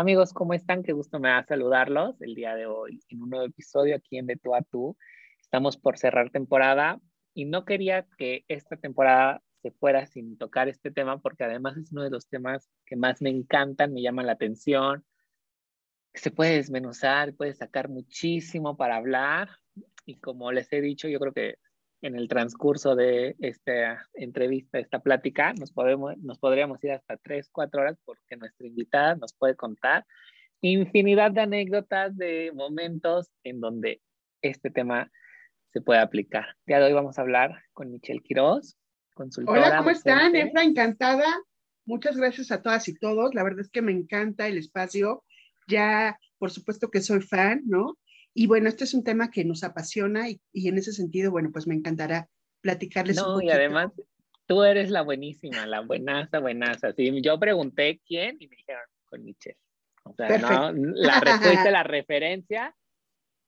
[0.00, 0.82] Amigos, ¿cómo están?
[0.82, 4.26] Qué gusto me da saludarlos el día de hoy en un nuevo episodio aquí en
[4.26, 4.96] De Tú a Tú.
[5.38, 6.98] Estamos por cerrar temporada
[7.34, 11.92] y no quería que esta temporada se fuera sin tocar este tema porque además es
[11.92, 15.04] uno de los temas que más me encantan, me llaman la atención,
[16.14, 19.50] se puede desmenuzar, puede sacar muchísimo para hablar
[20.06, 21.56] y como les he dicho, yo creo que
[22.02, 27.48] en el transcurso de esta entrevista, esta plática, nos, podemos, nos podríamos ir hasta tres,
[27.52, 30.06] cuatro horas porque nuestra invitada nos puede contar
[30.62, 34.02] infinidad de anécdotas, de momentos en donde
[34.42, 35.10] este tema
[35.72, 36.56] se puede aplicar.
[36.66, 38.76] Ya de hoy vamos a hablar con Michelle Quiroz,
[39.14, 39.60] consultora.
[39.60, 40.34] Hola, ¿cómo están?
[40.36, 41.26] Efra, encantada.
[41.86, 43.34] Muchas gracias a todas y todos.
[43.34, 45.24] La verdad es que me encanta el espacio.
[45.68, 47.96] Ya, por supuesto que soy fan, ¿no?
[48.34, 51.66] Y bueno, este es un tema que nos apasiona y, en ese sentido, bueno, pues
[51.66, 52.28] me encantará
[52.60, 53.52] platicarles no, un poquito.
[53.52, 53.92] y además
[54.46, 56.92] tú eres la buenísima, la buenaza, buenaza.
[56.92, 59.56] Sí, yo pregunté quién y me dijeron con Michelle.
[60.04, 60.72] O sea, ¿no?
[60.72, 62.74] la respuesta, la referencia,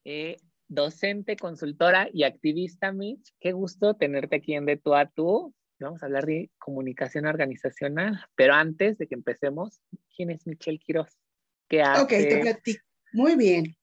[0.05, 0.37] eh,
[0.69, 3.35] docente, consultora y activista, Mitch.
[3.41, 5.55] Qué gusto tenerte aquí en De Tú a Tú.
[5.79, 9.81] Vamos a hablar de comunicación organizacional, pero antes de que empecemos,
[10.15, 11.19] ¿quién es Michelle Quiroz?
[11.69, 12.03] ¿Qué hace?
[12.03, 12.85] Ok, te platico.
[13.13, 13.77] Muy bien.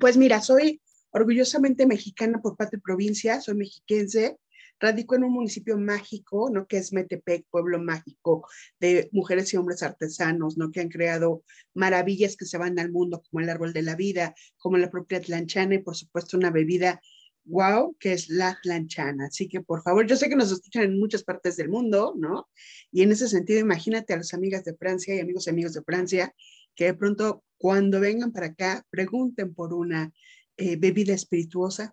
[0.00, 0.80] Pues mira, soy
[1.10, 4.38] orgullosamente mexicana por parte de provincia, soy mexiquense,
[4.78, 6.66] radico en un municipio mágico, ¿no?
[6.66, 8.46] Que es Metepec, pueblo mágico
[8.78, 10.70] de mujeres y hombres artesanos, ¿no?
[10.70, 11.42] Que han creado
[11.74, 15.18] maravillas que se van al mundo, como el árbol de la vida, como la propia
[15.18, 17.00] atlanchana y por supuesto una bebida
[17.44, 19.26] wow, que es la atlanchana.
[19.26, 22.48] Así que por favor, yo sé que nos escuchan en muchas partes del mundo, ¿no?
[22.92, 25.82] Y en ese sentido, imagínate a las amigas de Francia y amigos y amigos de
[25.82, 26.34] Francia
[26.80, 30.10] que de pronto cuando vengan para acá pregunten por una
[30.56, 31.92] eh, bebida espirituosa,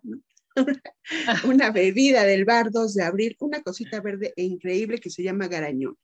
[1.44, 5.46] una bebida del bar 2 de abril, una cosita verde e increíble que se llama
[5.46, 5.94] garañón.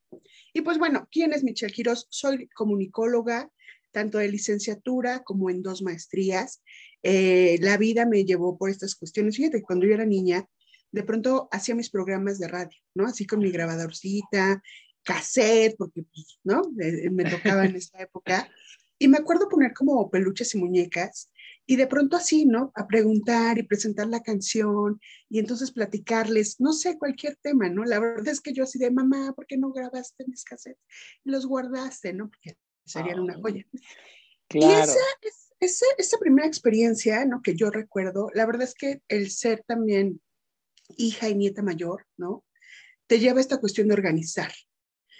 [0.53, 2.07] Y pues bueno, ¿quién es Michelle Quiroz?
[2.11, 3.51] Soy comunicóloga,
[3.91, 6.63] tanto de licenciatura como en dos maestrías.
[7.03, 9.37] Eh, la vida me llevó por estas cuestiones.
[9.37, 10.47] Fíjate, cuando yo era niña,
[10.93, 13.07] de pronto hacía mis programas de radio, ¿no?
[13.07, 14.63] Así con mi grabadorcita,
[15.05, 16.63] cassette, porque, pues, ¿no?
[16.81, 18.49] Eh, me tocaba en esa época.
[18.99, 21.31] Y me acuerdo poner como peluches y muñecas
[21.67, 22.73] y de pronto así, ¿no?
[22.75, 25.01] A preguntar y presentar la canción
[25.31, 27.85] y entonces platicarles, no sé, cualquier tema, ¿no?
[27.85, 30.83] La verdad es que yo así de, mamá, ¿por qué no grabaste mis cassettes?
[31.25, 32.29] Y los guardaste, ¿no?
[32.29, 33.67] Porque serían una joya.
[34.49, 34.69] Claro.
[34.69, 35.01] Y esa,
[35.61, 37.41] esa, esa primera experiencia, ¿no?
[37.43, 40.21] Que yo recuerdo, la verdad es que el ser también
[40.97, 42.45] hija y nieta mayor, ¿no?
[43.07, 44.53] Te lleva a esta cuestión de organizar,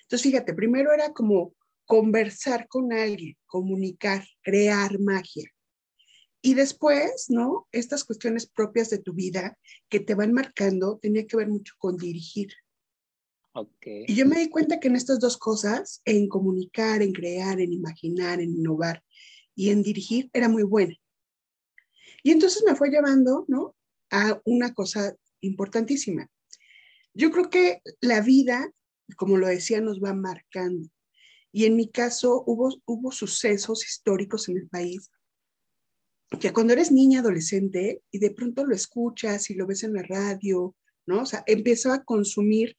[0.05, 1.55] entonces, fíjate, primero era como
[1.87, 5.51] conversar con alguien, comunicar, crear magia.
[6.43, 7.67] Y después, ¿no?
[7.73, 11.97] Estas cuestiones propias de tu vida que te van marcando, tenía que ver mucho con
[11.97, 12.53] dirigir.
[13.55, 14.05] Okay.
[14.09, 17.73] Y yo me di cuenta que en estas dos cosas, en comunicar, en crear, en
[17.73, 19.03] imaginar, en innovar
[19.55, 20.95] y en dirigir, era muy buena.
[22.23, 23.75] Y entonces me fue llevando, ¿no?
[24.11, 26.29] A una cosa importantísima.
[27.15, 28.71] Yo creo que la vida
[29.17, 30.89] como lo decía, nos va marcando.
[31.53, 35.11] Y en mi caso hubo, hubo sucesos históricos en el país
[36.41, 40.03] que cuando eres niña, adolescente, y de pronto lo escuchas y lo ves en la
[40.03, 40.75] radio,
[41.07, 41.23] ¿no?
[41.23, 42.77] O sea, a consumir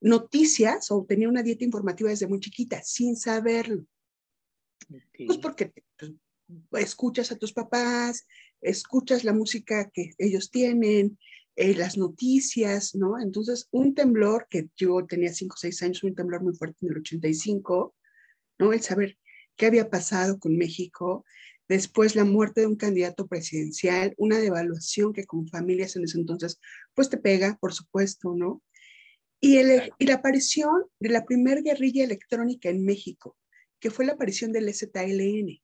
[0.00, 3.86] noticias o tenía una dieta informativa desde muy chiquita, sin saberlo.
[5.26, 5.72] Pues porque
[6.68, 8.26] pues, escuchas a tus papás,
[8.60, 11.18] escuchas la música que ellos tienen,
[11.56, 13.20] eh, las noticias, ¿no?
[13.20, 16.92] Entonces, un temblor que yo tenía cinco o seis años, un temblor muy fuerte en
[16.92, 17.94] el 85,
[18.58, 18.72] ¿no?
[18.72, 19.18] El saber
[19.56, 21.24] qué había pasado con México,
[21.68, 26.58] después la muerte de un candidato presidencial, una devaluación que con familias en ese entonces,
[26.94, 28.62] pues te pega, por supuesto, ¿no?
[29.40, 33.36] Y, el, y la aparición de la primera guerrilla electrónica en México,
[33.80, 35.60] que fue la aparición del ZLN.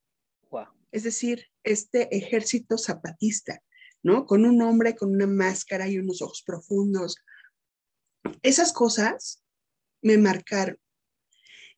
[0.50, 0.66] Wow.
[0.90, 3.62] Es decir, este ejército zapatista,
[4.02, 4.26] ¿no?
[4.26, 7.16] Con un hombre con una máscara y unos ojos profundos.
[8.42, 9.42] Esas cosas
[10.02, 10.78] me marcaron.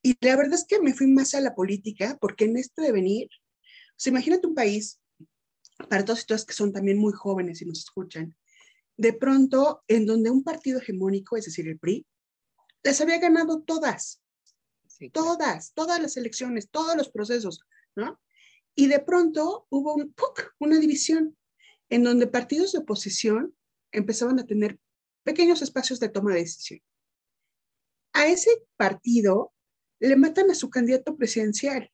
[0.03, 3.29] Y la verdad es que me fui más a la política porque en este devenir,
[3.29, 5.01] o sea, imagínate un país,
[5.89, 8.37] para todos y todas que son también muy jóvenes y nos escuchan,
[8.97, 12.07] de pronto en donde un partido hegemónico, es decir, el PRI,
[12.83, 14.23] las había ganado todas.
[15.13, 17.61] todas, todas las elecciones, todos los procesos,
[17.97, 18.21] ¿no?
[18.75, 20.15] Y de pronto hubo un,
[20.59, 21.37] una división
[21.91, 23.55] en donde partidos de oposición
[23.93, 24.79] empezaban a tener
[25.25, 26.81] pequeños espacios de toma de decisión.
[28.13, 29.53] A ese partido
[29.99, 31.91] le matan a su candidato presidencial.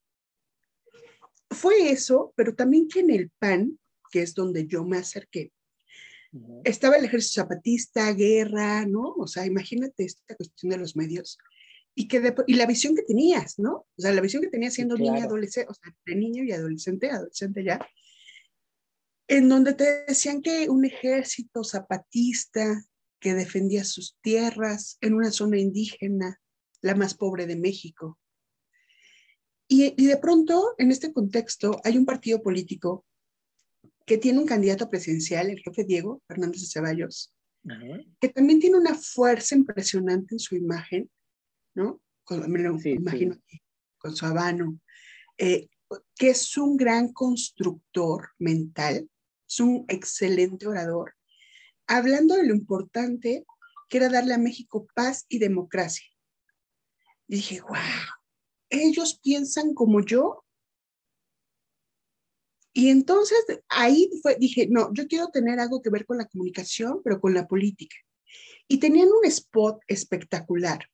[1.50, 3.78] Fue eso, pero también que en el PAN,
[4.10, 5.52] que es donde yo me acerqué,
[6.64, 9.14] estaba el ejército zapatista, guerra, ¿no?
[9.16, 11.38] O sea, imagínate esta cuestión de los medios.
[11.94, 13.86] Y, que y la visión que tenías, ¿no?
[13.96, 17.10] O sea, la visión que tenías siendo niña, adolescente, o sea, de niño y adolescente,
[17.10, 17.78] adolescente ya,
[19.28, 22.84] en donde te decían que un ejército zapatista
[23.20, 26.40] que defendía sus tierras en una zona indígena,
[26.80, 28.18] la más pobre de México.
[29.68, 33.04] Y, y de pronto, en este contexto, hay un partido político
[34.06, 37.34] que tiene un candidato presidencial, el jefe Diego Fernández de Ceballos,
[38.20, 41.10] que también tiene una fuerza impresionante en su imagen,
[41.74, 42.00] ¿no?
[42.46, 43.60] me lo imagino aquí,
[43.98, 44.78] con su habano,
[45.36, 45.68] eh,
[46.14, 49.08] que es un gran constructor mental,
[49.48, 51.14] es un excelente orador,
[51.86, 53.44] hablando de lo importante
[53.88, 56.06] que era darle a México paz y democracia.
[57.28, 57.76] Dije, wow,
[58.70, 60.44] ellos piensan como yo.
[62.72, 63.38] Y entonces
[63.68, 67.32] ahí fue, dije, no, yo quiero tener algo que ver con la comunicación, pero con
[67.32, 67.96] la política.
[68.68, 70.86] Y tenían un spot espectacular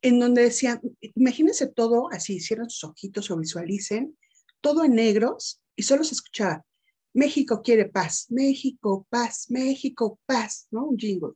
[0.00, 0.80] en donde decían,
[1.14, 4.18] imagínense todo así, cierren sus ojitos o visualicen,
[4.60, 6.64] todo en negros y solo se escuchaba,
[7.14, 10.86] México quiere paz, México, paz, México, paz, ¿no?
[10.86, 11.34] Un jingle.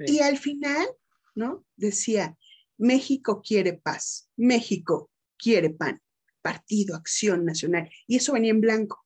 [0.00, 0.86] Y al final,
[1.34, 1.64] ¿no?
[1.76, 2.36] Decía,
[2.78, 6.00] México quiere paz, México quiere pan,
[6.40, 7.90] partido, acción nacional.
[8.06, 9.04] Y eso venía en blanco.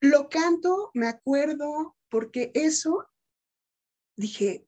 [0.00, 3.06] Lo canto, me acuerdo, porque eso,
[4.16, 4.66] dije,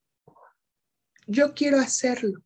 [1.26, 2.44] yo quiero hacerlo.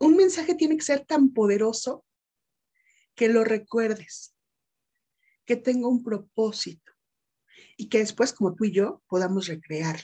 [0.00, 2.04] Un mensaje tiene que ser tan poderoso
[3.14, 4.33] que lo recuerdes
[5.44, 6.92] que tenga un propósito
[7.76, 10.00] y que después, como tú y yo, podamos recrear.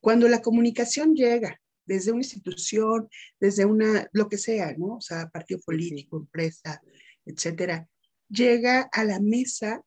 [0.00, 3.08] Cuando la comunicación llega desde una institución,
[3.40, 4.96] desde una, lo que sea, ¿no?
[4.96, 6.80] O sea, partido político, empresa,
[7.24, 7.88] etcétera,
[8.28, 9.82] llega a la mesa,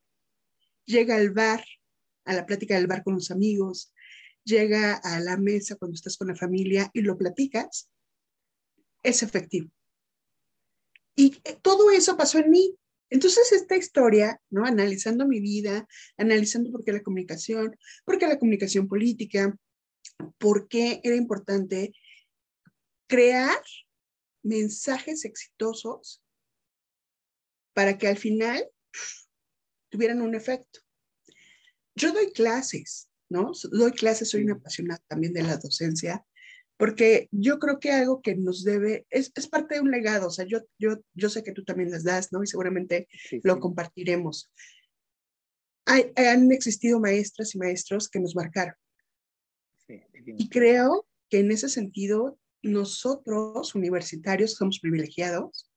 [0.86, 1.64] llega al bar,
[2.26, 3.94] a la plática del bar con los amigos,
[4.44, 7.90] llega a la mesa cuando estás con la familia y lo platicas,
[9.04, 9.70] es efectivo.
[11.16, 11.32] Y
[11.62, 12.76] todo eso pasó en mí.
[13.10, 14.66] Entonces, esta historia, ¿no?
[14.66, 17.76] Analizando mi vida, analizando por qué la comunicación,
[18.06, 19.58] por qué la comunicación política,
[20.38, 21.94] por qué era importante
[23.08, 23.62] crear
[24.44, 26.22] mensajes exitosos
[27.74, 28.70] para que al final
[29.90, 30.82] tuvieran un efecto.
[31.96, 33.52] Yo doy clases, ¿no?
[33.72, 36.26] Doy clases, soy una apasionada también de la docencia
[36.80, 40.32] porque yo creo que algo que nos debe, es, es, parte de un legado, o
[40.32, 42.42] sea, yo, yo, yo sé que tú también las das, ¿no?
[42.42, 43.10] Y seguramente
[43.44, 44.50] lo compartiremos.
[45.86, 48.76] Hay, han existido maestras y maestros que nos marcaron.
[49.90, 55.70] y creo que en ese sentido, nosotros, universitarios, somos privilegiados,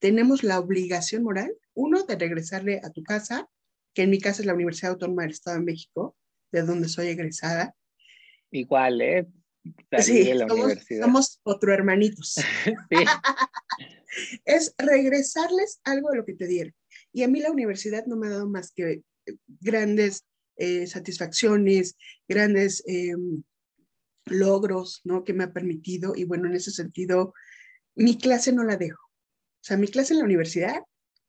[0.00, 3.48] tenemos la obligación moral, uno, de regresarle a tu casa,
[3.94, 6.16] que en mi casa es la Universidad Autónoma del Estado de México,
[6.50, 7.76] de donde soy egresada.
[8.50, 9.28] Igual, ¿eh?
[10.00, 10.32] Sí,
[11.00, 12.36] somos, otro hermanitos.
[14.44, 16.74] es regresarles algo de lo que te dieron.
[17.12, 20.24] Y a mí la universidad no me ha dado más que eh, grandes
[20.56, 21.96] eh, satisfacciones,
[22.28, 23.42] grandes em,
[24.26, 25.24] logros, ¿no?
[25.24, 26.14] Que me ha permitido.
[26.14, 27.34] Y bueno, en ese sentido,
[27.94, 29.02] mi clase no la dejo.
[29.02, 30.82] O sea, mi clase en la universidad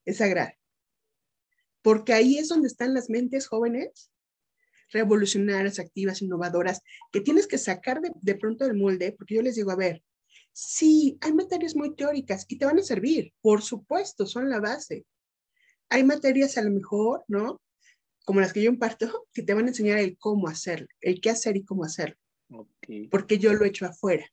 [0.06, 0.56] es sagrada.
[1.82, 4.11] Porque ahí es donde están las mentes jóvenes
[4.92, 6.82] revolucionarias, activas, innovadoras,
[7.12, 10.04] que tienes que sacar de, pronto del molde, porque yo les digo, a ver,
[10.54, 15.06] sí, hay materias muy teóricas y te van a servir, por supuesto, son la base.
[15.90, 17.62] Hay materias a lo mejor, ¿no?
[18.26, 21.30] Como las que yo imparto, que te van a enseñar el cómo hacerlo, el qué
[21.30, 22.18] hacer y cómo hacerlo.
[23.10, 24.26] Porque yo lo he hecho afuera.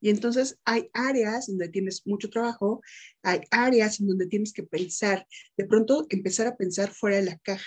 [0.00, 2.80] Y entonces hay áreas donde tienes mucho trabajo,
[3.22, 7.38] hay áreas en donde tienes que pensar, de pronto empezar a pensar fuera de la
[7.38, 7.66] caja,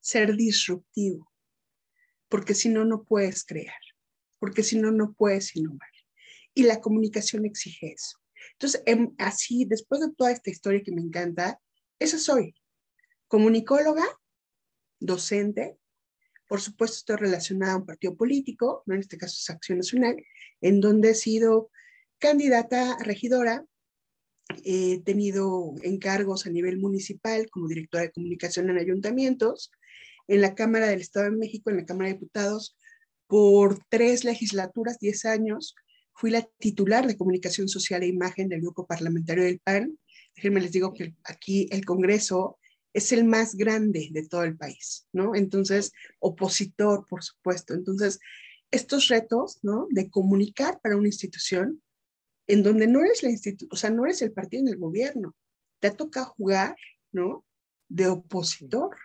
[0.00, 1.31] ser disruptivo
[2.32, 3.76] porque si no, no puedes crear,
[4.38, 5.90] porque si no, no puedes innovar.
[6.54, 8.16] Y la comunicación exige eso.
[8.52, 11.60] Entonces, em, así, después de toda esta historia que me encanta,
[11.98, 12.54] esa soy.
[13.28, 14.04] Comunicóloga,
[14.98, 15.76] docente,
[16.48, 18.94] por supuesto estoy relacionada a un partido político, ¿no?
[18.94, 20.16] en este caso es Acción Nacional,
[20.62, 21.70] en donde he sido
[22.18, 23.66] candidata a regidora,
[24.64, 29.70] he tenido encargos a nivel municipal como directora de comunicación en ayuntamientos,
[30.28, 32.76] en la Cámara del Estado de México, en la Cámara de Diputados,
[33.26, 35.74] por tres legislaturas, diez años.
[36.14, 39.98] fui la titular de comunicación social e imagen del grupo parlamentario del PAN.
[40.36, 42.58] Déjenme les digo que aquí el Congreso
[42.92, 45.34] es el más grande de todo el país, ¿no?
[45.34, 47.74] Entonces, opositor, por supuesto.
[47.74, 48.18] Entonces,
[48.70, 49.86] estos retos, ¿no?
[49.90, 51.82] De comunicar para una institución
[52.46, 55.34] en donde no eres la institución, o sea, no eres el partido en el gobierno,
[55.80, 56.76] te toca jugar,
[57.12, 57.44] ¿no?
[57.88, 58.96] De opositor.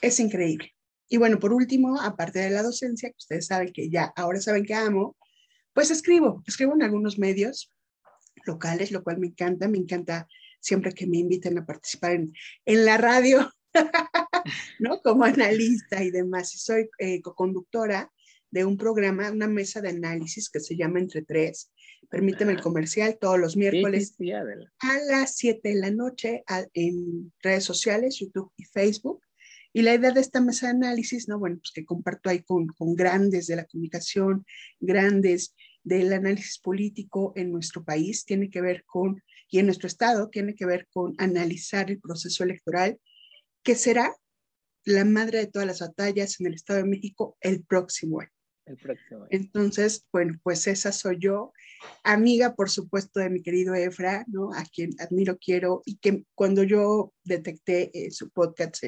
[0.00, 0.74] Es increíble.
[1.08, 4.64] Y bueno, por último, aparte de la docencia, que ustedes saben que ya ahora saben
[4.64, 5.16] que amo,
[5.72, 7.72] pues escribo, escribo en algunos medios
[8.46, 10.28] locales, lo cual me encanta, me encanta
[10.60, 12.32] siempre que me inviten a participar en,
[12.64, 13.50] en la radio,
[14.78, 15.00] ¿no?
[15.02, 16.54] Como analista y demás.
[16.54, 18.10] Y soy eh, co-conductora
[18.50, 21.72] de un programa, una mesa de análisis que se llama Entre Tres.
[22.08, 24.16] Permíteme el comercial todos los miércoles
[24.80, 26.42] a las 7 de la noche
[26.74, 29.20] en redes sociales, YouTube y Facebook.
[29.72, 31.38] Y la idea de esta mesa de análisis, ¿no?
[31.38, 34.44] Bueno, pues que comparto ahí con, con grandes de la comunicación,
[34.80, 40.28] grandes del análisis político en nuestro país, tiene que ver con, y en nuestro estado,
[40.28, 43.00] tiene que ver con analizar el proceso electoral,
[43.62, 44.14] que será
[44.84, 48.30] la madre de todas las batallas en el Estado de México el próximo año.
[48.70, 49.28] El próximo año.
[49.30, 51.52] Entonces, bueno, pues esa soy yo,
[52.04, 54.52] amiga, por supuesto, de mi querido Efra, ¿no?
[54.54, 58.80] A quien admiro, quiero, y que cuando yo detecté eh, su podcast,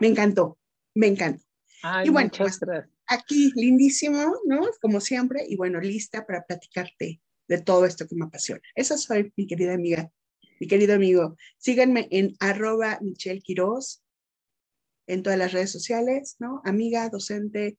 [0.00, 0.58] me encantó,
[0.94, 1.44] me encantó.
[1.82, 2.58] Ay, y bueno, pues,
[3.06, 4.62] aquí, lindísimo, ¿no?
[4.80, 8.62] Como siempre, y bueno, lista para platicarte de todo esto que me apasiona.
[8.74, 10.10] Esa soy mi querida amiga,
[10.60, 11.36] mi querido amigo.
[11.58, 14.02] Síganme en arroba Michelle Quiroz
[15.06, 16.62] en todas las redes sociales, ¿no?
[16.64, 17.76] Amiga, docente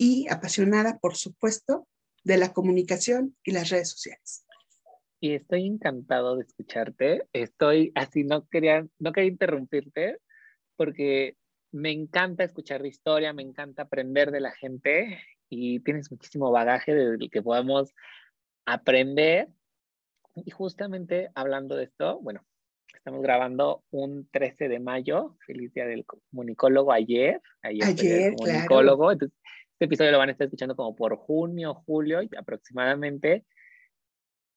[0.00, 1.86] y apasionada, por supuesto,
[2.24, 4.46] de la comunicación y las redes sociales.
[5.20, 7.28] Y estoy encantado de escucharte.
[7.34, 10.16] Estoy así, no quería, no quería interrumpirte
[10.76, 11.36] porque
[11.70, 16.94] me encanta escuchar de historia, me encanta aprender de la gente y tienes muchísimo bagaje
[16.94, 17.92] del que podamos
[18.64, 19.48] aprender.
[20.34, 22.42] Y justamente hablando de esto, bueno,
[22.94, 27.42] estamos grabando un 13 de mayo, feliz día del comunicólogo ayer.
[27.60, 29.12] Ayer, ayer comunicólogo.
[29.12, 29.38] Entonces,
[29.80, 33.46] este episodio lo van a estar escuchando como por junio, julio aproximadamente.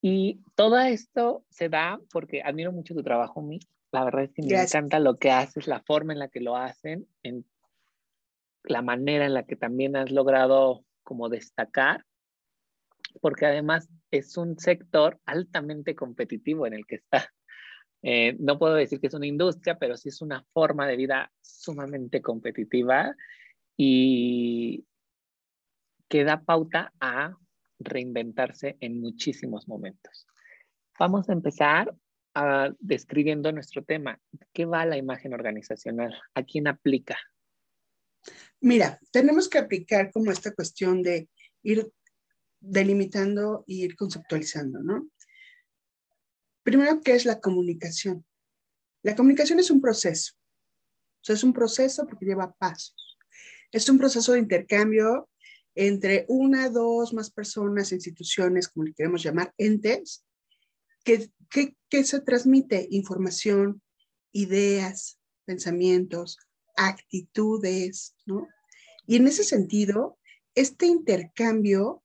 [0.02, 3.62] Y todo esto se da porque admiro mucho tu trabajo, Mi.
[3.94, 6.58] La verdad es que me encanta lo que haces, la forma en la que lo
[6.58, 7.46] hacen, en
[8.66, 12.06] la manera en la que también has logrado como destacar,
[13.22, 17.32] porque además es un sector altamente competitivo en el que está.
[18.06, 21.32] Eh, no puedo decir que es una industria, pero sí es una forma de vida
[21.42, 23.16] sumamente competitiva
[23.78, 24.86] y,
[26.14, 27.36] que da pauta a
[27.80, 30.28] reinventarse en muchísimos momentos.
[31.00, 31.92] Vamos a empezar
[32.36, 34.22] a, describiendo nuestro tema.
[34.54, 36.14] ¿Qué va la imagen organizacional?
[36.36, 37.18] ¿A quién aplica?
[38.62, 41.30] Mira, tenemos que aplicar como esta cuestión de
[41.64, 41.92] ir
[42.60, 45.08] delimitando y ir conceptualizando, ¿no?
[46.62, 48.24] Primero, ¿qué es la comunicación?
[49.02, 50.34] La comunicación es un proceso.
[50.36, 53.18] O sea, es un proceso porque lleva pasos.
[53.72, 55.28] Es un proceso de intercambio
[55.76, 60.24] entre una, dos, más personas, instituciones, como le queremos llamar, entes,
[61.04, 63.82] que, que, se transmite información,
[64.32, 66.38] ideas, pensamientos,
[66.76, 68.48] actitudes, ¿no?
[69.06, 70.18] Y en ese sentido,
[70.56, 72.04] este intercambio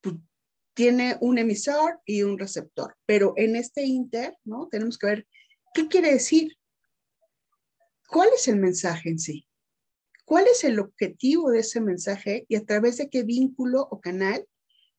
[0.00, 0.16] pues,
[0.74, 4.68] tiene un emisor y un receptor, pero en este inter, ¿no?
[4.68, 5.26] Tenemos que ver
[5.74, 6.56] qué quiere decir,
[8.08, 9.46] cuál es el mensaje en sí,
[10.30, 14.46] cuál es el objetivo de ese mensaje y a través de qué vínculo o canal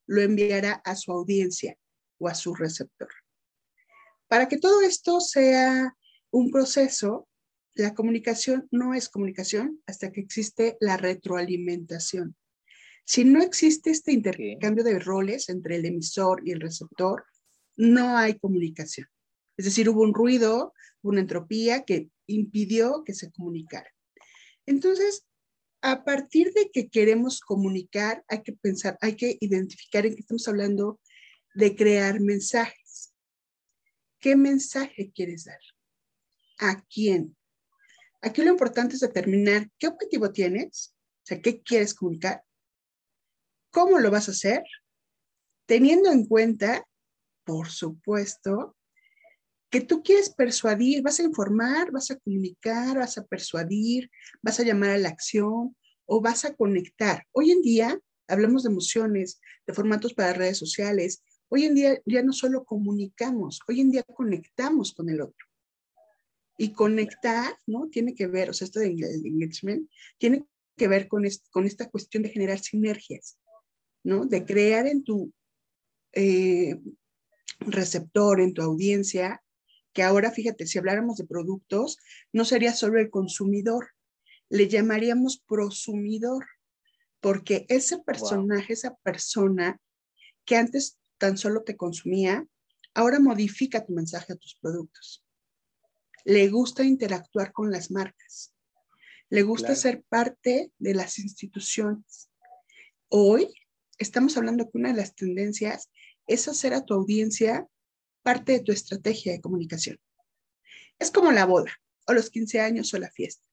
[0.05, 1.77] lo enviará a su audiencia
[2.17, 3.07] o a su receptor.
[4.27, 5.95] Para que todo esto sea
[6.31, 7.29] un proceso,
[7.75, 12.35] la comunicación no es comunicación hasta que existe la retroalimentación.
[13.05, 17.23] Si no existe este intercambio de roles entre el emisor y el receptor,
[17.77, 19.07] no hay comunicación.
[19.55, 23.89] Es decir, hubo un ruido, una entropía que impidió que se comunicara.
[24.71, 25.27] Entonces,
[25.81, 30.47] a partir de que queremos comunicar, hay que pensar, hay que identificar en qué estamos
[30.47, 30.97] hablando
[31.53, 33.13] de crear mensajes.
[34.17, 35.59] ¿Qué mensaje quieres dar?
[36.59, 37.35] ¿A quién?
[38.21, 42.41] Aquí lo importante es determinar qué objetivo tienes, o sea, qué quieres comunicar,
[43.71, 44.63] cómo lo vas a hacer,
[45.65, 46.87] teniendo en cuenta,
[47.43, 48.77] por supuesto,
[49.71, 54.11] que tú quieres persuadir, vas a informar, vas a comunicar, vas a persuadir,
[54.41, 55.75] vas a llamar a la acción
[56.05, 57.25] o vas a conectar.
[57.31, 61.23] Hoy en día hablamos de emociones, de formatos para redes sociales.
[61.49, 65.47] Hoy en día ya no solo comunicamos, hoy en día conectamos con el otro.
[66.57, 67.87] Y conectar, ¿no?
[67.89, 70.45] Tiene que ver, o sea, esto de engagement, tiene
[70.77, 73.39] que ver con, con esta cuestión de generar sinergias.
[74.03, 74.25] ¿no?
[74.25, 75.33] De crear en tu
[76.13, 76.79] eh,
[77.59, 79.41] receptor, en tu audiencia,
[79.93, 81.97] que ahora, fíjate, si habláramos de productos,
[82.31, 83.89] no sería solo el consumidor,
[84.49, 86.45] le llamaríamos prosumidor,
[87.19, 89.79] porque ese personaje, esa persona
[90.45, 92.45] que antes tan solo te consumía,
[92.93, 95.23] ahora modifica tu mensaje a tus productos.
[96.25, 98.53] Le gusta interactuar con las marcas.
[99.29, 102.29] Le gusta ser parte de las instituciones.
[103.07, 103.53] Hoy
[103.97, 105.89] estamos hablando que una de las tendencias
[106.27, 107.67] es hacer a tu audiencia
[108.21, 109.99] parte de tu estrategia de comunicación.
[110.99, 111.71] Es como la boda
[112.07, 113.43] o los 15 años o la fiesta.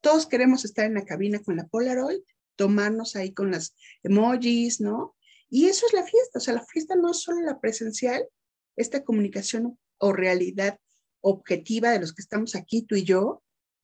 [0.00, 2.20] Todos queremos estar en la cabina con la Polaroid,
[2.56, 5.14] tomarnos ahí con las emojis, ¿no?
[5.48, 8.26] Y eso es la fiesta, o sea, la fiesta no es solo la presencial,
[8.74, 10.78] esta comunicación o realidad
[11.20, 13.42] objetiva de los que estamos aquí, tú y yo,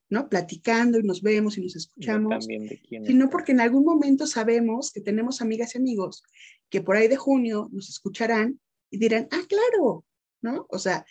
[0.09, 0.27] ¿no?
[0.27, 2.47] Platicando y nos vemos y nos escuchamos,
[2.89, 6.23] sino porque en algún momento sabemos que tenemos amigas y amigos
[6.69, 10.05] que por ahí de junio nos escucharán y dirán, ah, claro,
[10.41, 10.65] ¿no?
[10.69, 11.05] O sea,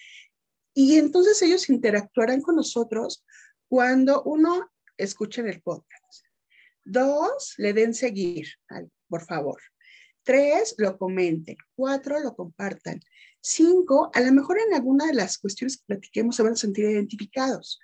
[0.74, 3.24] y entonces ellos interactuarán con nosotros
[3.68, 6.26] cuando uno escuchen el podcast.
[6.84, 8.46] Dos, le den seguir,
[9.08, 9.60] por favor.
[10.22, 11.56] Tres, lo comenten.
[11.74, 13.00] Cuatro, lo compartan.
[13.40, 16.84] Cinco, a lo mejor en alguna de las cuestiones que platiquemos se van a sentir
[16.84, 17.78] identificados.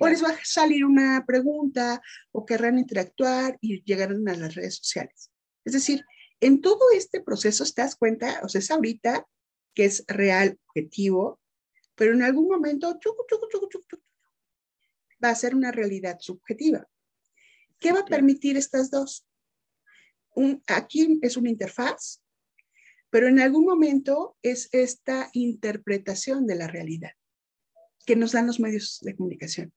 [0.00, 2.00] O les va a salir una pregunta
[2.30, 5.30] o querrán interactuar y llegarán a las redes sociales.
[5.64, 6.04] Es decir,
[6.40, 9.26] en todo este proceso te das cuenta, o sea, es ahorita
[9.78, 11.40] que es real, objetivo,
[11.94, 12.98] pero en algún momento
[15.24, 16.84] va a ser una realidad subjetiva.
[17.78, 19.24] ¿Qué va a permitir estas dos?
[20.34, 22.24] Un, aquí es una interfaz,
[23.08, 27.12] pero en algún momento es esta interpretación de la realidad
[28.04, 29.72] que nos dan los medios de comunicación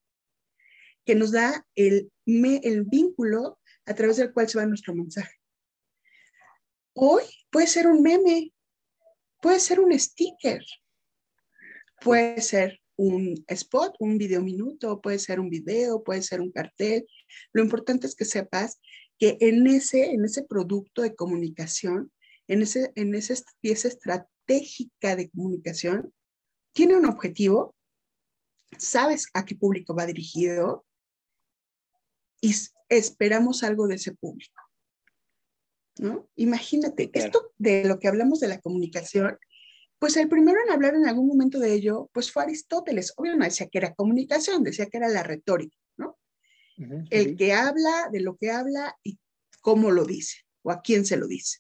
[1.05, 5.35] que nos da el, el vínculo a través del cual se va nuestro mensaje.
[6.93, 8.51] Hoy puede ser un meme,
[9.41, 10.63] puede ser un sticker,
[11.99, 17.05] puede ser un spot, un video minuto, puede ser un video, puede ser un cartel.
[17.51, 18.79] Lo importante es que sepas
[19.17, 22.11] que en ese, en ese producto de comunicación,
[22.47, 26.13] en, ese, en esa pieza estratégica de comunicación,
[26.73, 27.75] tiene un objetivo,
[28.77, 30.85] sabes a qué público va dirigido,
[32.41, 32.53] y
[32.89, 34.61] esperamos algo de ese público.
[36.01, 36.27] ¿No?
[36.35, 39.37] Imagínate, esto de lo que hablamos de la comunicación,
[39.99, 43.13] pues el primero en hablar en algún momento de ello, pues fue Aristóteles.
[43.15, 46.17] Obvio no decía que era comunicación, decía que era la retórica, ¿no?
[47.11, 49.19] el que habla de lo que habla y
[49.61, 51.59] cómo lo dice o a quién se lo dice.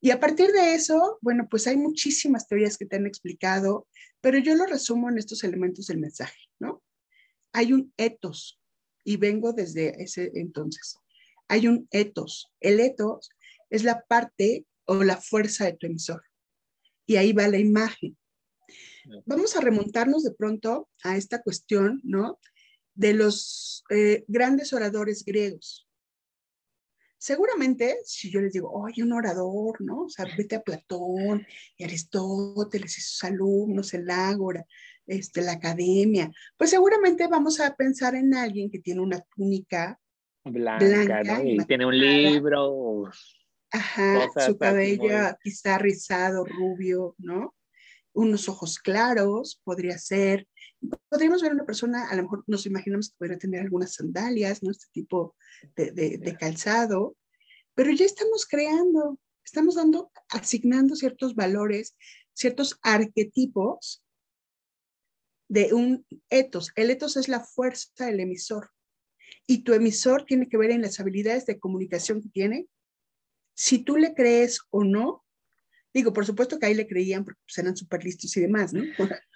[0.00, 3.86] Y a partir de eso, bueno, pues hay muchísimas teorías que te han explicado,
[4.20, 6.82] pero yo lo resumo en estos elementos del mensaje, ¿no?
[7.52, 8.58] Hay un ethos,
[9.04, 10.96] y vengo desde ese entonces.
[11.48, 12.50] Hay un ethos.
[12.60, 13.30] El ethos
[13.72, 16.22] es la parte o la fuerza de tu emisor.
[17.06, 18.16] Y ahí va la imagen.
[19.24, 22.38] Vamos a remontarnos de pronto a esta cuestión, ¿no?
[22.94, 25.88] De los eh, grandes oradores griegos.
[27.16, 30.02] Seguramente, si yo les digo, oye, un orador, ¿no?
[30.02, 31.46] O sea, vete a Platón
[31.78, 34.66] y Aristóteles y sus alumnos, el Ágora,
[35.06, 39.98] este, la academia, pues seguramente vamos a pensar en alguien que tiene una túnica
[40.44, 43.10] blanca, y tiene un libro.
[43.72, 47.54] Ajá, su cabello quizá rizado, rubio, ¿no?
[48.12, 50.46] Unos ojos claros, podría ser.
[51.08, 54.70] Podríamos ver una persona, a lo mejor nos imaginamos que podría tener algunas sandalias, ¿no?
[54.70, 55.36] Este tipo
[55.74, 57.16] de, de calzado,
[57.74, 61.96] pero ya estamos creando, estamos dando, asignando ciertos valores,
[62.34, 64.04] ciertos arquetipos
[65.48, 66.72] de un etos.
[66.76, 68.70] El etos es la fuerza del emisor.
[69.46, 72.68] Y tu emisor tiene que ver en las habilidades de comunicación que tiene.
[73.54, 75.24] Si tú le crees o no,
[75.92, 78.82] digo, por supuesto que ahí le creían porque pues, eran súper listos y demás, ¿no?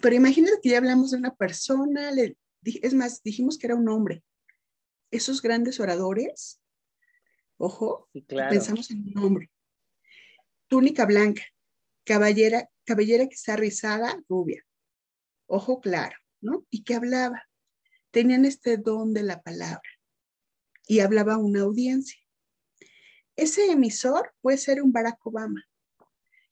[0.00, 3.88] Pero imagínate que ya hablamos de una persona, le, es más, dijimos que era un
[3.88, 4.24] hombre.
[5.10, 6.62] Esos grandes oradores,
[7.58, 9.50] ojo, pensamos en un hombre.
[10.68, 11.42] Túnica blanca,
[12.04, 14.64] caballera, cabellera que está rizada, rubia
[15.52, 16.66] ojo claro, ¿no?
[16.70, 17.42] Y que hablaba.
[18.10, 19.82] Tenían este don de la palabra
[20.86, 22.18] y hablaba a una audiencia.
[23.36, 25.64] Ese emisor puede ser un Barack Obama,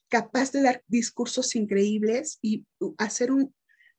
[0.09, 2.67] capaz de dar discursos increíbles y
[2.99, 3.55] hacer un,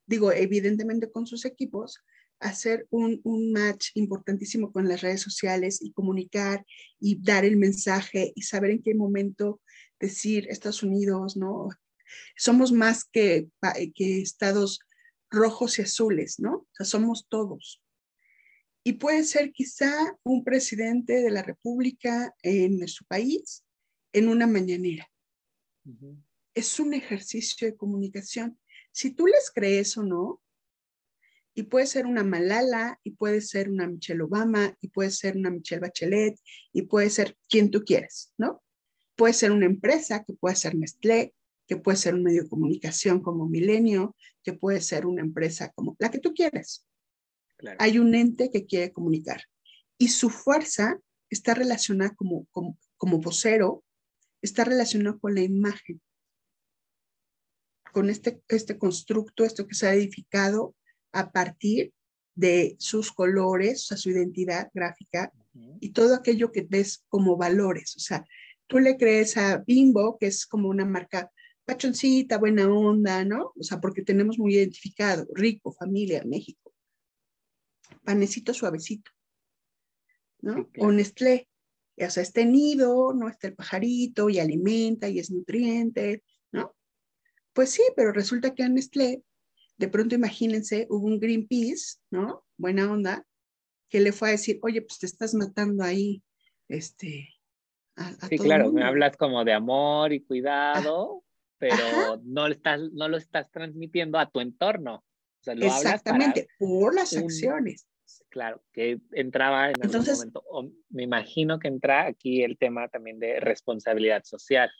[0.05, 1.99] digo, evidentemente con sus equipos,
[2.39, 6.65] hacer un, un, match importantísimo con las redes sociales y comunicar
[6.99, 9.61] y dar el mensaje y saber en qué momento
[9.99, 11.69] decir Estados Unidos, ¿no?
[12.35, 13.47] Somos más que,
[13.93, 14.79] que estados
[15.29, 16.55] rojos y azules, ¿no?
[16.55, 17.81] O sea, somos todos.
[18.83, 19.91] Y puede ser quizá
[20.23, 23.63] un presidente de la República en su país
[24.13, 25.07] en una mañanera.
[26.53, 28.59] Es un ejercicio de comunicación.
[28.91, 30.41] Si tú les crees o no,
[31.53, 35.49] y puede ser una Malala, y puede ser una Michelle Obama, y puede ser una
[35.49, 36.39] Michelle Bachelet,
[36.71, 38.63] y puede ser quien tú quieras, ¿no?
[39.15, 41.33] Puede ser una empresa, que puede ser Nestlé,
[41.67, 45.95] que puede ser un medio de comunicación como Milenio, que puede ser una empresa como
[45.99, 46.33] la que tú
[47.79, 49.41] Hay un ente que quiere comunicar
[49.97, 53.83] y su fuerza está relacionada como, como, como vocero,
[54.41, 56.01] está relacionada con la imagen,
[57.93, 60.75] con este, este constructo, esto que se ha edificado
[61.11, 61.93] a partir
[62.35, 65.31] de sus colores, o sea, su identidad gráfica
[65.79, 67.95] y todo aquello que ves como valores.
[67.97, 68.25] O sea,
[68.67, 71.29] tú le crees a Bimbo, que es como una marca
[71.65, 73.51] pachoncita, buena onda, ¿no?
[73.57, 76.60] O sea, porque tenemos muy identificado, rico, familia, México.
[78.03, 79.11] Panecito suavecito,
[80.41, 80.69] ¿no?
[80.79, 81.47] O Nestlé,
[81.97, 83.27] o sea, está nido, ¿no?
[83.29, 86.75] Está el pajarito y alimenta y es nutriente, ¿no?
[87.53, 89.23] Pues sí, pero resulta que en Nestlé,
[89.77, 92.45] de pronto imagínense, hubo un Greenpeace, ¿no?
[92.57, 93.25] Buena onda,
[93.89, 96.23] que le fue a decir, oye, pues te estás matando ahí,
[96.69, 97.29] este,
[98.29, 101.23] sí, claro, me hablas como de amor y cuidado,
[101.57, 104.95] pero no, estás, no lo estás transmitiendo a tu entorno.
[104.95, 107.87] O sea, lo Exactamente, por las acciones.
[108.31, 110.77] Claro, que entraba en Entonces, algún momento.
[110.89, 114.71] me imagino que entra aquí el tema también de responsabilidad social.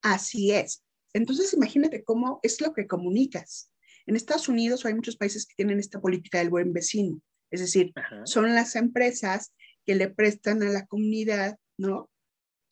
[0.00, 0.82] Así es.
[1.12, 3.70] Entonces, imagínate cómo es lo que comunicas.
[4.06, 7.20] En Estados Unidos hay muchos países que tienen esta política del buen vecino.
[7.50, 7.92] Es decir,
[8.24, 9.54] son las empresas
[9.84, 12.10] que le prestan a la comunidad, ¿no?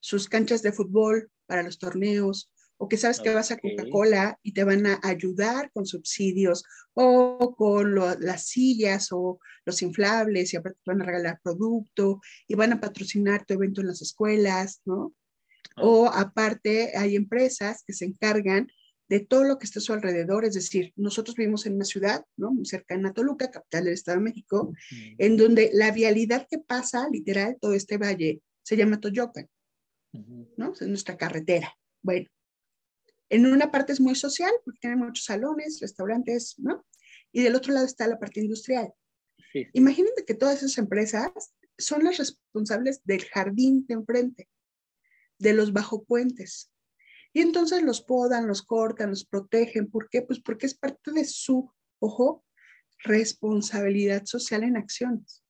[0.01, 2.51] Sus canchas de fútbol para los torneos,
[2.83, 6.65] o que sabes que vas a Coca-Cola y te van a ayudar con subsidios
[6.95, 12.55] o con las sillas o los inflables y aparte te van a regalar producto y
[12.55, 15.15] van a patrocinar tu evento en las escuelas, ¿no?
[15.77, 15.83] Ah.
[15.85, 18.67] O aparte hay empresas que se encargan
[19.11, 22.25] de todo lo que está a su alrededor, es decir, nosotros vivimos en una ciudad,
[22.39, 22.51] ¿no?
[22.51, 24.73] Muy cercana a Toluca, capital del Estado de México,
[25.19, 29.51] en donde la vialidad que pasa, literal, todo este valle, se llama Toyocan,
[30.57, 30.73] ¿no?
[30.73, 31.77] Es nuestra carretera.
[32.03, 32.29] Bueno,
[33.31, 36.85] en una parte es muy social, porque tiene muchos salones, restaurantes, ¿no?
[37.33, 38.93] Y del otro lado está la parte industrial.
[39.73, 41.31] Imagínate que todas esas empresas
[41.79, 44.49] son las responsables del jardín de enfrente,
[45.39, 46.73] de los bajo puentes.
[47.33, 49.91] Y entonces los podan, los cortan, los protegen.
[49.91, 50.23] ¿Por qué?
[50.23, 52.45] Pues porque es parte de su, ojo,
[52.99, 55.45] responsabilidad social en acciones.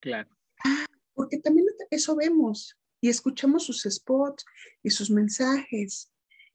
[0.00, 0.36] Claro.
[0.64, 4.44] Ah, porque también eso vemos y escuchamos sus spots
[4.82, 6.11] y sus mensajes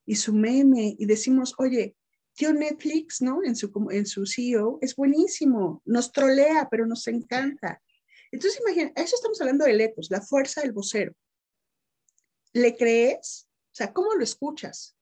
[0.08, 1.96] y su meme y decimos, oye,
[2.34, 3.44] tío Netflix, ¿no?
[3.44, 7.82] En su, en su CEO es buenísimo, nos trolea, pero nos encanta.
[8.32, 11.14] Entonces, imagina, eso estamos hablando de ecos, la fuerza del vocero.
[12.54, 13.48] ¿Le crees?
[13.72, 14.98] O sea, ¿cómo lo escuchas?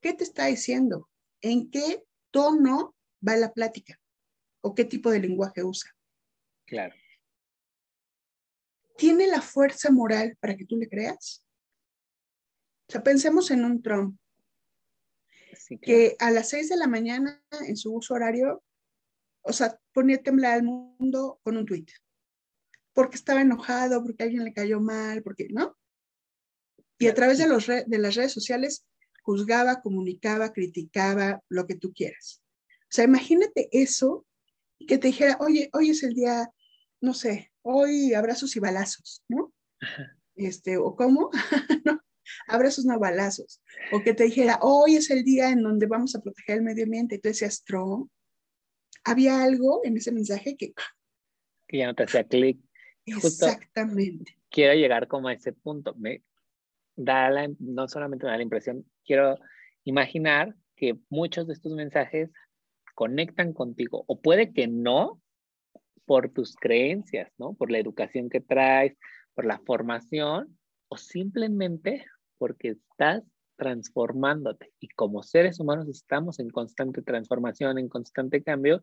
[0.00, 1.08] ¿Qué te está diciendo?
[1.40, 4.00] ¿En qué tono va la plática?
[4.60, 5.90] ¿O qué tipo de lenguaje usa?
[6.66, 6.94] Claro.
[8.96, 11.45] ¿Tiene la fuerza moral para que tú le creas?
[12.88, 14.18] O sea, pensemos en un Trump
[15.82, 18.62] que a las seis de la mañana en su uso horario,
[19.42, 21.86] o sea, ponía a temblar al mundo con un tweet,
[22.92, 25.76] porque estaba enojado, porque alguien le cayó mal, porque, ¿no?
[26.98, 28.86] Y a través de, los de las redes sociales
[29.22, 32.42] juzgaba, comunicaba, criticaba, lo que tú quieras.
[32.82, 34.24] O sea, imagínate eso
[34.86, 36.48] que te dijera, oye, hoy es el día,
[37.00, 39.52] no sé, hoy abrazos y balazos, ¿no?
[40.36, 41.30] Este, o cómo,
[41.84, 42.00] ¿no?
[42.48, 43.62] Abrazos no balazos.
[43.92, 46.84] O que te dijera, hoy es el día en donde vamos a proteger el medio
[46.84, 47.16] ambiente.
[47.16, 48.10] Y tú decías, Trump,
[49.04, 50.72] había algo en ese mensaje que...
[51.68, 52.60] Que ya no te hacía clic.
[53.04, 54.38] Exactamente.
[54.50, 55.94] Quiero llegar como a ese punto.
[55.94, 56.22] Me
[56.96, 59.38] da la, no solamente me da la impresión, quiero
[59.84, 62.30] imaginar que muchos de estos mensajes
[62.94, 65.20] conectan contigo, o puede que no,
[66.06, 67.54] por tus creencias, ¿no?
[67.54, 68.96] Por la educación que traes,
[69.34, 70.58] por la formación,
[70.88, 72.06] o simplemente
[72.38, 73.24] porque estás
[73.56, 78.82] transformándote y como seres humanos estamos en constante transformación, en constante cambio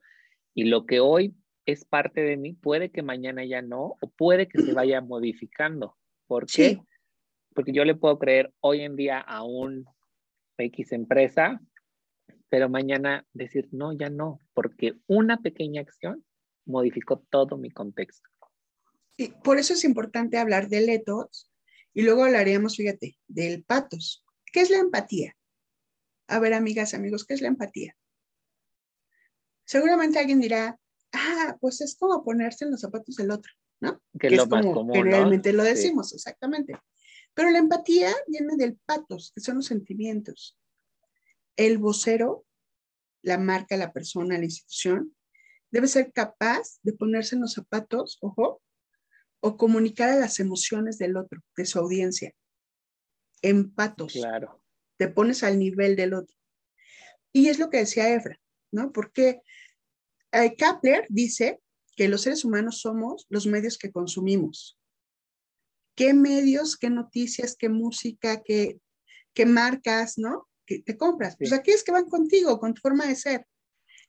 [0.54, 1.36] y lo que hoy
[1.66, 5.98] es parte de mí puede que mañana ya no o puede que se vaya modificando.
[6.28, 6.80] ¿Por qué?
[7.54, 9.86] Porque yo le puedo creer hoy en día a un
[10.58, 11.62] X empresa,
[12.50, 16.24] pero mañana decir no, ya no, porque una pequeña acción
[16.66, 18.30] modificó todo mi contexto.
[19.18, 21.53] Y por eso es importante hablar de letos
[21.94, 24.26] y luego hablaríamos, fíjate, del patos.
[24.52, 25.36] ¿Qué es la empatía?
[26.28, 27.96] A ver, amigas, amigos, ¿qué es la empatía?
[29.66, 30.80] Seguramente alguien dirá,
[31.12, 34.02] ah, pues es como ponerse en los zapatos del otro, ¿no?
[34.20, 34.94] Que, es lo más común.
[34.94, 36.74] Generalmente lo decimos, exactamente.
[37.34, 40.58] Pero la empatía viene del patos, que son los sentimientos.
[41.56, 42.46] El vocero,
[43.22, 45.16] la marca, la persona, la institución,
[45.72, 48.62] debe ser capaz de ponerse en los zapatos, ojo,
[49.46, 52.34] o comunicar a las emociones del otro, de su audiencia.
[53.42, 54.14] Empatos.
[54.14, 54.64] Claro.
[54.98, 56.34] Te pones al nivel del otro.
[57.34, 58.40] Y es lo que decía Efra,
[58.72, 58.94] ¿no?
[58.94, 59.42] Porque
[60.32, 61.60] eh, Kapler dice
[61.98, 64.80] que los seres humanos somos los medios que consumimos.
[65.94, 68.80] ¿Qué medios, qué noticias, qué música, qué,
[69.34, 70.48] qué marcas, ¿no?
[70.66, 71.36] Que te compras.
[71.38, 73.46] Pues aquellas que van contigo, con tu forma de ser.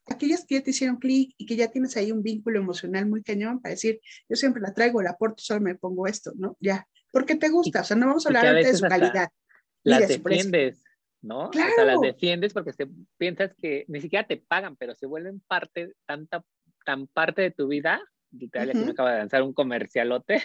[0.07, 3.23] Aquellas que ya te hicieron clic y que ya tienes ahí un vínculo emocional muy
[3.23, 6.57] cañón para decir, yo siempre la traigo, la aporto, solo me pongo esto, ¿no?
[6.61, 9.29] Ya, porque te gusta, o sea, no vamos a hablar de su calidad.
[9.83, 10.85] Las defiendes,
[11.23, 11.51] ¿no?
[11.51, 11.73] Claro.
[11.73, 12.87] O sea, las defiendes porque se,
[13.17, 16.43] piensas que ni siquiera te pagan, pero se vuelven parte, tanta,
[16.85, 18.03] tan parte de tu vida.
[18.31, 20.43] Literal, aquí me acaba de lanzar un comercialote.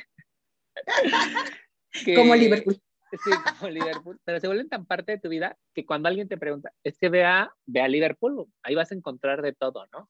[2.15, 2.80] como Liverpool.
[3.12, 4.19] Sí, como Liverpool.
[4.24, 7.10] Pero se vuelven tan parte de tu vida que cuando alguien te pregunta, es que
[7.10, 10.10] vea, vea Liverpool, ahí vas a encontrar de todo, ¿no?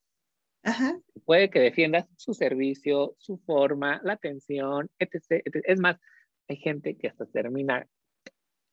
[0.63, 0.99] Ajá.
[1.25, 5.63] Puede que defiendas su servicio, su forma, la atención, etc, etc.
[5.65, 5.97] Es más,
[6.49, 7.87] hay gente que hasta termina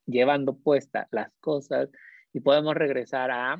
[0.07, 1.91] llevando puestas las cosas
[2.33, 3.57] y podemos regresar a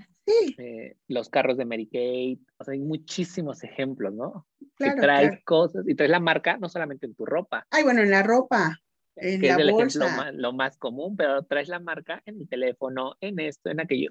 [0.59, 2.41] eh, los carros de Mary Kate.
[2.59, 4.47] O sea, hay muchísimos ejemplos, ¿no?
[4.77, 7.67] que traes cosas y traes la marca no solamente en tu ropa.
[7.71, 8.79] Ay, bueno, en la ropa.
[9.17, 9.99] En que la es el bolsa.
[9.99, 13.81] ejemplo más, lo más común, pero traes la marca en el teléfono, en esto, en
[13.81, 14.11] aquello.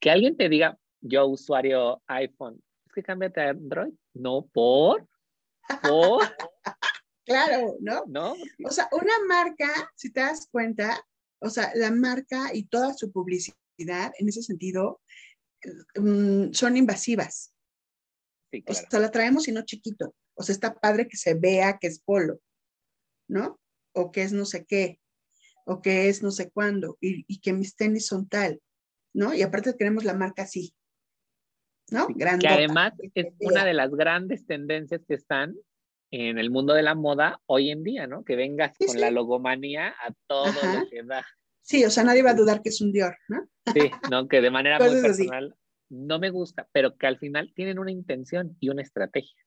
[0.00, 3.92] Que alguien te diga, yo usuario iPhone, es que cámbiate a Android.
[4.12, 5.08] No, por.
[5.82, 6.22] Por.
[7.24, 8.04] claro, ¿no?
[8.06, 8.34] ¿No?
[8.64, 11.02] O sea, una marca, si te das cuenta,
[11.40, 15.00] o sea, la marca y toda su publicidad, en ese sentido,
[15.96, 17.54] um, son invasivas.
[18.50, 18.86] Sí, claro.
[18.86, 20.14] O sea, la traemos y no chiquito.
[20.34, 22.40] O sea, está padre que se vea que es polo,
[23.28, 23.58] ¿no?
[23.94, 25.00] O que es no sé qué,
[25.64, 28.60] o que es no sé cuándo, y, y que mis tenis son tal,
[29.14, 29.32] ¿no?
[29.34, 30.74] Y aparte queremos la marca así,
[31.90, 32.06] ¿no?
[32.08, 35.54] Sí, que además es una de las grandes tendencias que están
[36.10, 38.24] en el mundo de la moda hoy en día, ¿no?
[38.24, 39.00] Que vengas Sí, con sí.
[39.00, 40.80] la logomanía a todo Ajá.
[40.80, 41.26] lo que da.
[41.62, 43.48] Sí, o sea, nadie va a dudar que es un Dior, ¿no?
[43.72, 44.28] Sí, ¿no?
[44.28, 45.02] Que de manera muy así.
[45.02, 45.56] personal
[45.88, 49.42] no me gusta, pero que al final tienen una intención y una estrategia.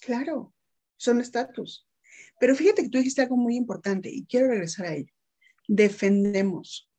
[0.00, 0.54] Claro,
[0.96, 1.86] son estatus.
[2.40, 5.12] Pero fíjate que tú dijiste algo muy importante y quiero regresar a ello.
[5.68, 6.90] Defendemos,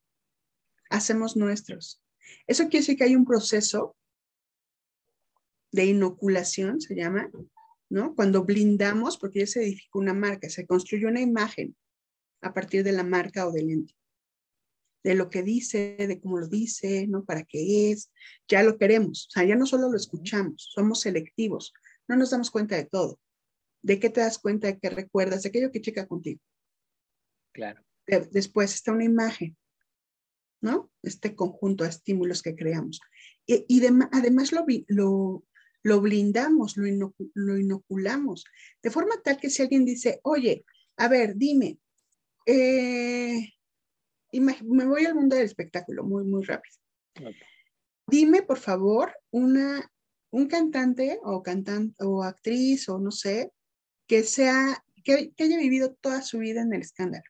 [0.90, 2.02] hacemos nuestros.
[2.46, 3.98] Eso quiere decir que hay un proceso
[5.72, 7.32] de inoculación, se llama,
[7.90, 8.14] ¿no?
[8.14, 11.76] Cuando blindamos, porque ya se edificó una marca, se construyó una imagen
[12.42, 13.96] a partir de la marca o del ente.
[15.04, 17.26] De lo que dice, de cómo lo dice, ¿no?
[17.26, 18.12] Para qué es,
[18.48, 19.26] ya lo queremos.
[19.28, 21.74] O sea, ya no solo lo escuchamos, somos selectivos,
[22.08, 23.20] no nos damos cuenta de todo.
[23.84, 24.68] ¿De qué te das cuenta?
[24.68, 25.44] ¿De qué recuerdas?
[25.44, 26.40] De aquello que checa contigo.
[27.54, 27.84] Claro.
[28.08, 29.58] De- después está una imagen,
[30.62, 30.92] ¿no?
[31.02, 33.00] Este conjunto de estímulos que creamos.
[33.46, 35.44] Y, y de- además lo, lo,
[35.84, 38.46] lo blindamos, lo, inocu- lo inoculamos,
[38.84, 40.66] de forma tal que si alguien dice, oye,
[40.98, 41.80] a ver, dime,
[42.46, 43.50] eh,
[44.34, 46.76] me voy al mundo del espectáculo muy, muy rápido.
[47.20, 47.36] Ok.
[48.08, 49.90] Dime, por favor, una,
[50.32, 53.52] un cantante o cantante o actriz o no sé,
[54.12, 57.24] que sea, que, que haya vivido toda su vida en el escándalo.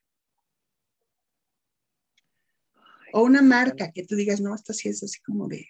[3.12, 5.68] O una marca que tú digas, no, esta sí es así como de,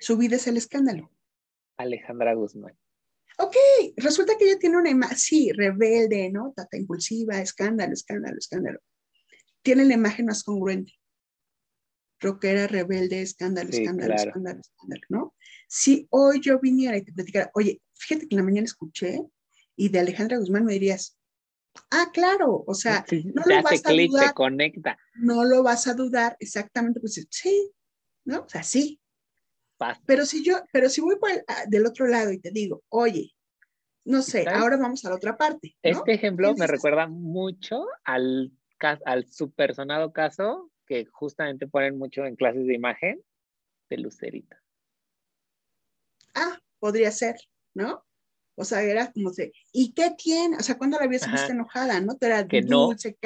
[0.00, 1.08] su vida es el escándalo.
[1.76, 2.76] Alejandra Guzmán.
[3.38, 3.54] Ok,
[3.96, 6.52] resulta que ella tiene una imagen, sí, rebelde, ¿no?
[6.56, 8.80] Tata impulsiva, escándalo, escándalo, escándalo.
[9.62, 10.94] Tiene la imagen más congruente.
[12.18, 14.30] Rockera, rebelde, escándalo, Sí, escándalo, claro.
[14.30, 15.34] escándalo, escándalo, ¿no?
[15.68, 19.20] Si hoy yo viniera y te platicara, oye, fíjate que en la mañana escuché
[19.80, 21.18] y de Alejandra Guzmán me dirías,
[21.90, 24.34] ah, claro, o sea, no lo hace vas a clic, dudar.
[24.34, 24.98] conecta.
[25.14, 27.72] no lo vas a dudar exactamente, pues sí,
[28.26, 28.40] ¿no?
[28.40, 29.00] O sea, sí.
[29.78, 30.02] Pasa.
[30.04, 32.84] Pero si yo, pero si voy por el- ah, del otro lado y te digo,
[32.90, 33.32] oye,
[34.04, 34.60] no sé, ¿Sabes?
[34.60, 35.74] ahora vamos a la otra parte.
[35.82, 35.90] ¿no?
[35.90, 38.52] Este ejemplo ¿Qué me recuerda mucho al,
[39.06, 43.22] al supersonado caso que justamente ponen mucho en clases de imagen
[43.88, 44.56] de Lucerito.
[46.34, 47.36] Ah, podría ser,
[47.72, 48.04] ¿no?
[48.56, 50.56] O sea, era como de, ¿y qué tiene?
[50.56, 51.32] O sea, cuando la habías Ajá.
[51.32, 52.16] visto enojada, ¿no?
[52.16, 52.88] Te era Que no.
[52.88, 53.16] dulce.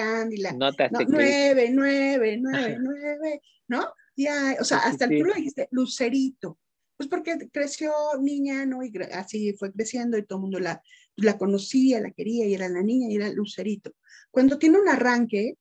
[0.57, 3.93] No te hace No, nueve, nueve, nueve, nueve, ¿no?
[4.17, 5.19] Ya, o sea, Sí, hasta sí.
[5.19, 6.59] tú lo dijiste, Lucerito.
[6.97, 8.85] Pues porque creció niña, ¿no?
[8.85, 10.81] Y así fue creciendo y todo el mundo la,
[11.17, 13.93] la conocía, la quería y era la niña y era Lucerito.
[14.31, 15.57] Cuando tiene un arranque,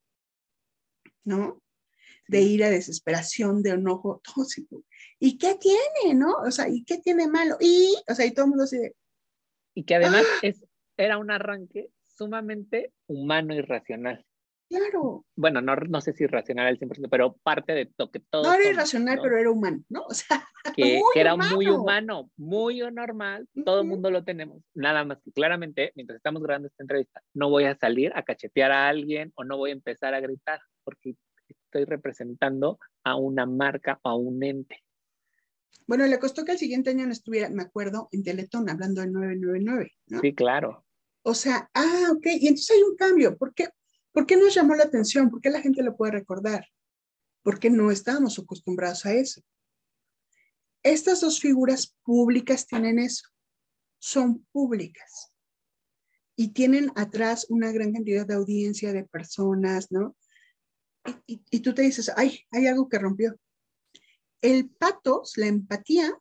[1.24, 1.62] ¿no?
[2.28, 4.68] De ira, desesperación, de enojo, todo así,
[5.20, 6.36] ¿Y qué tiene, no?
[6.46, 7.58] O sea, ¿y qué tiene malo?
[7.60, 8.96] Y, o sea, y todo el mundo de,
[9.74, 10.66] Y que además es,
[10.98, 14.26] era un arranque sumamente humano y racional.
[14.70, 15.26] Claro.
[15.36, 18.12] Bueno, no, no sé si racional al 100%, pero parte de todo.
[18.12, 20.04] Que todo no era irracional, pero era humano, ¿no?
[20.06, 20.44] O sea,
[20.76, 24.64] que, era muy humano, muy normal, todo el mundo lo tenemos.
[24.74, 28.72] Nada más que claramente, mientras estamos grabando esta entrevista, no voy a salir a cachetear
[28.72, 31.16] a alguien o no voy a empezar a gritar, porque
[31.48, 34.83] estoy representando a una marca o a un ente.
[35.86, 39.12] Bueno, le costó que el siguiente año no estuviera, me acuerdo, en Teletón hablando del
[39.12, 40.22] 999, ¿no?
[40.22, 40.86] Sí, claro.
[41.24, 43.38] O sea, ah, ok, y entonces hay un cambio.
[43.38, 43.70] ¿Por qué,
[44.12, 45.30] ¿Por qué nos llamó la atención?
[45.30, 46.68] ¿Por qué la gente lo puede recordar?
[47.42, 49.42] Porque no estábamos acostumbrados a eso.
[50.84, 53.30] Estas dos figuras públicas tienen eso,
[54.00, 55.32] son públicas
[56.36, 60.16] y tienen atrás una gran cantidad de audiencia de personas, ¿no?
[61.26, 63.36] Y, y, tú te dices, ay, hay algo que rompió.
[64.44, 66.12] El patos, la empatía,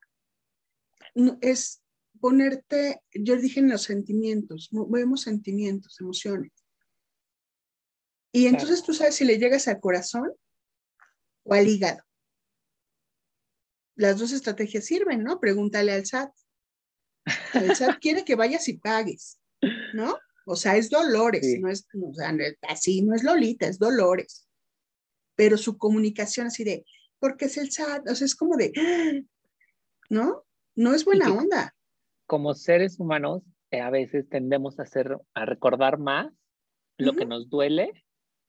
[1.40, 1.82] es
[2.20, 6.52] ponerte, yo dije en los sentimientos, vemos sentimientos, emociones.
[8.30, 10.32] Y entonces tú sabes si le llegas al corazón
[11.42, 12.00] o al hígado.
[13.96, 15.40] Las dos estrategias sirven, ¿no?
[15.40, 16.32] Pregúntale al SAT.
[17.54, 19.40] El SAT quiere que vayas y pagues,
[19.92, 20.16] ¿no?
[20.46, 22.34] O sea, es Dolores, no es, o sea,
[22.68, 24.48] así no es Lolita, es Dolores.
[25.34, 26.84] Pero su comunicación así de,
[27.22, 28.72] porque es el SAT, o sea, es como de,
[30.10, 30.44] ¿no?
[30.74, 31.74] No es buena onda
[32.32, 36.32] como seres humanos eh, a veces tendemos a hacer, a recordar más
[36.96, 38.06] lo que nos duele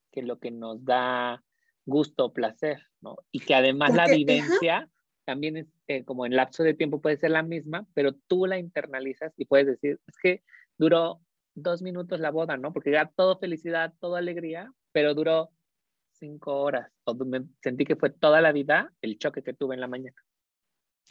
[0.09, 1.43] que lo que nos da
[1.85, 3.17] gusto o placer, ¿no?
[3.29, 4.89] Y que además la vivencia
[5.25, 8.57] también es eh, como en lapso de tiempo puede ser la misma, pero tú la
[8.57, 10.43] internalizas y puedes decir, es que
[10.77, 11.19] duró
[11.53, 12.71] dos minutos la boda, ¿no?
[12.71, 15.49] Porque era todo felicidad, toda alegría, pero duró
[16.23, 16.89] cinco horas.
[17.03, 17.17] O
[17.61, 20.15] sentí que fue toda la vida el choque que tuve en la mañana.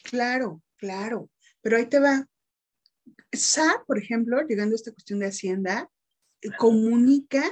[0.05, 1.31] Claro, claro.
[1.61, 2.27] Pero ahí te va.
[3.31, 5.91] SAT, por ejemplo, llegando a esta cuestión de Hacienda,
[6.41, 7.43] eh, comunica,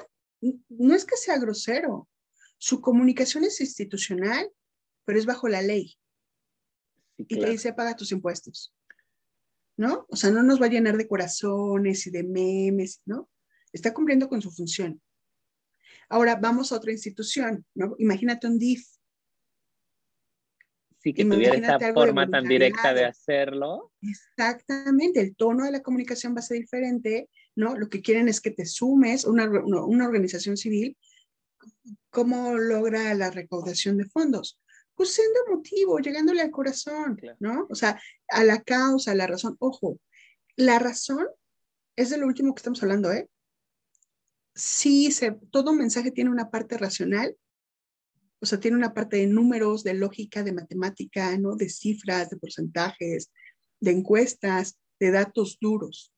[0.69, 2.09] no es que sea grosero,
[2.57, 4.51] su comunicación es institucional,
[5.05, 5.97] pero es bajo la ley.
[7.19, 8.75] Y te dice, paga tus impuestos.
[9.77, 10.07] ¿No?
[10.09, 13.31] O sea, no nos va a llenar de corazones y de memes, ¿no?
[13.73, 15.01] Está cumpliendo con su función.
[16.11, 17.95] Ahora vamos a otra institución, ¿no?
[17.99, 18.85] Imagínate un DIF
[21.03, 23.93] sí que tuviera esa forma tan directa de hacerlo.
[24.03, 27.77] Exactamente, el tono de la comunicación va a ser diferente, ¿no?
[27.77, 30.97] Lo que quieren es que te sumes, una, una organización civil,
[32.11, 34.61] ¿cómo logra la recaudación de fondos?
[34.95, 37.67] Pues siendo motivo, llegándole al corazón, ¿no?
[37.71, 39.57] O sea, a la causa, a la razón.
[39.59, 39.99] Ojo,
[40.57, 41.27] la razón
[41.97, 43.29] es de lo último que estamos hablando, ¿eh?
[44.61, 45.09] Sí,
[45.51, 47.37] todo mensaje tiene una parte racional
[48.41, 51.57] o sea, tiene una parte de números, de lógica, de matemática, ¿no?
[51.57, 53.31] De cifras, de porcentajes,
[53.81, 56.15] de encuestas, de datos duros.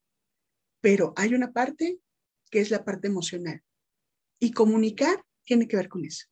[0.81, 1.99] Pero hay una parte
[2.51, 3.63] que es la parte emocional.
[4.39, 6.27] Y comunicar tiene que ver con eso.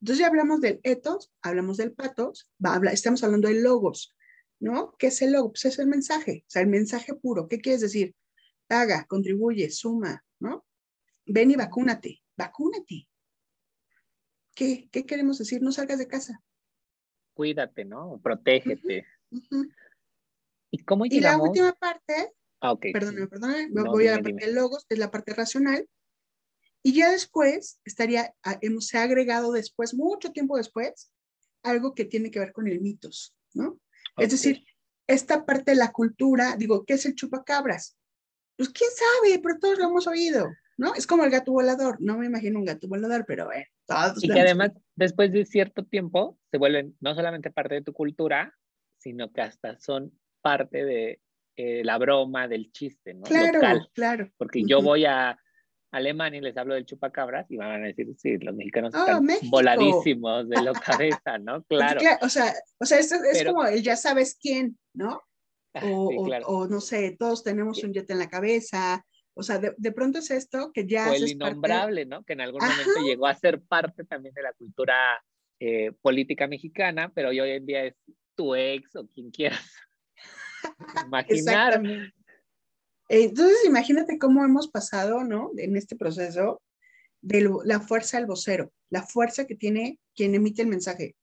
[0.00, 4.14] Entonces ya hablamos del ethos, hablamos del patos, va, habla, estamos hablando del logos,
[4.60, 4.94] ¿no?
[4.98, 5.52] ¿Qué es el logo?
[5.52, 7.48] Pues es el mensaje, o sea, el mensaje puro.
[7.48, 8.14] ¿Qué quieres decir?
[8.66, 10.66] Paga, contribuye, suma, ¿no?
[11.26, 13.08] Ven y vacúnate, vacúnate.
[14.54, 15.62] ¿qué, queremos decir?
[15.62, 16.42] No salgas de casa.
[17.34, 18.20] Cuídate, ¿no?
[18.22, 19.06] Protégete.
[20.70, 24.86] ¿Y cómo Y la última parte, ah, perdón, perdón, voy a la parte de logos,
[24.88, 25.88] es la parte racional.
[26.82, 31.10] Y ya después estaría, hemos se ha agregado después, mucho tiempo después,
[31.62, 33.80] algo que tiene que ver con el mitos, ¿no?
[34.18, 34.64] Es decir,
[35.06, 37.96] esta parte de la cultura, digo, ¿qué es el chupacabras?
[38.56, 40.46] Pues quién sabe, pero todos lo hemos oído.
[40.76, 40.94] ¿No?
[40.94, 43.64] Es como el gato volador, no me imagino un gato volador, pero bueno.
[44.20, 48.54] y que además, después de cierto tiempo, se vuelven no solamente parte de tu cultura,
[48.98, 51.20] sino que hasta son parte de
[51.56, 53.22] eh, la broma, del chiste, ¿no?
[53.22, 53.60] Claro,
[53.94, 54.30] claro.
[54.36, 55.38] Porque yo voy a
[55.92, 59.50] Alemania y les hablo del chupacabras y van a decir, sí, los mexicanos ah, están
[59.50, 60.72] voladísimos de la
[61.12, 61.62] cabeza, ¿no?
[61.64, 62.00] Claro.
[62.22, 65.22] o sea, o sea esto es como el ya sabes quién, ¿no?
[65.82, 69.04] O, o, no sé, todos tenemos un jet en la cabeza,
[69.34, 71.10] o sea, de, pronto es esto que ya...
[71.10, 72.24] O el innombrable, ¿no?
[72.24, 75.22] Que en algún momento llegó a ser parte también de la cultura
[75.58, 77.94] eh, política mexicana, pero hoy, en día es
[78.36, 79.60] tu ex o quien quieras
[81.06, 81.82] imaginar.
[83.08, 85.50] Entonces, imagínate cómo hemos pasado, ¿no?
[85.56, 86.62] En este proceso
[87.20, 91.16] de la fuerza del vocero, la fuerza que tiene quien emite el mensaje.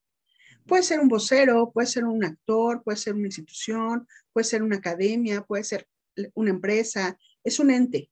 [0.65, 4.77] Puede ser un vocero, puede ser un actor, puede ser una institución, puede ser una
[4.77, 5.87] academia, puede ser
[6.33, 8.09] una empresa, es un ente.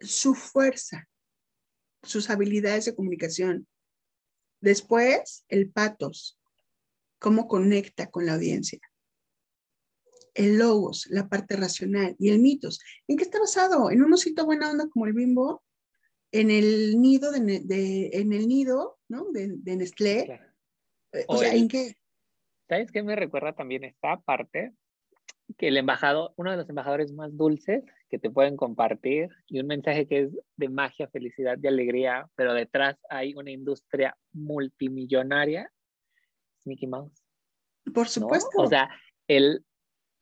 [0.00, 1.08] Su fuerza,
[2.02, 3.66] sus habilidades de comunicación.
[4.60, 6.38] Después, el patos,
[7.18, 8.80] cómo conecta con la audiencia.
[10.34, 12.78] el logos, la parte racional y el mitos.
[13.08, 13.90] ¿En qué está basado?
[13.90, 15.64] En un osito buena onda como el bimbo,
[16.30, 19.30] en el nido de, en el nido, ¿no?
[19.32, 20.40] De, Nestlé.
[21.12, 21.96] Eh, o, sea, ¿en qué?
[22.68, 24.74] ¿Sabes qué me recuerda también esta parte?
[25.56, 29.66] Que el embajador, uno de los embajadores más dulces que te pueden compartir y un
[29.66, 35.70] mensaje que es de magia, felicidad y alegría, pero detrás hay una industria multimillonaria,
[36.58, 37.24] es Mickey Mouse.
[37.94, 38.48] Por supuesto.
[38.58, 38.90] O sea,
[39.28, 39.64] el,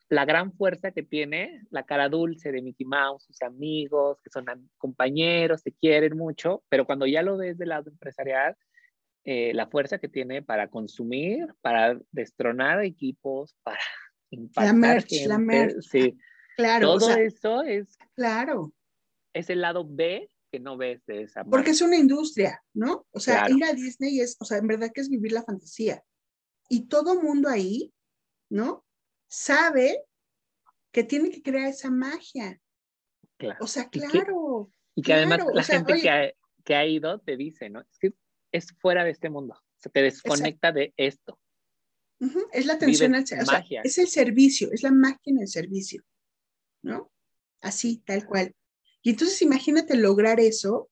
[0.09, 4.45] la gran fuerza que tiene la cara dulce de Mickey Mouse, sus amigos, que son
[4.77, 8.55] compañeros, se quieren mucho, pero cuando ya lo ves del lado empresarial,
[9.23, 13.79] eh, la fuerza que tiene para consumir, para destronar equipos, para
[14.35, 15.81] impactar la merch, la merch.
[15.81, 16.17] Sí.
[16.55, 16.97] Claro.
[16.97, 17.97] Todo eso es.
[18.15, 18.73] Claro.
[19.33, 21.43] Es el lado B que no ves de esa.
[21.43, 23.05] Porque es una industria, ¿no?
[23.11, 26.01] O sea, ir a Disney es, o sea, en verdad que es vivir la fantasía.
[26.69, 27.91] Y todo mundo ahí,
[28.49, 28.85] ¿no?
[29.27, 30.03] sabe
[30.91, 32.59] que tiene que crear esa magia.
[33.59, 34.71] O sea, claro.
[34.95, 36.31] Y que, además la gente que, ha,
[36.63, 37.81] que, ha, ido te dice, ¿no?
[37.81, 38.13] Es que
[38.51, 39.61] es fuera de este mundo.
[39.77, 41.37] Se te desconecta de esto.
[42.51, 43.81] Es la atención al servicio.
[43.83, 46.03] es el servicio, es la magia en el servicio.
[46.81, 47.11] ¿No?
[47.61, 48.55] Así, tal cual.
[49.01, 50.89] Y entonces imagínate lograr eso,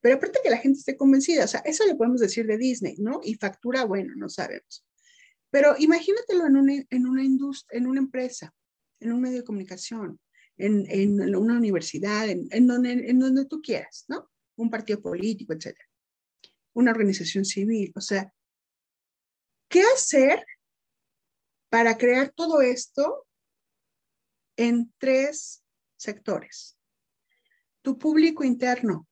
[0.00, 2.96] pero aparte que la gente esté convencida, o sea, eso le podemos decir de Disney,
[2.98, 3.20] ¿no?
[3.22, 4.84] Y factura, bueno, no sabemos.
[5.50, 8.54] Pero imagínatelo en una, en una industria, en una empresa,
[9.00, 10.20] en un medio de comunicación,
[10.56, 14.30] en, en una universidad, en, en, donde, en donde tú quieras, ¿no?
[14.56, 15.88] Un partido político, etcétera.
[16.74, 17.92] Una organización civil.
[17.94, 18.32] O sea,
[19.68, 20.44] ¿qué hacer
[21.74, 23.26] para crear todo esto
[24.56, 25.64] en tres
[25.96, 26.78] sectores?
[27.82, 29.08] Tu público interno,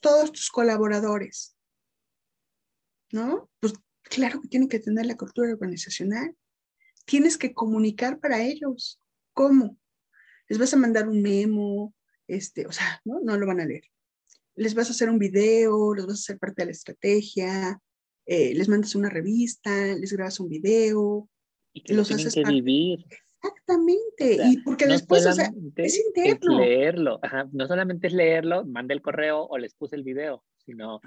[0.00, 1.54] todos tus colaboradores,
[3.10, 3.50] ¿no?
[3.60, 3.74] Pues
[4.12, 6.36] Claro que tienen que tener la cultura organizacional.
[7.06, 9.00] Tienes que comunicar para ellos.
[9.32, 9.78] ¿Cómo?
[10.48, 11.94] Les vas a mandar un memo,
[12.26, 13.20] este, o sea, ¿no?
[13.20, 13.84] no lo van a leer.
[14.54, 17.80] Les vas a hacer un video, les vas a hacer parte de la estrategia,
[18.26, 21.30] eh, les mandas una revista, les grabas un video.
[21.72, 23.04] Y que los haces que vivir.
[23.44, 26.60] Exactamente, y porque después, o sea, es interno.
[26.60, 27.20] leerlo,
[27.50, 31.00] no solamente es leerlo, manda el correo o les puse el video, sino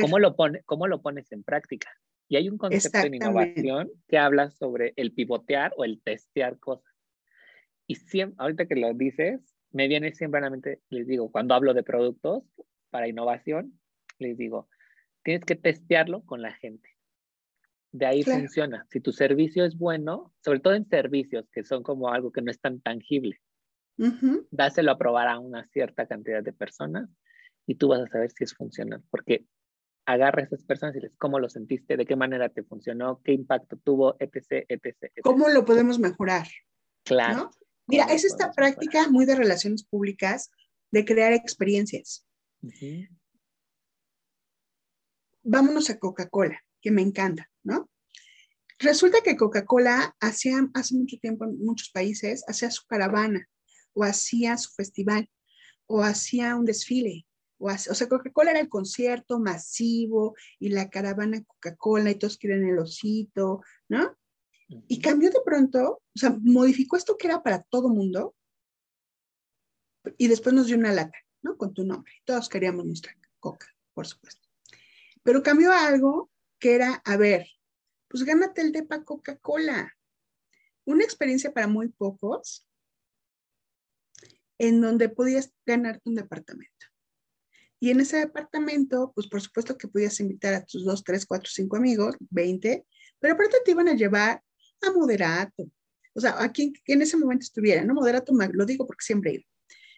[0.00, 1.90] ¿cómo, lo pone, cómo lo pones en práctica.
[2.28, 6.94] Y hay un concepto en innovación que habla sobre el pivotear o el testear cosas.
[7.86, 11.54] Y siempre, ahorita que lo dices, me viene siempre a la mente, les digo, cuando
[11.54, 12.44] hablo de productos
[12.88, 13.78] para innovación,
[14.18, 14.68] les digo,
[15.22, 16.88] tienes que testearlo con la gente.
[17.92, 18.86] De ahí funciona.
[18.90, 22.50] Si tu servicio es bueno, sobre todo en servicios que son como algo que no
[22.50, 23.40] es tan tangible,
[24.50, 27.08] dáselo a probar a una cierta cantidad de personas
[27.66, 29.02] y tú vas a saber si es funcional.
[29.10, 29.44] Porque
[30.06, 33.32] agarra a esas personas y les cómo lo sentiste, de qué manera te funcionó, qué
[33.32, 35.12] impacto tuvo, etc., etc.
[35.22, 36.46] ¿Cómo lo podemos mejorar?
[37.04, 37.50] Claro.
[37.86, 40.50] Mira, es esta práctica muy de relaciones públicas
[40.90, 42.26] de crear experiencias.
[45.42, 47.90] Vámonos a Coca-Cola, que me encanta, ¿no?
[48.78, 53.48] Resulta que Coca-Cola hacía hace mucho tiempo en muchos países, hacía su caravana
[53.94, 55.28] o hacía su festival
[55.86, 57.26] o hacía un desfile
[57.62, 62.78] o, sea, Coca-Cola era el concierto masivo y la caravana Coca-Cola y todos quieren el
[62.78, 64.16] osito, ¿no?
[64.88, 68.34] Y cambió de pronto, o sea, modificó esto que era para todo mundo
[70.18, 71.56] y después nos dio una lata, ¿no?
[71.56, 72.12] Con tu nombre.
[72.24, 74.48] Todos queríamos nuestra Coca, por supuesto.
[75.22, 76.31] Pero cambió a algo
[76.62, 77.48] que era, a ver,
[78.08, 79.92] pues gánate el DEPA Coca-Cola.
[80.84, 82.68] Una experiencia para muy pocos
[84.58, 86.86] en donde podías ganarte un departamento.
[87.80, 91.50] Y en ese departamento, pues por supuesto que podías invitar a tus dos, tres, cuatro,
[91.52, 92.86] cinco amigos, 20,
[93.18, 94.40] pero aparte te iban a llevar
[94.82, 95.64] a moderato.
[96.14, 97.94] O sea, a quien en ese momento estuviera, ¿no?
[97.94, 99.46] Moderato, lo digo porque siempre he.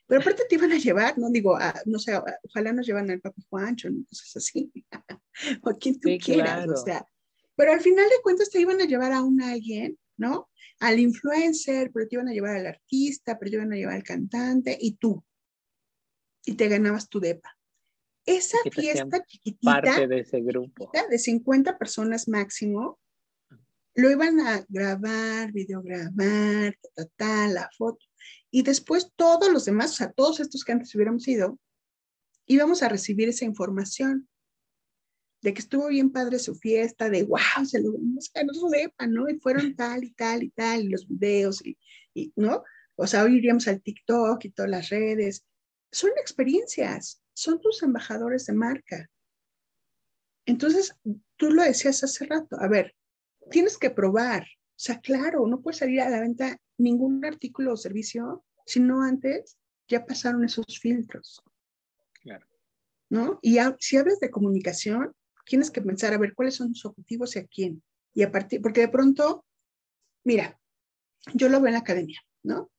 [0.06, 3.42] Pero aparte te iban a llevar, no digo, no sé, ojalá nos llevan al papi
[3.48, 4.70] Juancho, cosas así,
[5.62, 7.06] o a quien tú quieras, o sea.
[7.56, 10.50] Pero al final de cuentas te iban a llevar a un alguien, ¿no?
[10.80, 14.02] Al influencer, pero te iban a llevar al artista, pero te iban a llevar al
[14.02, 15.24] cantante y tú.
[16.44, 17.56] Y te ganabas tu depa.
[18.26, 22.98] Esa fiesta chiquitita, parte de ese grupo, de 50 personas máximo,
[23.94, 28.04] lo iban a grabar, videograbar, ta, ta, la foto.
[28.54, 31.58] Y después todos los demás, o sea, todos estos que antes hubiéramos ido,
[32.46, 34.28] íbamos a recibir esa información
[35.42, 39.28] de que estuvo bien padre su fiesta, de wow, se lo no su depa, ¿no?
[39.28, 41.76] Y fueron tal y tal y tal, y los videos, y,
[42.14, 42.62] y, ¿no?
[42.94, 45.44] O sea, hoy iríamos al TikTok y todas las redes.
[45.90, 49.10] Son experiencias son tus embajadores de marca.
[50.46, 50.94] Entonces,
[51.36, 52.94] tú lo decías hace rato, a ver,
[53.50, 57.76] tienes que probar, O sea, claro, no puede salir a la venta ningún artículo o
[57.76, 59.56] servicio si no antes
[59.88, 61.42] ya pasaron esos filtros.
[62.22, 62.46] Claro.
[63.10, 63.38] ¿No?
[63.42, 65.14] Y si hablas de comunicación,
[65.44, 67.82] tienes que pensar a ver cuáles son tus objetivos y a quién.
[68.14, 69.44] Y a partir, porque de pronto,
[70.24, 70.58] mira,
[71.34, 72.70] yo lo veo en la academia, ¿no?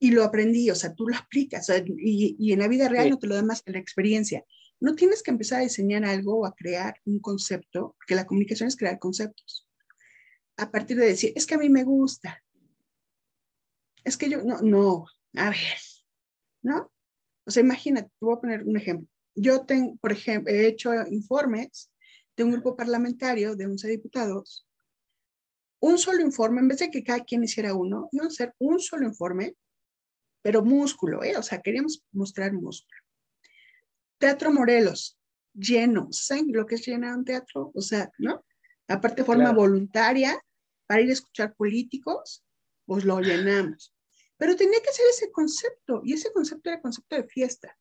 [0.00, 3.26] Y lo aprendí, o sea, tú lo aplicas, y, en la vida real no te
[3.26, 4.44] lo da más que la experiencia.
[4.80, 8.68] No tienes que empezar a diseñar algo o a crear un concepto, porque la comunicación
[8.68, 9.67] es crear conceptos.
[10.58, 12.42] A partir de decir, es que a mí me gusta.
[14.04, 15.78] Es que yo, no, no, a ver,
[16.62, 16.92] ¿no?
[17.46, 19.08] O sea, imagínate, te voy a poner un ejemplo.
[19.34, 21.90] Yo tengo, por ejemplo, he hecho informes
[22.36, 24.66] de un grupo parlamentario de 11 diputados.
[25.80, 28.80] Un solo informe, en vez de que cada quien hiciera uno, iba a ser un
[28.80, 29.54] solo informe,
[30.42, 31.36] pero músculo, ¿eh?
[31.36, 33.00] O sea, queríamos mostrar músculo.
[34.18, 35.18] Teatro Morelos,
[35.54, 36.08] lleno.
[36.10, 37.70] ¿Saben lo que es llenar un teatro?
[37.74, 38.44] O sea, ¿no?
[38.88, 40.40] Aparte, de forma voluntaria,
[40.88, 42.44] para ir a escuchar políticos,
[42.86, 43.94] pues lo llenamos.
[44.38, 47.76] Pero tenía que ser ese concepto, y ese concepto era concepto de fiesta,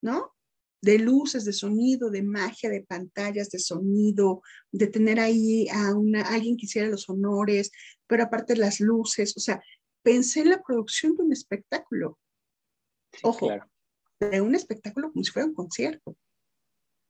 [0.00, 0.32] ¿no?
[0.80, 6.22] De luces, de sonido, de magia, de pantallas, de sonido, de tener ahí a una,
[6.22, 7.72] alguien que hiciera los honores,
[8.06, 9.60] pero aparte las luces, o sea,
[10.02, 12.18] pensé en la producción de un espectáculo.
[13.22, 13.48] Ojo,
[14.20, 16.16] de un espectáculo como si fuera un concierto.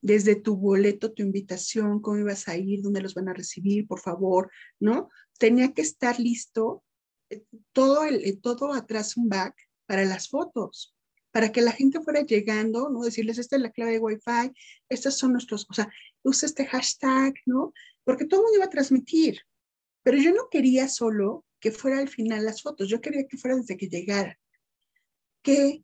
[0.01, 4.01] Desde tu boleto, tu invitación, cómo ibas a ir, dónde los van a recibir, por
[4.01, 5.09] favor, ¿no?
[5.39, 6.85] Tenía que estar listo
[7.31, 9.55] eh, todo, el, eh, todo atrás un back
[9.87, 10.95] para las fotos,
[11.33, 13.03] para que la gente fuera llegando, ¿no?
[13.03, 14.53] Decirles, esta es la clave de Wi-Fi,
[14.89, 15.91] estas son nuestros, o sea,
[16.23, 17.73] usa este hashtag, ¿no?
[18.05, 19.41] Porque todo el mundo iba a transmitir,
[20.03, 23.57] pero yo no quería solo que fuera al final las fotos, yo quería que fuera
[23.57, 24.39] desde que llegara.
[25.43, 25.83] ¿Qué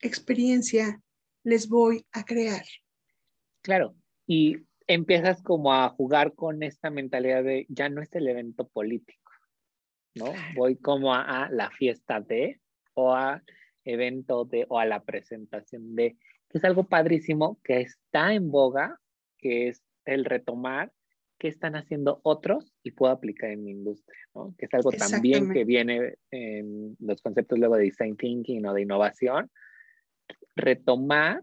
[0.00, 1.02] experiencia
[1.44, 2.64] les voy a crear.
[3.68, 3.94] Claro,
[4.26, 4.56] y
[4.86, 9.30] empiezas como a jugar con esta mentalidad de ya no es el evento político,
[10.14, 10.32] ¿no?
[10.56, 12.62] Voy como a, la fiesta de
[12.94, 13.42] o a
[13.84, 16.16] evento de o a la presentación de,
[16.48, 18.98] que es algo padrísimo que está en boga,
[19.36, 20.90] que es el retomar
[21.38, 24.54] qué están haciendo otros y puedo aplicar en mi industria, ¿no?
[24.56, 28.80] Que es algo también que viene en los conceptos luego de design thinking o de
[28.80, 29.50] innovación,
[30.56, 31.42] retomar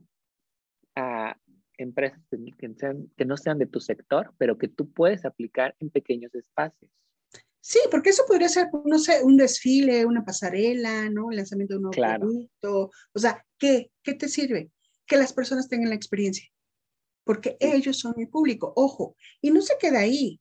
[0.96, 1.38] a
[1.78, 6.92] empresas que, no sean de tu sector, pero que tú puedes aplicar en pequeños espacios.
[7.60, 11.32] Sí, porque eso podría ser, no sé, un desfile, una pasarela, ¿no?
[11.32, 12.92] El lanzamiento de un nuevo producto.
[13.14, 13.92] O sea, ¿qué?
[14.04, 14.70] ¿Qué te sirve?
[15.08, 16.48] Que las personas tengan la experiencia.
[17.24, 18.72] Porque ellos son mi público.
[18.76, 20.40] Ojo, y no se queda ahí.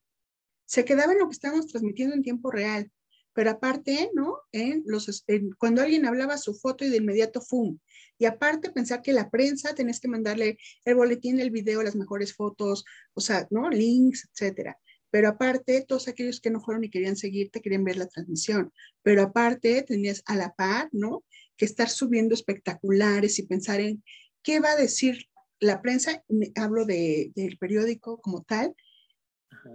[0.67, 2.91] Se quedaba en lo que estamos transmitiendo en tiempo real.
[3.35, 4.39] Pero aparte, ¿no?
[4.53, 5.25] En los,
[5.59, 7.79] cuando alguien hablaba su foto y de inmediato, ¡fum!
[8.17, 12.33] Y aparte pensar que la prensa tenés que mandarle el boletín, el video, las mejores
[12.35, 13.69] fotos, o sea, ¿no?
[13.69, 14.79] Links, etcétera.
[15.11, 18.73] Pero aparte, todos aquellos que no fueron y querían seguirte, querían ver la transmisión.
[19.03, 21.25] Pero aparte, tenías a la par, ¿no?
[21.57, 24.03] Que estar subiendo espectaculares y pensar en
[24.43, 25.27] qué va a decir
[25.61, 26.25] la prensa.
[26.57, 28.75] Hablo de, del periódico como tal.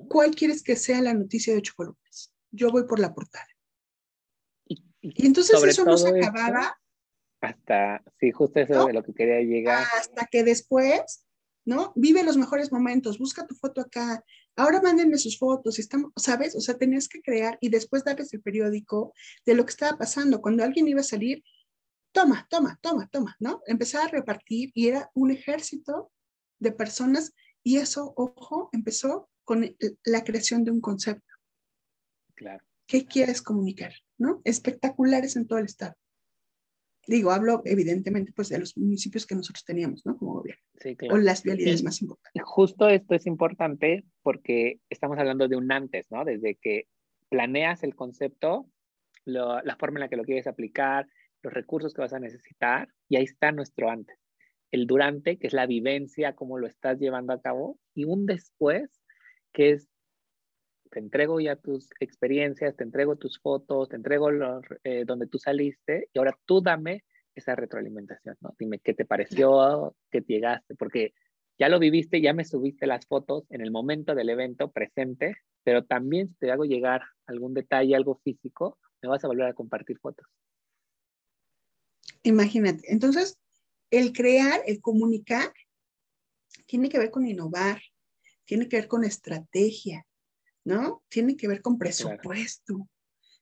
[0.09, 2.33] ¿Cuál quieres que sea la noticia de ocho columnas?
[2.51, 3.47] Yo voy por la portada.
[4.65, 6.77] Y, entonces eso no se acababa.
[7.41, 9.85] hasta, sí, justo eso de lo que quería llegar.
[9.97, 11.25] Hasta que después,
[11.65, 11.93] ¿no?
[11.95, 14.23] Vive los mejores momentos, busca tu foto acá,
[14.55, 16.55] ahora mándenme sus fotos, estamos, ¿sabes?
[16.55, 19.13] O sea, tenías que crear y después darles el periódico
[19.45, 20.41] de lo que estaba pasando.
[20.41, 21.43] Cuando alguien iba a salir,
[22.11, 23.61] toma, toma, toma, toma, ¿no?
[23.67, 26.11] Empezaba a repartir y era un ejército
[26.59, 27.33] de personas
[27.63, 31.28] y eso, ojo, empezó con la creación de un concepto.
[32.39, 32.63] Claro.
[32.87, 33.91] ¿Qué quieres comunicar?
[34.17, 34.41] ¿No?
[34.45, 35.95] Espectaculares en todo el estado.
[37.05, 40.15] Digo, hablo evidentemente pues de los municipios que nosotros teníamos, ¿no?
[40.17, 40.63] Como gobierno.
[40.75, 41.15] Sí, claro.
[41.15, 42.41] O las vialidades más importantes.
[42.45, 46.23] Justo esto es importante porque estamos hablando de un antes, ¿no?
[46.23, 46.87] Desde que
[47.27, 48.69] planeas el concepto,
[49.25, 51.09] la forma en la que lo quieres aplicar,
[51.43, 54.17] los recursos que vas a necesitar, y ahí está nuestro antes.
[54.71, 59.03] El durante, que es la vivencia, cómo lo estás llevando a cabo, y un después,
[59.51, 59.89] que es
[60.89, 64.29] te entrego ya tus experiencias, te entrego tus fotos, te entrego
[64.83, 67.03] eh, donde tú saliste y ahora tú dame
[67.35, 68.55] esa retroalimentación, ¿no?
[68.57, 71.13] Dime qué te pareció, qué te llegaste, porque
[71.57, 75.85] ya lo viviste, ya me subiste las fotos en el momento del evento presente, pero
[75.85, 79.97] también si te hago llegar algún detalle, algo físico, me vas a volver a compartir
[79.99, 80.25] fotos.
[82.23, 83.39] Imagínate, entonces,
[83.91, 85.53] el crear, el comunicar,
[86.65, 87.81] tiene que ver con innovar,
[88.45, 90.05] tiene que ver con estrategia,
[90.69, 91.03] ¿no?
[91.09, 92.87] Tiene que ver con presupuesto,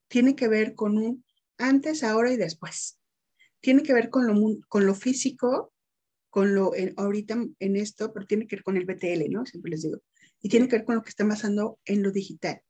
[0.08, 1.26] tiene que ver con un
[1.58, 3.00] antes, ahora y después.
[3.60, 4.34] Tiene que ver con lo,
[4.70, 5.74] con lo físico,
[6.30, 9.46] con lo ahorita en esto, pero tiene que ver con el BTL, ¿no?
[9.46, 10.00] Siempre les digo.
[10.42, 12.62] Y tiene que ver con lo que está pasando en lo digital.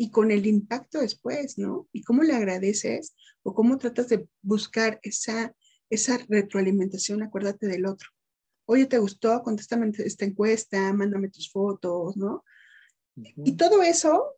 [0.00, 1.88] y con el impacto después, ¿no?
[1.92, 5.52] Y cómo le agradeces o cómo tratas de buscar esa,
[5.90, 8.08] esa retroalimentación, acuérdate del otro.
[8.66, 9.42] Oye, ¿te gustó?
[9.42, 12.44] Contéstame esta encuesta, mándame tus fotos, ¿no?
[13.44, 14.36] Y todo eso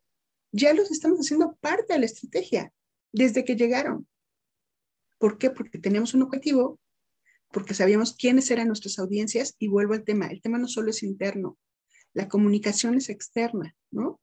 [0.51, 2.73] ya los estamos haciendo parte de la estrategia
[3.11, 4.07] desde que llegaron.
[5.17, 5.49] ¿Por qué?
[5.51, 6.79] Porque teníamos un objetivo,
[7.51, 10.27] porque sabíamos quiénes eran nuestras audiencias y vuelvo al tema.
[10.27, 11.57] El tema no solo es interno,
[12.13, 14.19] la comunicación es externa, ¿no?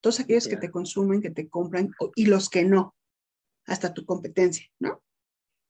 [0.00, 2.94] Todos aquellos que te consumen, que te compran y los que no,
[3.66, 5.02] hasta tu competencia, ¿no?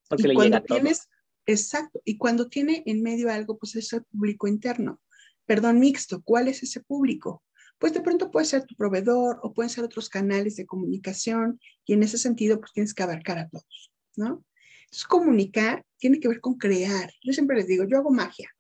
[0.09, 1.09] Porque y cuando tienes,
[1.47, 5.01] exacto, y cuando tiene en medio algo, pues es el público interno.
[5.47, 7.43] Perdón, mixto, ¿cuál es ese público?
[7.79, 11.95] Pues de pronto puede ser tu proveedor o pueden ser otros canales de comunicación y
[11.95, 14.45] en ese sentido, pues tienes que abarcar a todos, ¿no?
[14.85, 17.13] Entonces, comunicar tiene que ver con crear.
[17.23, 18.51] Yo siempre les digo, yo hago magia,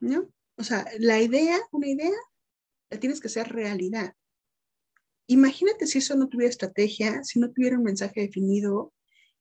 [0.00, 0.28] ¿no?
[0.56, 2.12] O sea, la idea, una idea,
[2.90, 4.14] la tienes que hacer realidad.
[5.26, 8.92] Imagínate si eso no tuviera estrategia, si no tuviera un mensaje definido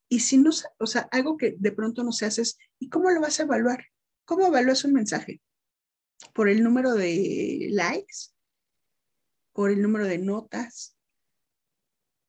[0.07, 3.09] y si no, o sea, algo que de pronto no se hace es, ¿y cómo
[3.11, 3.85] lo vas a evaluar?
[4.25, 5.41] ¿Cómo evalúas un mensaje?
[6.33, 8.31] ¿Por el número de likes?
[9.53, 10.97] ¿Por el número de notas?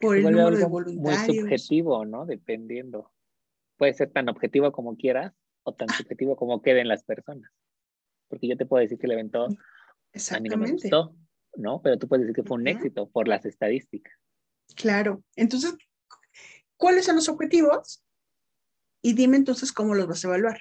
[0.01, 1.29] ¿Por el número de voluntarios?
[1.29, 2.27] Muy subjetivo, ¿no?
[2.27, 3.13] Dependiendo.
[3.77, 5.33] Puede ser tan objetivo como quieras
[5.63, 7.51] o tan subjetivo como queden las personas.
[8.29, 11.15] Porque yo te puedo decir que el evento a mí no me gustó,
[11.57, 11.81] ¿no?
[11.83, 14.15] Pero tú puedes decir que fue un éxito por las estadísticas.
[14.75, 15.23] Claro.
[15.37, 15.75] Entonces,
[16.77, 18.05] ¿cuáles son los objetivos?
[19.03, 20.61] Y dime entonces cómo los vas a evaluar.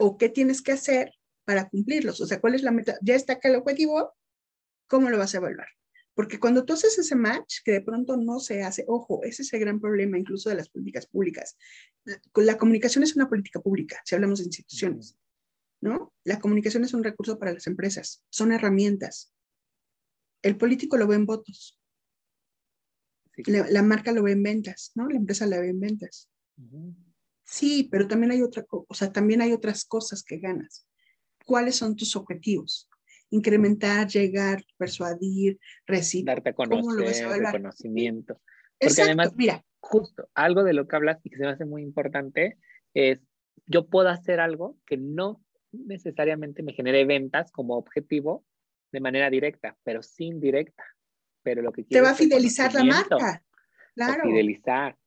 [0.00, 1.12] O qué tienes que hacer
[1.48, 2.20] para cumplirlos.
[2.20, 2.98] O sea, ¿cuál es la meta?
[3.00, 4.14] Ya está acá el objetivo,
[4.86, 5.68] ¿cómo lo vas a evaluar?
[6.12, 9.50] Porque cuando tú haces ese match, que de pronto no se hace, ojo, ese es
[9.54, 11.56] el gran problema incluso de las políticas públicas.
[12.34, 15.16] La comunicación es una política pública, si hablamos de instituciones,
[15.80, 16.12] ¿no?
[16.22, 19.32] La comunicación es un recurso para las empresas, son herramientas.
[20.42, 21.80] El político lo ve en votos.
[23.46, 25.08] La, marca lo ve en ventas, ¿no?
[25.08, 26.28] La empresa la ve en ventas.
[27.44, 30.87] Sí, pero también hay otra, o sea, también hay otras cosas que ganas.
[31.48, 32.90] ¿Cuáles son tus objetivos?
[33.30, 36.26] Incrementar, llegar, persuadir, recibir.
[36.26, 38.38] Darte a conocer, reconocimiento.
[38.78, 41.82] Porque además, mira, justo algo de lo que hablas y que se me hace muy
[41.82, 42.58] importante
[42.92, 43.20] es,
[43.64, 45.42] yo puedo hacer algo que no
[45.72, 48.44] necesariamente me genere ventas como objetivo,
[48.92, 50.84] de manera directa, pero sin directa.
[51.42, 53.42] Pero lo que te va a fidelizar la marca.
[53.94, 54.22] Claro.
[54.22, 54.98] Fidelizar.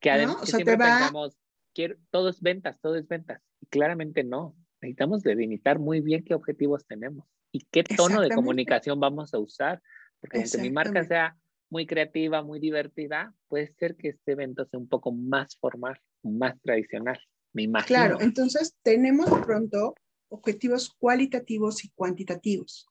[0.00, 1.38] Que además que siempre pensamos,
[1.72, 3.40] quiero, todo es ventas, todo es ventas.
[3.60, 4.56] Y claramente no.
[4.80, 9.82] Necesitamos delimitar muy bien qué objetivos tenemos y qué tono de comunicación vamos a usar.
[10.20, 11.36] Porque aunque mi marca sea
[11.70, 16.60] muy creativa, muy divertida, puede ser que este evento sea un poco más formal, más
[16.60, 17.18] tradicional.
[17.52, 17.86] Me imagino.
[17.86, 19.94] Claro, entonces tenemos de pronto
[20.28, 22.88] objetivos cualitativos y cuantitativos.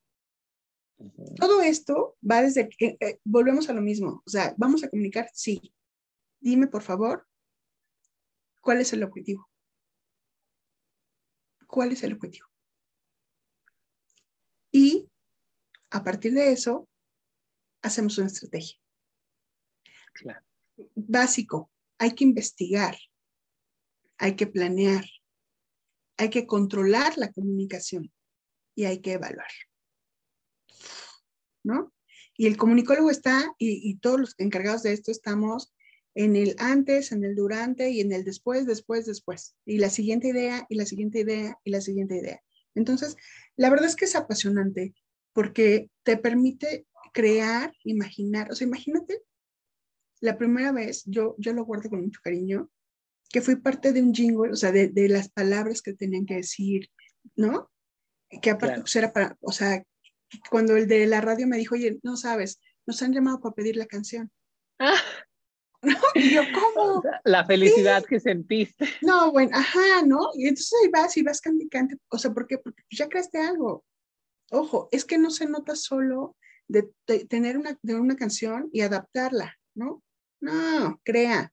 [1.36, 5.30] Todo esto va desde que, eh, volvemos a lo mismo, o sea, vamos a comunicar,
[5.34, 5.74] sí.
[6.40, 7.28] Dime, por favor,
[8.62, 9.50] ¿cuál es el objetivo?
[11.76, 12.48] ¿Cuál es el objetivo?
[14.72, 15.10] Y
[15.90, 16.88] a partir de eso,
[17.82, 18.80] hacemos una estrategia.
[20.96, 22.98] Básico, hay que investigar,
[24.18, 25.04] hay que planear,
[26.16, 28.10] hay que controlar la comunicación
[28.74, 29.52] y hay que evaluar.
[31.62, 31.94] ¿no?
[32.38, 35.74] Y el comunicólogo está, y, todos los encargados de esto estamos
[36.16, 39.56] en el antes, en el durante y en el después, después, después.
[39.66, 42.42] Y la siguiente idea, y la siguiente idea, y la siguiente idea.
[42.74, 43.16] Entonces,
[43.58, 44.96] la verdad es que es apasionante
[45.34, 48.52] porque te permite crear, imaginar.
[48.52, 49.22] O sea, imagínate
[50.22, 52.72] la primera vez, yo, yo lo guardo con mucho cariño,
[53.30, 56.36] que fui parte de un jingle, o sea, de, de las palabras que tenían que
[56.36, 56.90] decir,
[57.36, 57.70] ¿no?
[58.42, 59.84] Que aparte pues, era para, o sea,
[60.50, 63.76] cuando el de la radio me dijo, oye, no sabes, nos han llamado para pedir
[63.76, 64.32] la canción.
[64.80, 64.96] Ah.
[66.16, 67.04] Y yo, ¿cómo?
[67.24, 68.86] La felicidad que sentiste.
[69.02, 70.30] No, bueno, ajá, ¿no?
[70.36, 72.58] Y entonces ahí vas y vas candicante, o sea, ¿por qué?
[72.58, 73.86] Porque ya creaste algo.
[74.52, 76.36] Ojo, es que no se nota solo
[76.68, 76.90] de,
[77.28, 80.02] tener una, de una canción y adaptarla, ¿no?
[80.40, 81.52] No, crea.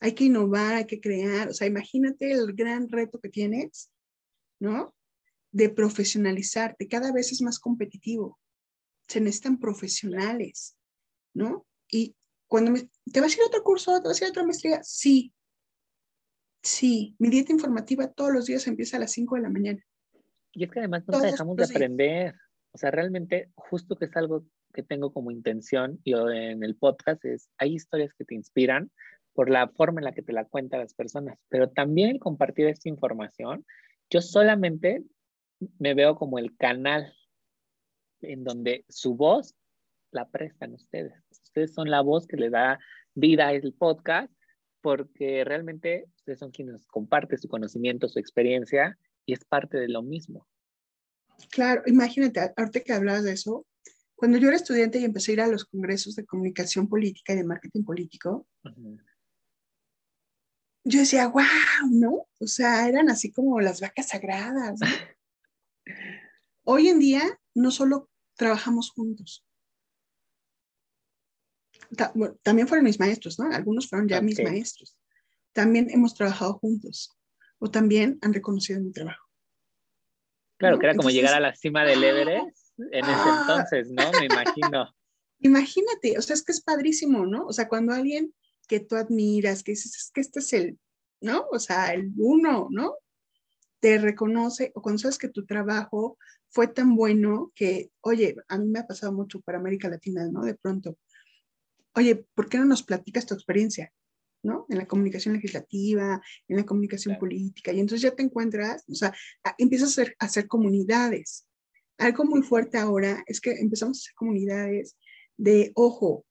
[0.00, 1.48] Hay que innovar, hay que crear.
[1.48, 3.90] O sea, imagínate el gran reto que tienes,
[4.60, 4.94] ¿no?
[5.54, 8.40] de profesionalizarte, cada vez es más competitivo.
[9.06, 10.76] Se necesitan profesionales,
[11.32, 11.64] ¿no?
[11.88, 12.16] Y
[12.54, 14.44] cuando me, ¿te vas a ir a otro curso, te vas a ir a otra
[14.44, 14.78] maestría?
[14.84, 15.34] Sí,
[16.62, 19.84] sí, mi dieta informativa todos los días empieza a las 5 de la mañana.
[20.52, 22.36] Y es que además no dejamos de aprender.
[22.70, 27.24] O sea, realmente, justo que es algo que tengo como intención y en el podcast
[27.24, 28.88] es, hay historias que te inspiran
[29.32, 32.88] por la forma en la que te la cuentan las personas, pero también compartir esta
[32.88, 33.66] información.
[34.10, 35.02] Yo solamente
[35.80, 37.12] me veo como el canal
[38.20, 39.56] en donde su voz
[40.12, 41.14] la prestan ustedes.
[41.54, 42.80] Ustedes son la voz que le da
[43.14, 44.32] vida al podcast
[44.80, 50.02] porque realmente ustedes son quienes comparten su conocimiento, su experiencia y es parte de lo
[50.02, 50.48] mismo.
[51.50, 53.64] Claro, imagínate, ahorita que hablabas de eso,
[54.16, 57.36] cuando yo era estudiante y empecé a ir a los congresos de comunicación política y
[57.36, 58.48] de marketing político,
[60.82, 61.44] yo decía, wow,
[61.92, 62.26] ¿no?
[62.40, 64.80] O sea, eran así como las vacas sagradas.
[66.64, 67.22] Hoy en día
[67.54, 69.46] no solo trabajamos juntos,
[72.42, 73.50] también fueron mis maestros, ¿no?
[73.52, 74.96] Algunos fueron ya mis maestros.
[75.52, 77.16] También hemos trabajado juntos
[77.58, 79.24] o también han reconocido mi trabajo.
[80.58, 82.08] Claro, que era como llegar a la cima del ¡ah!
[82.08, 83.38] Everest en ese ¡ah!
[83.40, 84.10] entonces, ¿no?
[84.18, 84.88] Me imagino.
[85.40, 87.46] Imagínate, o sea, es que es padrísimo, ¿no?
[87.46, 88.32] O sea, cuando alguien
[88.66, 90.78] que tú admiras, que dices, es que este es el,
[91.20, 91.46] ¿no?
[91.50, 92.94] O sea, el uno, ¿no?
[93.80, 96.16] Te reconoce, o cuando sabes que tu trabajo
[96.48, 100.42] fue tan bueno que, oye, a mí me ha pasado mucho para América Latina, ¿no?
[100.42, 100.96] De pronto,
[101.94, 103.92] oye, ¿por qué no nos platicas tu experiencia?
[104.42, 104.66] ¿no?
[104.68, 109.14] En la comunicación legislativa, en la comunicación política, y entonces ya te encuentras, o sea,
[109.56, 111.46] empiezas a hacer, a hacer comunidades.
[111.96, 114.96] Algo muy fuerte ahora es que empezamos a hacer comunidades
[115.38, 116.26] de, ojo,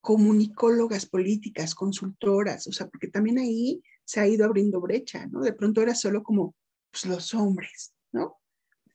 [0.00, 5.40] comunicólogas políticas, consultoras, o sea, porque también ahí se ha ido abriendo brecha, ¿no?
[5.42, 6.54] De pronto era solo como
[6.90, 8.38] pues, los hombres, ¿no?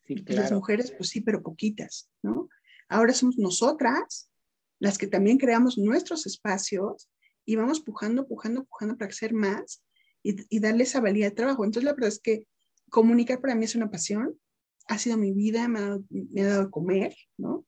[0.08, 2.50] Sí, pues, Las mujeres, pues sí, pero poquitas, ¿no?
[2.90, 4.32] Ahora somos nosotras
[4.84, 7.10] las que también creamos nuestros espacios
[7.46, 9.82] y vamos pujando, pujando, pujando para hacer más
[10.22, 11.64] y, darle esa valía de trabajo.
[11.64, 12.50] Entonces, la verdad es que
[12.90, 14.38] comunicar para mí es una pasión,
[14.90, 17.66] ha sido mi vida, me ha, dado, me ha dado comer, ¿no?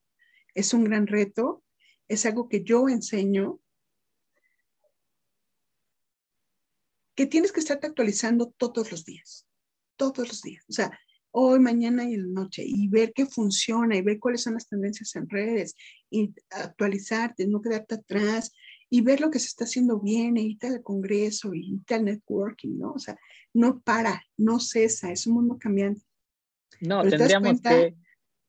[0.53, 1.63] Es un gran reto,
[2.09, 3.61] es algo que yo enseño,
[7.15, 9.47] que tienes que estarte actualizando todos los días,
[9.95, 10.65] todos los días.
[10.67, 10.99] O sea,
[11.37, 14.69] hoy, mañana y en la noche y ver qué funciona y ver cuáles son las
[14.69, 15.75] tendencias en redes
[16.09, 18.53] y actualizarte, no quedarte atrás
[18.89, 22.05] y ver lo que se está haciendo bien, e irte al congreso, y irte al
[22.05, 22.93] networking, ¿no?
[22.93, 23.17] O sea,
[23.53, 26.01] no para, no cesa, es un mundo cambiante.
[26.79, 27.95] No, tendríamos que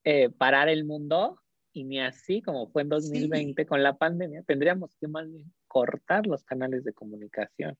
[0.04, 1.40] eh, parar el mundo
[1.72, 6.26] y ni así como fue en 2020 con la pandemia, tendríamos que más bien cortar
[6.26, 7.76] los canales de comunicación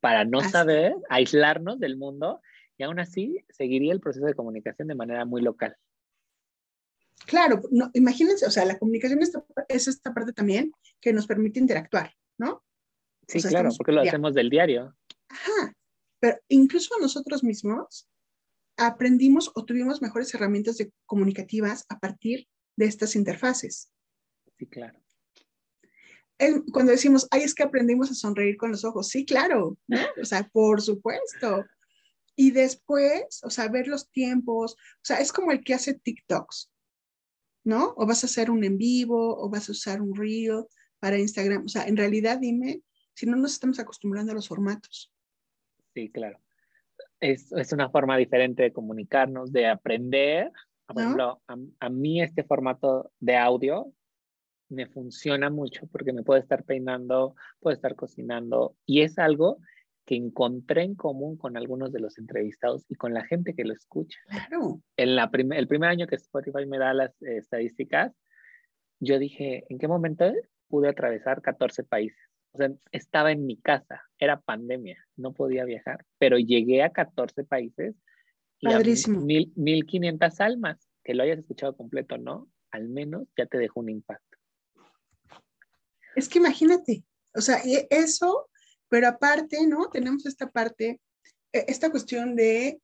[0.00, 2.40] para no saber, aislarnos del mundo
[2.78, 5.76] y aún así seguiría el proceso de comunicación de manera muy local.
[7.26, 9.18] Claro, no, imagínense, o sea, la comunicación
[9.68, 12.62] es esta parte también que nos permite interactuar, ¿no?
[13.26, 14.96] Sí, claro, porque lo hacemos del diario.
[15.28, 15.74] Ajá,
[16.20, 18.08] pero incluso nosotros mismos
[18.76, 23.92] aprendimos o tuvimos mejores herramientas de comunicativas a partir de estas interfaces.
[24.56, 24.98] Sí, claro.
[26.72, 29.98] cuando decimos, ay, es que aprendimos a sonreír con los ojos, sí, claro, ¿no?
[30.22, 31.66] O sea, por supuesto.
[32.40, 36.70] Y después, o sea, ver los tiempos, o sea, es como el que hace TikToks,
[37.64, 37.94] ¿no?
[37.96, 40.64] O vas a hacer un en vivo, o vas a usar un reel
[41.00, 41.64] para Instagram.
[41.64, 42.82] O sea, en realidad dime
[43.12, 45.12] si no nos estamos acostumbrando a los formatos.
[45.94, 46.38] Sí, claro.
[47.18, 50.52] Es, es una forma diferente de comunicarnos, de aprender.
[50.86, 53.92] Por ejemplo, a, a, mí este formato de audio
[54.68, 59.58] me funciona mucho porque me puedo estar peinando, puedo estar cocinando y es algo
[60.08, 63.74] que encontré en común con algunos de los entrevistados y con la gente que lo
[63.74, 64.18] escucha.
[64.26, 64.80] Claro.
[64.96, 68.14] En la el primer año que Spotify me da las eh, estadísticas,
[69.00, 70.32] yo dije, ¿en qué momento
[70.68, 72.18] pude atravesar 14 países?
[72.52, 77.44] O sea, estaba en mi casa, era pandemia, no podía viajar, pero llegué a 14
[77.44, 77.94] países
[78.60, 78.78] y a
[79.08, 82.48] mil, 1500 almas, que lo hayas escuchado completo, ¿no?
[82.70, 84.38] Al menos ya te dejó un impacto.
[86.16, 87.04] Es que imagínate,
[87.34, 88.47] o sea, e, eso
[88.88, 89.90] pero aparte, ¿no?
[89.90, 91.00] Tenemos esta parte,
[91.52, 92.80] e, esta cuestión de,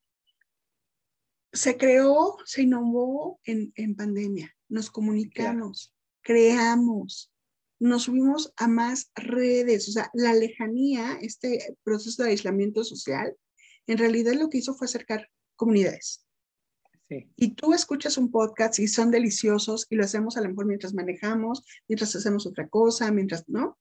[1.53, 7.31] se creó, se innovó en, en pandemia, nos comunicamos, creamos,
[7.79, 13.37] nos subimos a más redes, o sea, la lejanía, este proceso de aislamiento social,
[13.87, 16.25] en realidad lo que hizo fue acercar comunidades.
[17.09, 17.29] Sí.
[17.37, 20.95] Y tú escuchas un podcast y son deliciosos y lo hacemos a lo mejor mientras
[20.95, 23.79] manejamos, mientras hacemos otra cosa, mientras, ¿no?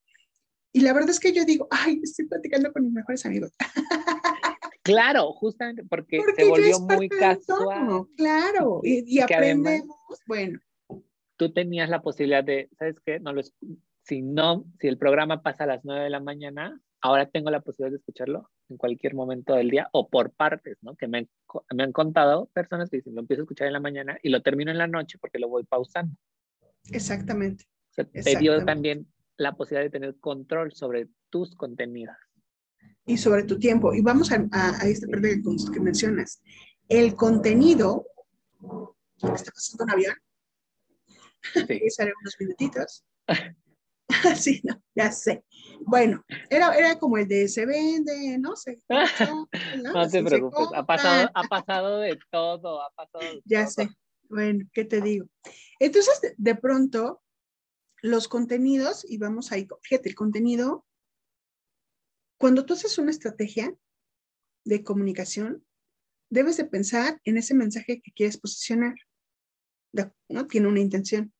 [0.73, 3.53] Y la verdad es que yo digo, ay, estoy platicando con mis mejores amigos.
[4.83, 8.05] Claro, justamente porque, se volvió muy casual.
[8.17, 9.97] Claro, y, aprendemos,
[10.27, 10.59] bueno.
[11.37, 13.17] Tú tenías la posibilidad de, ¿sabes qué?
[13.21, 13.41] No lo,
[14.03, 17.61] si no, si el programa pasa a las 9 de la mañana, ahora tengo la
[17.61, 20.97] posibilidad de escucharlo en cualquier momento del día o por partes, ¿no?
[20.97, 21.29] Que me,
[21.73, 24.41] me han contado personas que dicen, lo empiezo a escuchar en la mañana y lo
[24.41, 26.13] termino en la noche porque lo voy pausando.
[26.91, 27.63] Exactamente.
[27.91, 29.07] O sea, te dio también
[29.43, 32.15] la posibilidad de tener control sobre tus contenidos.
[33.05, 33.93] Y sobre tu tiempo.
[33.93, 35.41] Y vamos a, a, este parte
[35.73, 36.41] que, mencionas.
[36.87, 38.07] El contenido,
[39.17, 40.15] ¿está pasando un avión?
[41.53, 41.79] Sí.
[42.21, 43.05] unos minutitos.
[44.35, 45.43] sí, no, ya sé.
[45.85, 48.79] Bueno, era, era como el de se vende, no sé.
[49.83, 53.89] No, no te preocupes, ha pasado, ha pasado de todo, ha pasado Ya sé.
[54.29, 55.27] Bueno, ¿qué te digo?
[55.79, 57.21] Entonces, de, pronto,
[58.03, 60.85] los contenidos, y vamos ahí, fíjate, el contenido,
[62.37, 63.73] cuando tú haces una estrategia
[64.65, 65.65] de comunicación,
[66.29, 68.95] debes de pensar en ese mensaje que quieres posicionar.
[70.27, 70.47] ¿no?
[70.47, 71.33] Tiene una intención.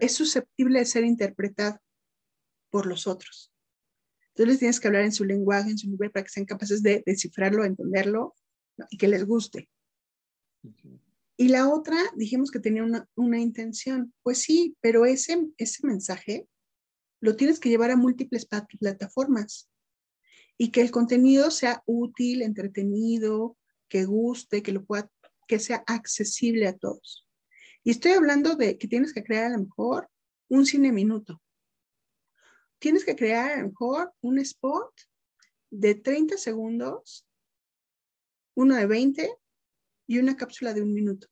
[0.00, 1.80] Es susceptible de ser interpretado
[2.70, 3.52] por los otros.
[4.28, 7.02] Entonces tienes que hablar en su lenguaje, en su nivel, para que sean capaces de
[7.04, 8.34] descifrarlo, entenderlo
[8.90, 9.68] y que les guste.
[11.36, 14.14] Y la otra, dijimos que tenía una, una, intención.
[14.22, 16.48] Pues sí, pero ese, ese mensaje
[17.20, 18.46] lo tienes que llevar a múltiples
[18.78, 19.68] plataformas
[20.56, 23.56] y que el contenido sea útil, entretenido,
[23.88, 25.10] que guste, que lo pueda,
[25.48, 27.26] que sea accesible a todos.
[27.82, 30.08] Y estoy hablando de que tienes que crear a lo mejor
[30.48, 31.42] un cine minuto.
[32.78, 34.92] Tienes que crear a lo mejor un spot
[35.70, 37.26] de 30 segundos,
[38.54, 39.36] uno de 20
[40.06, 41.28] y una cápsula de un minuto.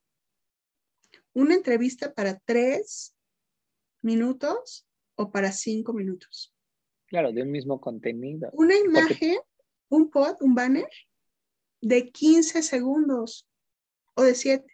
[1.35, 3.15] Una entrevista para tres
[4.03, 6.55] minutos o para cinco minutos.
[7.07, 8.51] Claro, de un mismo contenido.
[8.53, 9.39] Una imagen,
[9.89, 10.89] un pod, un banner
[11.81, 13.49] de 15 segundos
[14.15, 14.65] o de 7.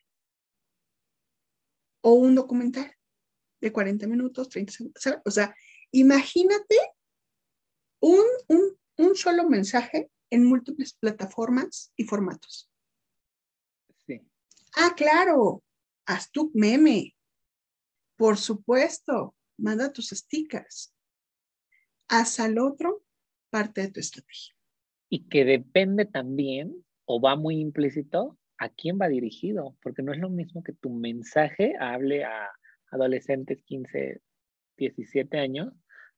[2.03, 2.95] O un documental
[3.61, 5.03] de 40 minutos, 30 segundos.
[5.25, 5.55] O sea,
[5.91, 6.77] imagínate
[8.01, 12.71] un, un, un solo mensaje en múltiples plataformas y formatos.
[14.77, 15.63] Ah, claro,
[16.07, 17.15] haz tu meme.
[18.17, 20.95] Por supuesto, manda tus stickers.
[22.09, 23.05] Haz al otro
[23.51, 24.55] parte de tu estrategia.
[25.09, 29.77] Y que depende también o va muy implícito, ¿a quién va dirigido?
[29.83, 32.51] Porque no es lo mismo que tu mensaje hable a
[32.91, 34.21] adolescentes 15,
[34.77, 35.73] 17 años,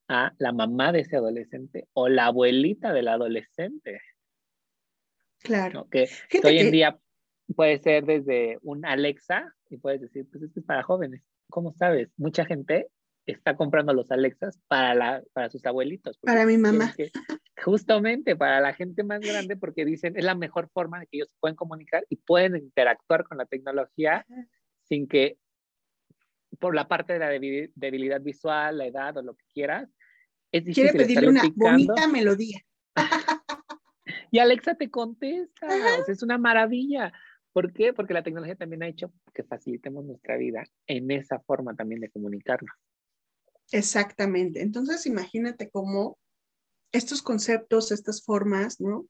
[0.08, 4.00] a la mamá de ese adolescente o la abuelita del adolescente.
[5.38, 5.88] Claro.
[5.88, 6.08] Que,
[6.42, 7.00] hoy en día
[7.54, 11.22] puede ser desde un Alexa y puedes decir, pues esto es para jóvenes.
[11.48, 12.08] ¿Cómo sabes?
[12.16, 12.88] Mucha gente
[13.26, 16.18] está comprando los Alexas para, la, para sus abuelitos.
[16.18, 16.94] Para mi mamá.
[17.62, 21.30] justamente para la gente más grande, porque dicen es la mejor forma de que ellos
[21.40, 24.26] pueden comunicar y pueden interactuar con la tecnología
[24.84, 25.38] sin que
[26.58, 29.88] por la parte de la debilidad visual, la edad o lo que quieras,
[30.52, 30.90] es difícil.
[30.90, 32.60] Quiere pedirle una bonita melodía.
[34.30, 35.68] y Alexa te contesta,
[36.06, 37.12] es una maravilla.
[37.52, 37.92] ¿Por qué?
[37.92, 42.10] Porque la tecnología también ha hecho que facilitemos nuestra vida en esa forma también de
[42.10, 42.70] comunicarnos.
[43.72, 44.62] Exactamente.
[44.62, 46.18] Entonces, imagínate cómo
[46.92, 49.06] estos conceptos, estas formas, ¿no?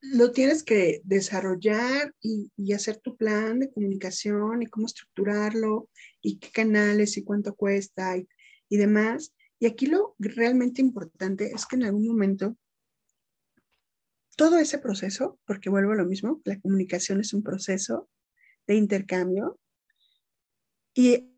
[0.00, 5.88] Lo tienes que desarrollar y, hacer tu plan de comunicación y cómo estructurarlo
[6.20, 8.28] y qué canales y cuánto cuesta y,
[8.68, 9.32] y demás.
[9.58, 12.56] Y aquí lo realmente importante es que en algún momento
[14.36, 18.08] todo ese proceso, porque vuelvo a lo mismo, la comunicación es un proceso
[18.66, 19.58] de intercambio
[20.94, 21.32] y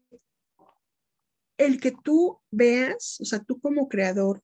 [1.57, 4.43] el que tú veas, o sea, tú como creador,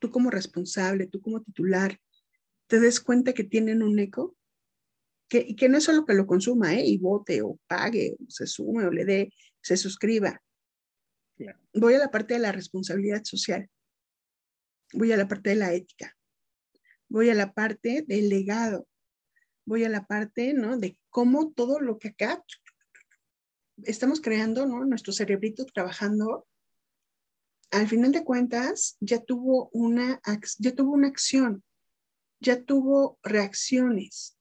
[0.00, 2.00] tú como responsable, tú como titular,
[2.66, 4.36] te des cuenta que tienen un eco,
[5.28, 6.84] que, y que no es solo que lo consuma, ¿eh?
[6.86, 10.40] y vote o pague, o se sume o le dé, se suscriba.
[11.74, 13.68] Voy a la parte de la responsabilidad social,
[14.92, 16.15] voy a la parte de la ética,
[17.08, 18.86] voy a la parte del legado,
[19.64, 20.78] voy a la parte, ¿no?
[20.78, 22.42] De cómo todo lo que acá
[23.84, 24.66] estamos creando.
[24.66, 26.46] Nuestro cerebrito trabajando,
[27.70, 30.20] al final de cuentas, ya tuvo una,
[30.58, 31.64] ya tuvo una acción,
[32.40, 34.38] ya tuvo reacciones.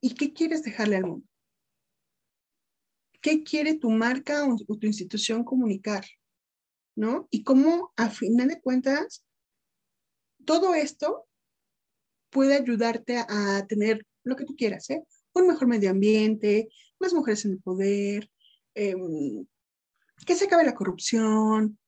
[0.00, 1.26] ¿Y qué quieres dejarle al mundo?
[3.20, 6.04] ¿Qué quiere tu marca o, tu institución comunicar?
[6.96, 7.28] ¿No?
[7.30, 9.24] Y cómo, al final de cuentas,
[10.44, 11.28] todo esto
[12.32, 15.04] puede ayudarte a, tener lo que tú quieras, ¿eh?
[15.34, 16.68] Un mejor medio ambiente,
[16.98, 18.28] más mujeres en el poder,
[18.74, 19.46] Em,
[20.26, 21.78] que se acabe la corrupción,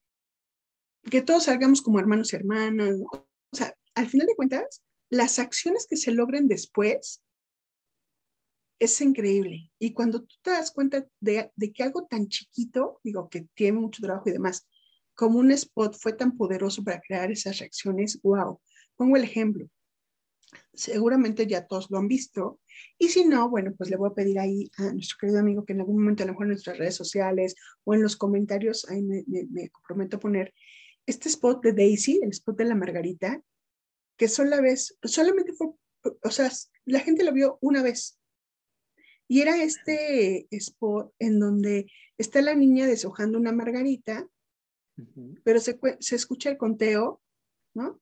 [1.11, 2.95] que todos salgamos como hermanos y hermanas.
[3.11, 7.23] O sea, al final de cuentas, las acciones que se logren después
[8.79, 9.71] es increíble.
[9.79, 13.79] Y cuando tú te das cuenta de, de, que algo tan chiquito, digo, que tiene
[13.81, 14.67] mucho trabajo y demás,
[15.15, 18.61] como un spot fue tan poderoso para crear esas reacciones, wow.
[18.97, 19.69] Pongo el ejemplo
[20.73, 22.61] seguramente ya todos lo han visto.
[22.99, 25.73] Y si no, bueno, pues le voy a pedir ahí a nuestro querido amigo que
[25.73, 29.03] en algún momento, a lo mejor en nuestras redes sociales o en los comentarios, ahí
[29.03, 30.55] me, me, comprometo a poner
[31.07, 33.43] este spot de Daisy, el spot de la Margarita,
[34.17, 35.69] que sola vez, solamente fue,
[36.23, 36.51] o sea,
[36.85, 38.19] la gente lo vio una vez.
[39.27, 44.29] Y era este spot en donde está la niña deshojando una margarita,
[45.43, 47.21] pero se, se, escucha el conteo,
[47.75, 48.01] ¿no?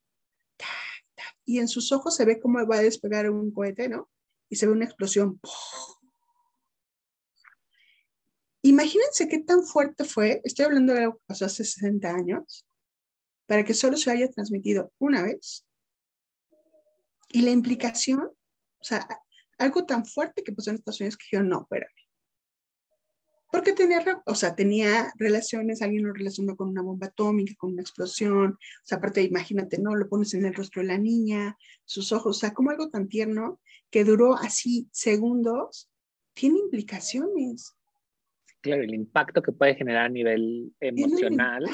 [1.45, 4.09] Y en sus ojos se ve cómo va a despegar un cohete, ¿no?
[4.49, 5.40] Y se ve una explosión.
[8.62, 12.64] Imagínense qué tan fuerte fue, estoy hablando de algo que pasó hace 60 años,
[13.47, 15.66] para que solo se haya transmitido una vez.
[17.30, 19.07] Y la implicación, o sea,
[19.59, 22.02] algo tan fuerte que pasó en Estados Unidos que yo no, espérame.
[23.53, 27.83] Porque tenía, o sea, tenía relaciones, alguien lo relacionó con una bomba atómica, con una
[27.83, 29.95] explosión, o sea, aparte, imagínate, ¿no?
[29.95, 33.09] Lo pones en el rostro de la niña, sus ojos, o sea, como algo tan
[33.09, 35.91] tierno que duró así segundos,
[36.33, 37.77] tiene implicaciones.
[38.63, 41.67] Claro, el impacto que puede generar a nivel emocional,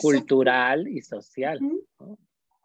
[0.00, 1.60] cultural y social.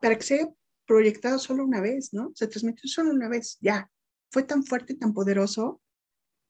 [0.02, 0.50] Para que sea
[0.86, 2.34] proyectado solo una vez, ¿no?
[2.36, 3.90] Se transmitió solo una vez, ya.
[4.30, 5.82] Fue tan fuerte tan poderoso.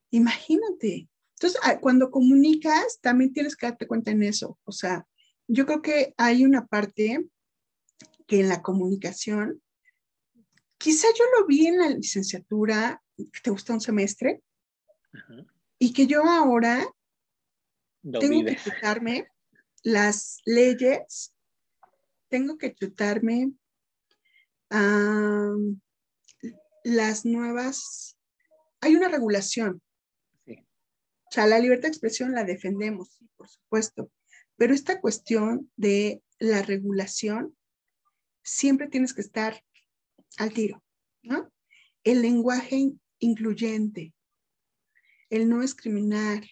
[0.09, 1.09] Imagínate.
[1.45, 4.57] Entonces, ah, cuando comunicas, también tienes que darte cuenta en eso.
[4.63, 5.05] O sea,
[5.47, 7.29] yo creo que hay una parte
[8.25, 9.61] que en la comunicación,
[10.79, 14.41] quizá yo lo vi en la licenciatura, que te gusta un semestre,
[15.77, 16.83] y que yo ahora
[18.01, 19.27] tengo que chutarme
[19.83, 21.31] las leyes,
[22.27, 23.51] tengo que chutarme
[26.83, 28.17] las nuevas,
[28.81, 29.83] hay una regulación.
[31.35, 34.09] Sea, la libertad de expresión la defendemos, por supuesto,
[34.55, 37.57] pero esta cuestión de la regulación,
[38.41, 39.61] siempre tienes que estar
[40.37, 40.81] al tiro,
[41.23, 41.51] ¿no?
[42.05, 44.13] El lenguaje incluyente,
[45.29, 46.45] el no discriminar,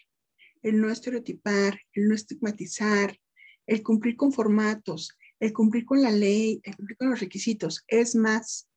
[0.62, 3.18] el no estereotipar, el no estigmatizar,
[3.66, 7.86] el cumplir con formatos, el cumplir con la ley, el cumplir con los requisitos.
[7.88, 8.68] Es más,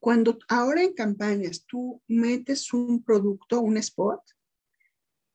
[0.00, 4.22] cuando ahora en campañas tú metes un producto, un spot,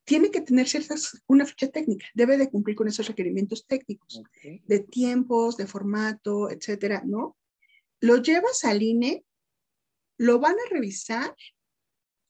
[0.04, 4.80] tiene que tener ciertas, una ficha técnica, debe de cumplir con esos requerimientos técnicos, de
[4.80, 7.36] tiempos, de formato, etcétera, ¿no?
[8.00, 9.24] Lo llevas al INE,
[10.18, 11.34] lo van a revisar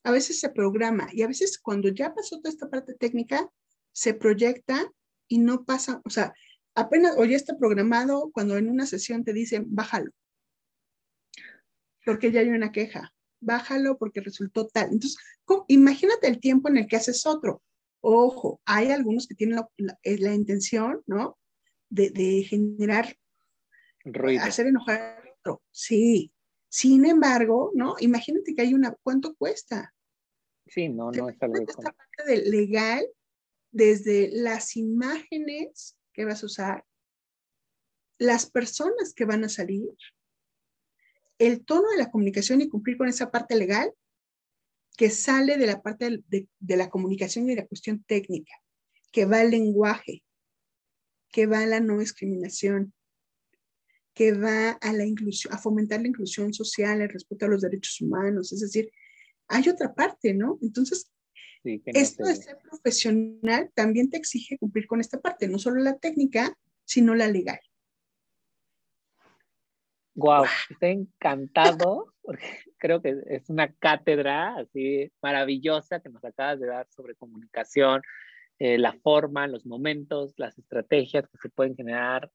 [0.03, 3.49] a veces se programa y a veces cuando ya pasó toda esta parte técnica,
[3.91, 4.91] se proyecta
[5.27, 6.33] y no pasa, o sea,
[6.75, 10.11] apenas o ya está programado cuando en una sesión te dicen, bájalo,
[12.05, 13.13] porque ya hay una queja,
[13.43, 14.91] bájalo porque resultó tal.
[14.91, 15.17] Entonces,
[15.67, 17.61] imagínate el tiempo en el que haces otro.
[18.01, 21.37] Ojo, hay algunos que tienen la, eh, intención, ¿no?
[21.89, 23.15] De, de generar,
[24.41, 25.61] hacer enojar a otro.
[25.71, 26.33] Sí,
[26.69, 27.95] sin embargo, ¿no?
[27.99, 29.93] Imagínate que hay una, ¿cuánto cuesta?
[30.65, 33.05] Sí, no, no es algo Esta parte de legal,
[33.71, 36.85] desde las imágenes que vas a usar,
[38.17, 39.89] las personas que van a salir,
[41.47, 43.91] el tono de la comunicación y cumplir con esa parte legal
[44.97, 48.53] que sale de la parte de, de la comunicación y de la cuestión técnica,
[49.11, 50.23] que va al lenguaje,
[51.31, 52.93] que va a la no discriminación,
[54.13, 57.99] que va a la inclusión, a fomentar la inclusión social, el respeto a los derechos
[58.01, 58.91] humanos, es decir,
[59.47, 60.59] hay otra parte, ¿no?
[60.61, 61.11] Entonces,
[61.63, 66.57] esto de ser profesional también te exige cumplir con esta parte, no solo la técnica,
[66.85, 67.59] sino la legal.
[70.15, 72.43] Wow, estoy encantado porque
[72.77, 78.01] creo que es una cátedra así maravillosa que nos acabas de dar sobre comunicación,
[78.59, 82.31] eh, la forma, los momentos, las estrategias que se pueden generar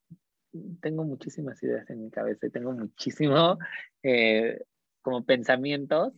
[0.81, 3.59] tengo muchísimas ideas en mi cabeza y tengo muchísimo
[4.03, 4.61] eh,
[5.03, 6.15] como pensamientos.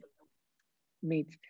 [1.02, 1.40] Mitch,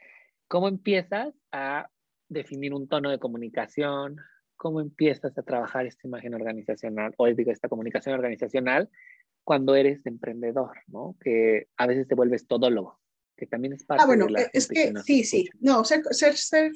[0.48, 1.88] ¿cómo empiezas a
[2.28, 4.16] definir un tono de comunicación?
[4.56, 8.88] ¿Cómo empiezas a trabajar esta imagen organizacional o digo, esta comunicación organizacional
[9.45, 11.16] cuando eres emprendedor, ¿no?
[11.20, 13.01] Que a veces te vuelves todólogo,
[13.36, 16.36] que también es parte ah, bueno, de la es que, sí, sí, no, ser, ser,
[16.36, 16.72] ser,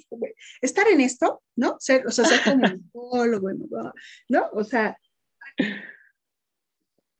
[0.61, 1.77] estar en esto, ¿no?
[1.79, 3.51] Ser, o sea, ser como un todólogo,
[4.29, 4.49] ¿no?
[4.53, 4.99] O sea,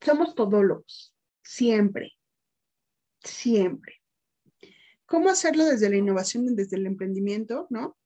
[0.01, 2.13] somos todólogos, siempre,
[3.23, 4.01] siempre.
[5.05, 7.67] ¿Cómo hacerlo desde la innovación desde el emprendimiento?
[7.69, 7.97] ¿no?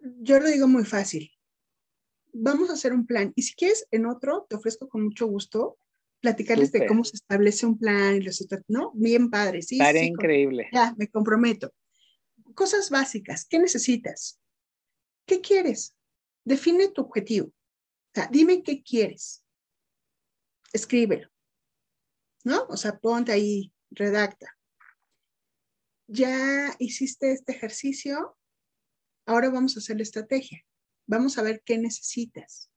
[0.00, 1.30] Yo lo digo muy fácil.
[2.32, 3.32] Vamos a hacer un plan.
[3.36, 5.78] Y si quieres, en otro, te ofrezco con mucho gusto
[6.22, 8.92] platicarles de cómo se establece un plan y los ¿no?
[8.94, 9.78] Bien padre, sí.
[9.78, 10.68] Increíble.
[10.72, 11.74] Ya, me comprometo.
[12.54, 13.44] Cosas básicas.
[13.44, 14.40] ¿Qué necesitas?
[15.26, 15.94] ¿Qué quieres?
[16.44, 17.48] Define tu objetivo.
[17.48, 19.42] O sea, dime qué quieres
[20.72, 21.28] escríbelo,
[22.44, 22.64] ¿no?
[22.68, 24.56] O sea, ponte ahí, redacta.
[26.06, 28.36] Ya hiciste este ejercicio,
[29.26, 30.64] ahora vamos a hacer la estrategia.
[31.06, 32.70] Vamos a ver qué necesitas,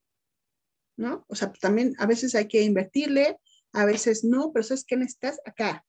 [0.97, 1.25] ¿no?
[1.27, 3.37] O sea, también a veces hay que invertirle,
[3.73, 5.39] a veces no, pero ¿sabes qué necesitas?
[5.45, 5.85] Acá.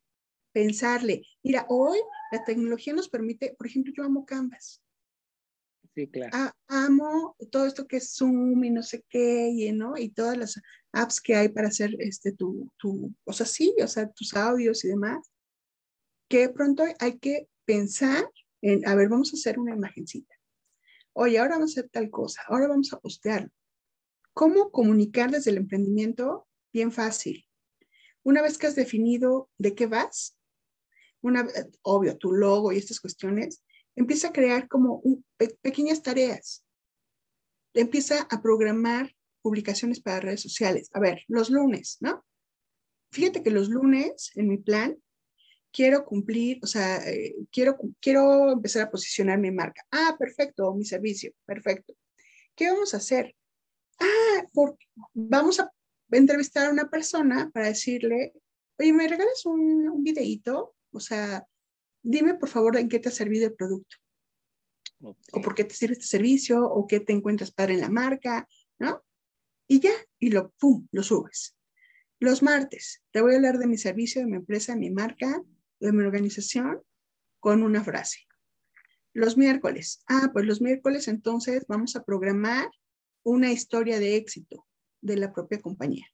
[0.52, 1.22] pensarle.
[1.42, 1.98] Mira, hoy
[2.32, 4.82] la tecnología nos permite, por ejemplo, yo amo Canvas.
[5.94, 6.52] Sí, claro.
[6.68, 9.96] amo todo esto que es Zoom y no sé qué, y, ¿no?
[9.96, 10.60] y todas las
[10.92, 14.84] apps que hay para hacer este, tu, tu, o sea, sí, o sea, tus audios
[14.84, 15.30] y demás,
[16.28, 18.30] que de pronto hay que pensar
[18.60, 20.34] en, a ver, vamos a hacer una imagencita.
[21.14, 23.50] Oye, ahora vamos a hacer tal cosa, ahora vamos a postearlo.
[24.36, 26.46] ¿Cómo comunicar desde el emprendimiento?
[26.70, 27.48] Bien fácil.
[28.22, 30.36] Una vez que has definido de qué vas,
[31.22, 31.48] una,
[31.80, 33.64] obvio, tu logo y estas cuestiones,
[33.94, 35.02] empieza a crear como
[35.62, 36.66] pequeñas tareas.
[37.72, 39.10] Empieza a programar
[39.40, 40.90] publicaciones para redes sociales.
[40.92, 42.22] A ver, los lunes, ¿no?
[43.12, 44.98] Fíjate que los lunes en mi plan
[45.72, 49.82] quiero cumplir, o sea, eh, quiero, quiero empezar a posicionar mi marca.
[49.90, 51.94] Ah, perfecto, mi servicio, perfecto.
[52.54, 53.34] ¿Qué vamos a hacer?
[53.98, 54.46] Ah,
[55.14, 55.70] vamos a
[56.10, 58.34] entrevistar a una persona para decirle,
[58.78, 60.74] oye, ¿me regalas un, un videíto?
[60.92, 61.46] O sea,
[62.02, 63.96] dime por favor en qué te ha servido el producto.
[65.00, 68.48] O por qué te sirve este servicio, o qué te encuentras padre en la marca,
[68.78, 69.04] ¿no?
[69.68, 71.56] Y ya, y lo, pum, lo subes.
[72.18, 75.42] Los martes, te voy a hablar de mi servicio, de mi empresa, de mi marca,
[75.80, 76.82] de mi organización,
[77.40, 78.20] con una frase.
[79.12, 82.70] Los miércoles, ah, pues los miércoles entonces vamos a programar
[83.26, 84.66] una historia de éxito
[85.00, 86.06] de la propia compañía.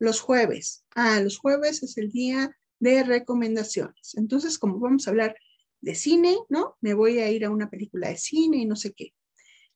[0.00, 4.16] Los jueves, ah, los jueves es el día de recomendaciones.
[4.16, 5.36] Entonces, como vamos a hablar
[5.80, 6.76] de cine, ¿no?
[6.80, 9.14] Me voy a ir a una película de cine y no sé qué.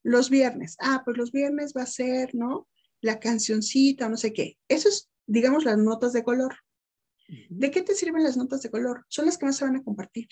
[0.03, 2.68] Los viernes, ah, pues los viernes va a ser, ¿no?
[3.01, 4.59] La cancioncita o no sé qué.
[4.66, 6.57] Eso es, digamos, las notas de color.
[7.49, 9.07] ¿De qué te sirven las notas de color?
[9.09, 10.27] Son las que más se van a compartir.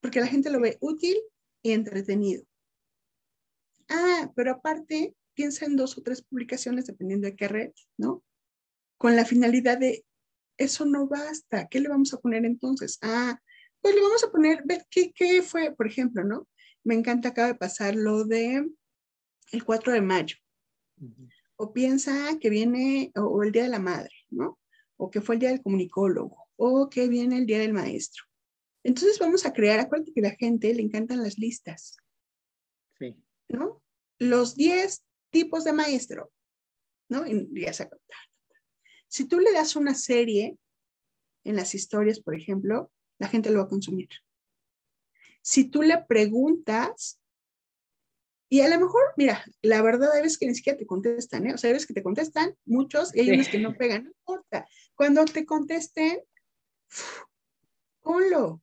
[0.00, 1.16] Porque la gente lo ve útil
[1.60, 2.44] y entretenido.
[3.90, 8.22] Ah, pero aparte, piensa en dos o tres publicaciones, dependiendo de qué red, ¿no?
[8.96, 10.04] Con la finalidad de
[10.56, 11.66] eso no basta.
[11.68, 12.98] ¿Qué le vamos a poner entonces?
[13.02, 13.38] Ah,
[13.80, 16.46] pues le vamos a poner, ¿qué, qué fue, por ejemplo, no?
[16.84, 18.70] Me encanta, acaba de pasar lo de
[19.52, 20.36] el 4 de mayo.
[21.56, 24.58] O piensa que viene, o, el Día de la Madre, ¿no?
[24.96, 28.24] O que fue el Día del Comunicólogo, o que viene el Día del Maestro.
[28.84, 31.96] Entonces vamos a crear, acuérdate que a la gente le encantan las listas.
[33.50, 33.82] ¿No?
[34.18, 36.32] Los 10 tipos de maestro,
[37.08, 37.26] ¿no?
[37.26, 37.88] Y ya se
[39.10, 40.56] si tú le das una serie
[41.42, 44.08] en las historias, por ejemplo, la gente lo va a consumir.
[45.42, 47.20] Si tú le preguntas,
[48.48, 51.54] y a lo mejor, mira, la verdad es que ni siquiera te contestan, ¿eh?
[51.54, 54.68] O sea, es que te contestan muchos y hay unos que no pegan, no importa.
[54.94, 56.20] Cuando te contesten,
[58.00, 58.62] ponlo,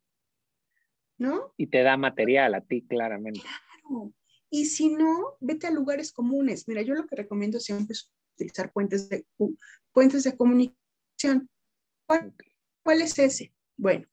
[1.17, 1.53] ¿no?
[1.57, 3.41] Y te da material a ti, claramente.
[3.41, 4.13] Claro.
[4.50, 6.68] Y si no, vete a lugares comunes.
[6.68, 9.26] Mira, yo lo que recomiendo siempre es utilizar puentes de,
[9.91, 11.50] puentes de comunicación.
[12.06, 13.54] ¿Cuál, es ese?
[13.76, 14.08] Bueno,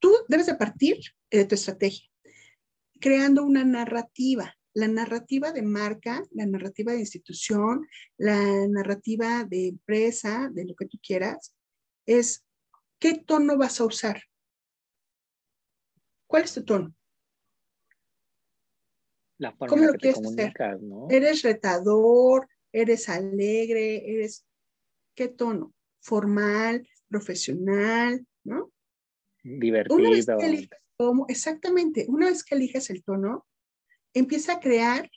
[0.00, 0.98] tú debes de partir
[1.30, 2.10] de tu estrategia,
[3.00, 10.50] creando una narrativa, la narrativa de marca, la narrativa de institución, la narrativa de empresa,
[10.52, 11.54] de lo que tú quieras,
[12.04, 12.44] es
[12.98, 14.22] qué tono vas a usar.
[16.26, 16.94] ¿Cuál es tu tono?
[19.38, 20.54] La forma ¿Cómo lo que quieres hacer?
[21.10, 22.48] ¿Eres retador?
[22.72, 24.10] ¿Eres alegre?
[24.10, 24.46] ¿Eres
[25.14, 25.74] qué tono?
[26.00, 28.72] Formal, profesional, ¿no?
[29.42, 29.98] Divertido.
[31.28, 33.46] exactamente, una vez que eliges el tono,
[34.14, 35.10] empieza a crear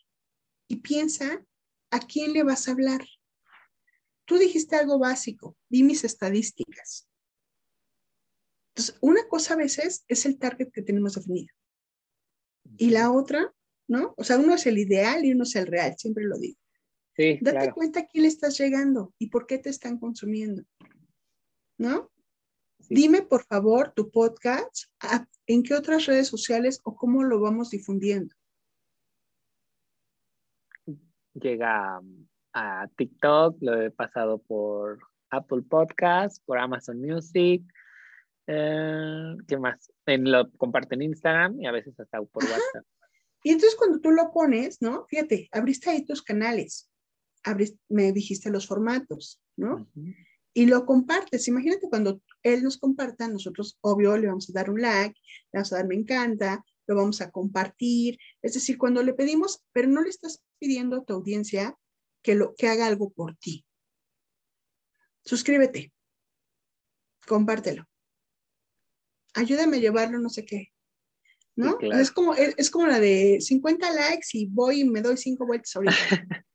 [0.67, 1.43] y piensa
[1.91, 3.01] a quién le vas a hablar.
[4.25, 7.07] Tú dijiste algo básico, di mis estadísticas.
[8.75, 11.53] Entonces, una cosa a veces es el target que tenemos definido.
[12.77, 13.53] Y la otra
[13.89, 14.13] ¿no?
[14.17, 16.57] O sea, uno es el ideal y uno es el real, siempre lo digo.
[17.15, 20.63] Sí, Date cuenta a quién le estás llegando y por qué te están consumiendo,
[21.77, 22.09] ¿no?
[22.87, 24.85] Dime, por favor, tu podcast,
[25.47, 28.33] ¿en qué otras redes sociales o cómo lo vamos difundiendo?
[31.33, 31.99] Llega
[32.53, 34.99] a TikTok, lo he pasado por
[35.29, 37.63] Apple Podcast, por Amazon Music.
[38.47, 39.91] Eh, ¿Qué más?
[40.05, 42.85] En, lo comparto en Instagram y a veces hasta por WhatsApp.
[43.43, 45.05] Y entonces cuando tú lo pones, ¿no?
[45.07, 46.89] Fíjate, abriste ahí tus canales,
[47.87, 49.89] me dijiste los formatos, ¿no?
[50.53, 51.47] Y lo compartes.
[51.47, 55.19] Imagínate cuando él nos comparta, nosotros, obvio, le vamos a dar un like,
[55.51, 58.17] le vamos a dar me encanta, lo vamos a compartir.
[58.41, 61.77] Es decir, cuando le pedimos, pero no le estás pidiendo a tu audiencia
[62.21, 63.65] que, lo, que haga algo por ti.
[65.23, 65.93] Suscríbete,
[67.27, 67.85] compártelo.
[69.35, 70.73] Ayúdame a llevarlo, no sé qué.
[71.59, 71.77] ¿No?
[71.81, 75.75] es, como, es, como la de 50 likes y voy y me doy cinco vueltas
[75.75, 75.93] ahorita.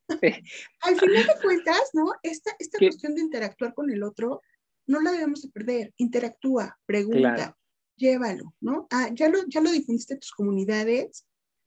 [0.81, 2.12] Al final de cuentas, ¿no?
[2.22, 4.40] Esta, esta cuestión de interactuar con el otro
[4.86, 5.93] no la debemos de perder.
[5.98, 7.56] Interactúa, pregunta,
[7.97, 8.86] llévalo, ¿no?
[8.90, 11.26] Ah, ya lo, ya lo difundiste tus comunidades,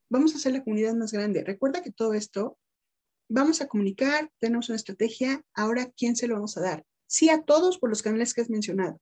[0.10, 1.44] vamos a hacer la comunidad más grande.
[1.44, 2.58] Recuerda que todo esto,
[3.30, 6.86] vamos a comunicar, tenemos una estrategia, ahora, ¿quién se lo vamos a dar?
[7.08, 9.00] Sí a todos por los canales que has mencionado,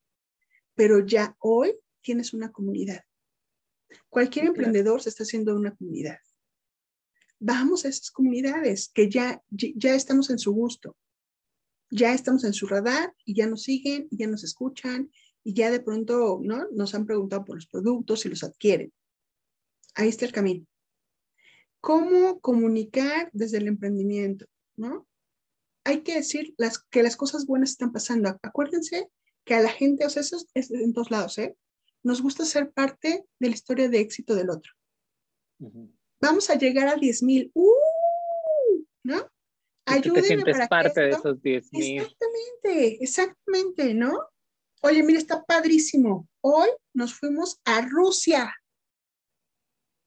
[0.76, 3.02] pero ya hoy tienes una comunidad.
[4.10, 6.18] Cualquier emprendedor se está haciendo una comunidad.
[7.40, 10.96] Vamos a esas comunidades que ya, ya estamos en su gusto,
[11.90, 15.12] ya estamos en su radar y ya nos siguen, y ya nos escuchan
[15.44, 16.68] y ya de pronto ¿no?
[16.72, 18.92] nos han preguntado por los productos y los adquieren.
[19.94, 20.66] Ahí está el camino.
[21.80, 24.48] ¿Cómo comunicar desde el emprendimiento?
[24.76, 25.08] ¿no?
[25.84, 28.30] Hay que decir las, que las cosas buenas están pasando.
[28.42, 29.10] Acuérdense
[29.46, 31.56] que a la gente, o sea, eso es en todos lados, ¿eh?
[32.06, 34.72] Nos gusta ser parte de la historia de éxito del otro.
[36.22, 37.52] Vamos a llegar a 10 mil.
[37.56, 38.86] ¡Uh!
[39.04, 39.28] ¿No?
[39.88, 42.02] Ayúdenme te sientes parte de esos 10 mil.
[42.02, 44.20] Exactamente, exactamente, ¿no?
[44.84, 46.28] Oye, mira, está padrísimo.
[46.42, 48.54] Hoy nos fuimos a Rusia.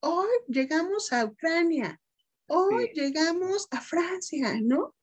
[0.01, 1.99] Hoy llegamos a Ucrania.
[2.47, 4.95] Hoy llegamos a Francia, ¿no?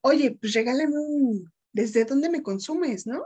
[0.00, 3.22] Oye, pues regálame un, ¿desde dónde me consumes, no?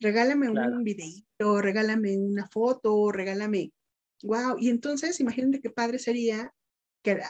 [0.00, 3.72] Regálame un videito, regálame una foto, regálame,
[4.22, 4.56] wow.
[4.58, 6.54] Y entonces, imagínate qué padre sería
[7.02, 7.20] que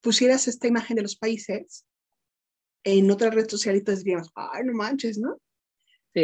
[0.00, 1.86] pusieras esta imagen de los países
[2.84, 5.40] en otra red social y todos diríamos, ay, no manches, ¿no?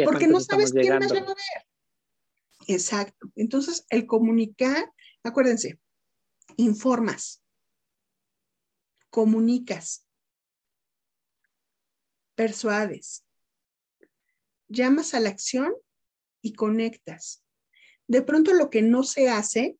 [0.05, 1.67] Porque no sabes quién más va a ver.
[2.67, 3.31] Exacto.
[3.35, 4.91] Entonces, el comunicar,
[5.23, 5.79] acuérdense,
[6.57, 7.41] informas,
[9.09, 10.05] comunicas,
[12.35, 13.25] persuades,
[14.69, 15.73] llamas a la acción
[16.41, 17.43] y conectas.
[18.07, 19.77] De pronto lo que no se hace,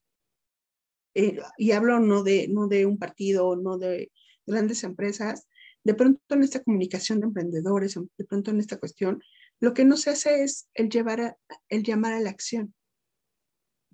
[1.16, 4.12] eh, y hablo no de, no de un partido, no de
[4.46, 5.48] grandes empresas,
[5.84, 9.24] de pronto en esta comunicación de emprendedores, de pronto en esta cuestión,
[9.60, 11.38] lo que no se hace es el, llevar
[11.70, 12.74] el llamar a la acción,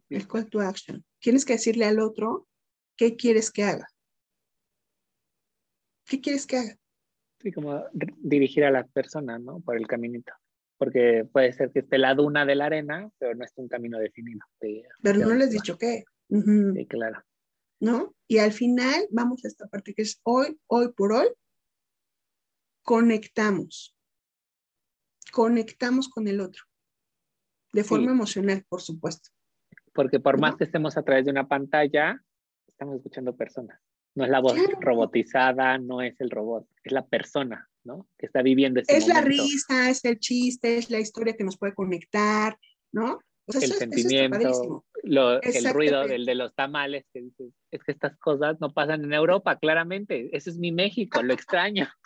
[0.09, 1.05] el call to action.
[1.19, 2.47] Tienes que decirle al otro
[2.95, 3.88] qué quieres que haga.
[6.05, 6.77] ¿Qué quieres que haga?
[7.41, 7.84] Sí, como
[8.17, 9.59] dirigir a la persona, ¿no?
[9.59, 10.34] Por el caminito.
[10.77, 13.97] Porque puede ser que esté la duna de la arena, pero no esté un camino
[13.97, 14.41] definido.
[15.02, 16.03] pero no les he dicho qué.
[16.30, 17.23] Sí, claro.
[17.80, 18.15] ¿No?
[18.27, 21.27] Y al final vamos a esta parte que es hoy, hoy por hoy,
[22.84, 23.95] conectamos
[25.35, 26.64] conectamos con el otro,
[27.73, 29.31] de forma emocional, por supuesto.
[29.93, 32.22] Porque por más que estemos a través de una pantalla,
[32.65, 33.77] estamos escuchando personas.
[34.15, 38.07] No es la voz robotizada, no es el robot, es la persona, ¿no?
[38.18, 41.57] Que está viviendo ese Es la risa, es el chiste, es la historia que nos
[41.57, 42.57] puede conectar,
[42.91, 43.20] ¿no?
[43.48, 48.74] el sentimiento, el ruido del de los tamales, que dices, es que estas cosas no
[48.74, 50.36] pasan en Europa, claramente.
[50.36, 51.88] Ese es mi México, lo extraño.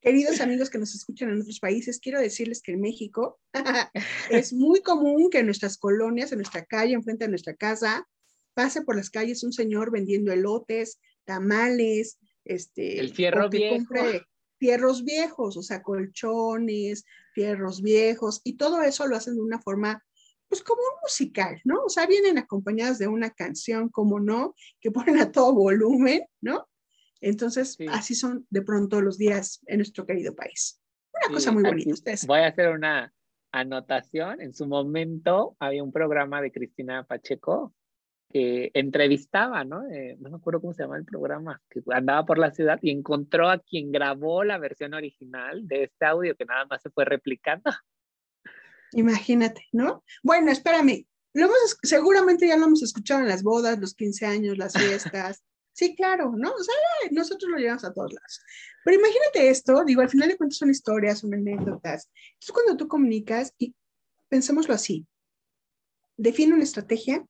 [0.00, 3.38] Queridos amigos que nos escuchan en otros países, quiero decirles que en México
[4.30, 8.08] es muy común que en nuestras colonias, en nuestra calle, enfrente de nuestra casa,
[8.54, 13.84] pase por las calles un señor vendiendo elotes, tamales, este, el fierro viejo.
[14.58, 20.04] Fierros viejos, o sea, colchones, fierros viejos, y todo eso lo hacen de una forma,
[20.48, 21.84] pues como un musical, ¿no?
[21.84, 26.68] O sea, vienen acompañadas de una canción, como no, que ponen a todo volumen, ¿no?
[27.20, 30.80] Entonces, así son de pronto los días en nuestro querido país.
[31.12, 31.92] Una cosa muy bonita.
[31.92, 32.26] Ustedes.
[32.26, 33.12] Voy a hacer una
[33.52, 34.40] anotación.
[34.40, 37.74] En su momento había un programa de Cristina Pacheco
[38.30, 39.88] que entrevistaba, ¿no?
[39.90, 42.90] Eh, no me acuerdo cómo se llama el programa, que andaba por la ciudad y
[42.90, 47.04] encontró a quien grabó la versión original de este audio que nada más se fue
[47.04, 47.70] replicando.
[48.92, 50.04] Imagínate, ¿no?
[50.22, 51.06] Bueno, espérame.
[51.34, 55.44] Lo hemos, seguramente ya lo hemos escuchado en las bodas, los 15 años, las fiestas,
[55.78, 56.50] Sí, claro, ¿no?
[56.50, 56.74] O sea,
[57.12, 58.40] nosotros lo llevamos a todos lados.
[58.84, 62.10] Pero imagínate esto, digo, al final de cuentas son historias, son anécdotas.
[62.32, 63.72] Entonces, cuando tú comunicas, y
[64.28, 65.06] pensémoslo así,
[66.16, 67.24] define una estrategia,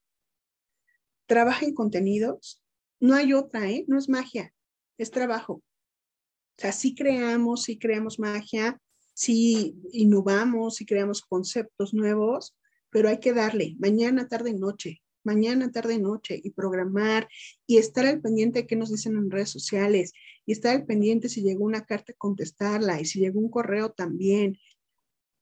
[1.29, 2.65] trabaja en contenidos,
[2.99, 3.85] no hay otra, ¿eh?
[3.87, 4.53] No es magia,
[4.99, 5.55] es trabajo.
[5.55, 8.81] O sea, sí creamos, sí creamos magia,
[9.15, 12.57] sí innovamos, sí creamos conceptos nuevos,
[12.91, 17.29] pero hay que darle mañana, tarde noche mañana, tarde, noche y programar
[17.67, 20.13] y estar al pendiente de qué nos dicen en redes sociales
[20.47, 24.59] y estar al pendiente si llegó una carta, contestarla y si llegó un correo también.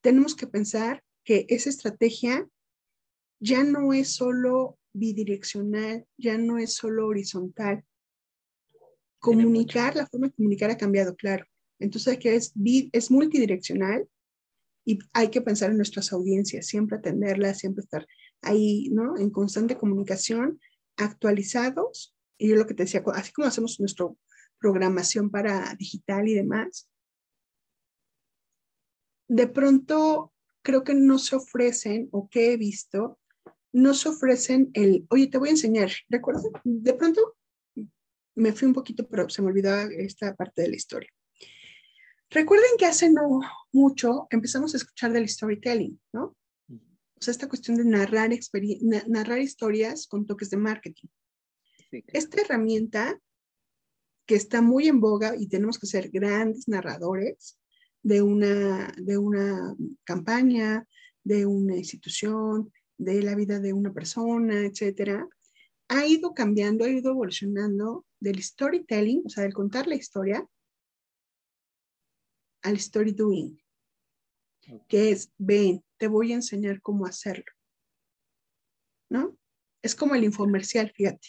[0.00, 2.48] Tenemos que pensar que esa estrategia
[3.38, 7.84] ya no es solo bidireccional, ya no es solo horizontal.
[9.18, 11.46] Comunicar, la forma de comunicar ha cambiado, claro.
[11.78, 12.52] Entonces, que es,
[12.92, 14.08] es multidireccional
[14.84, 18.06] y hay que pensar en nuestras audiencias, siempre atenderlas, siempre estar
[18.40, 19.18] ahí, ¿no?
[19.18, 20.60] En constante comunicación,
[20.96, 22.16] actualizados.
[22.38, 24.06] Y yo lo que te decía, así como hacemos nuestra
[24.58, 26.88] programación para digital y demás,
[29.28, 30.32] de pronto
[30.62, 33.18] creo que no se ofrecen, o que he visto,
[33.76, 36.50] no se ofrecen el, oye, te voy a enseñar, ¿de acuerdo?
[36.64, 37.36] De pronto
[38.34, 41.10] me fui un poquito, pero se me olvidaba esta parte de la historia.
[42.30, 43.40] Recuerden que hace no
[43.72, 46.34] mucho empezamos a escuchar del storytelling, ¿no?
[46.68, 48.30] O sea, esta cuestión de narrar,
[49.08, 51.08] narrar historias con toques de marketing.
[51.90, 53.20] Esta herramienta
[54.24, 57.58] que está muy en boga y tenemos que ser grandes narradores
[58.02, 60.86] de una, de una campaña,
[61.22, 65.28] de una institución, de la vida de una persona, etcétera,
[65.88, 70.46] ha ido cambiando, ha ido evolucionando del storytelling, o sea, del contar la historia,
[72.62, 73.56] al story doing,
[74.88, 77.44] que es, ven, te voy a enseñar cómo hacerlo.
[79.08, 79.38] ¿No?
[79.82, 81.28] Es como el infomercial, fíjate.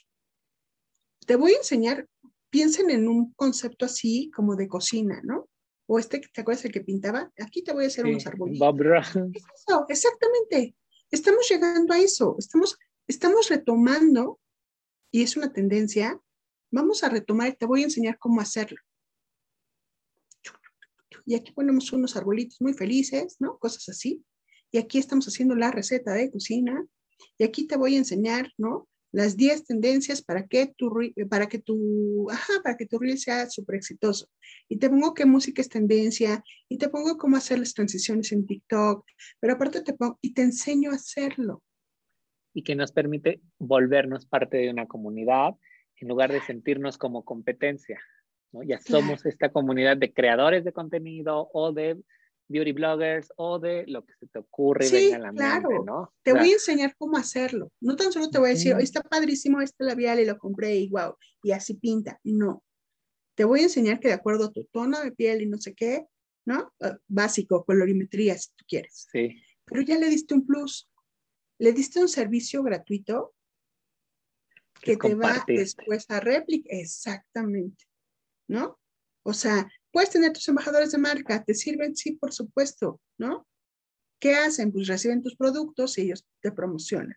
[1.27, 2.07] Te voy a enseñar,
[2.49, 5.47] piensen en un concepto así como de cocina, ¿no?
[5.85, 7.31] O este, ¿te acuerdas el que pintaba?
[7.39, 8.59] Aquí te voy a hacer unos arbolitos.
[9.15, 10.75] eso, exactamente.
[11.11, 12.35] Estamos llegando a eso.
[12.39, 12.77] Estamos,
[13.07, 14.39] estamos retomando,
[15.11, 16.19] y es una tendencia,
[16.71, 18.77] vamos a retomar, te voy a enseñar cómo hacerlo
[21.27, 23.59] y aquí ponemos unos arbolitos muy felices, ¿no?
[23.59, 24.23] Cosas así.
[24.71, 26.87] Y aquí estamos haciendo la receta de cocina.
[27.37, 28.87] Y aquí te voy a enseñar, ¿no?
[29.17, 30.91] Las 10 tendencias para que tu,
[31.27, 34.29] para que tu, ajá, para que tu reel sea súper exitoso.
[34.69, 38.45] Y te pongo qué música es tendencia, y te pongo cómo hacer las transiciones en
[38.45, 39.03] TikTok,
[39.39, 41.63] pero aparte te pongo, y te enseño a hacerlo.
[42.53, 45.55] Y que nos permite volvernos parte de una comunidad
[45.95, 47.99] en lugar de sentirnos como competencia.
[48.67, 51.97] Ya somos esta comunidad de creadores de contenido o de
[52.47, 55.69] beauty bloggers o de lo que se te ocurre y venga a la claro.
[55.69, 56.13] mente, ¿no?
[56.23, 57.71] Te voy a enseñar cómo hacerlo.
[57.81, 60.89] No tan solo te voy a decir, está padrísimo este labial y lo compré y
[60.89, 62.19] wow, y así pinta.
[62.23, 62.63] No.
[63.35, 65.75] Te voy a enseñar que de acuerdo a tu tono de piel y no sé
[65.75, 66.05] qué,
[66.45, 66.73] ¿no?
[66.81, 69.07] Ah, básico, colorimetría, si tú quieres.
[69.11, 69.41] Sí.
[69.65, 70.89] Pero ya le diste un plus.
[71.59, 73.33] Le diste un servicio gratuito
[74.81, 76.69] que te va después a réplica.
[76.71, 77.87] Exactamente.
[78.47, 78.79] ¿no?
[79.23, 81.95] O sea, puedes tener tus embajadores de marca, ¿te sirven?
[81.95, 83.47] Sí, por supuesto, ¿no?
[84.19, 84.71] ¿Qué hacen?
[84.71, 87.15] Pues reciben tus productos y ellos te promocionan.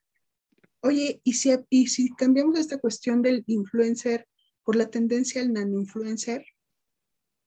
[0.83, 4.27] Oye, ¿y si, y si cambiamos esta cuestión del influencer
[4.65, 6.45] por la tendencia al nano-influencer?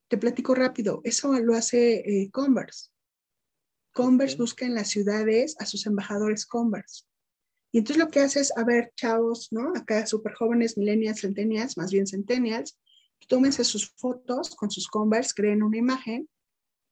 [0.07, 2.89] Te platico rápido, eso lo hace eh, Converse.
[3.93, 7.05] Converse busca en las ciudades a sus embajadores Converse.
[7.71, 9.71] Y entonces lo que hace es, a ver, chavos, ¿no?
[9.75, 12.77] Acá súper jóvenes, millennials, centennials, más bien centennials,
[13.27, 16.29] tómense sus fotos con sus Converse, creen una imagen.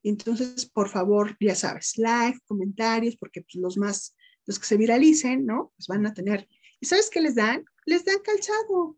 [0.03, 5.45] Entonces, por favor, ya sabes, like, comentarios, porque pues, los más, los que se viralicen,
[5.45, 5.71] ¿no?
[5.77, 6.47] Pues van a tener.
[6.79, 7.63] ¿Y sabes qué les dan?
[7.85, 8.97] Les dan calzado.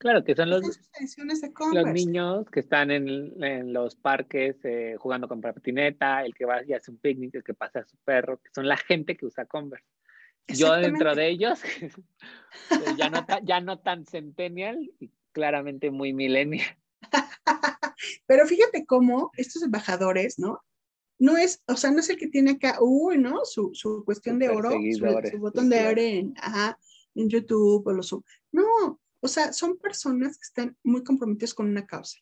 [0.00, 5.42] Claro, que son los, los niños que están en, en los parques eh, jugando con
[5.42, 8.48] patineta, el que va y hace un picnic, el que pasa a su perro, que
[8.54, 9.84] son la gente que usa Converse.
[10.48, 11.60] Yo dentro de ellos,
[12.98, 16.66] ya, no, ya no tan centennial, y claramente muy millennial.
[18.26, 20.62] Pero fíjate cómo estos embajadores, ¿no?
[21.18, 23.44] No es, o sea, no es el que tiene acá, uy, ¿no?
[23.44, 26.34] Su, su cuestión de oro, su, botón de oro en,
[27.14, 28.16] en YouTube o los...
[28.52, 32.18] No, o sea, son personas que están muy comprometidas con una causa.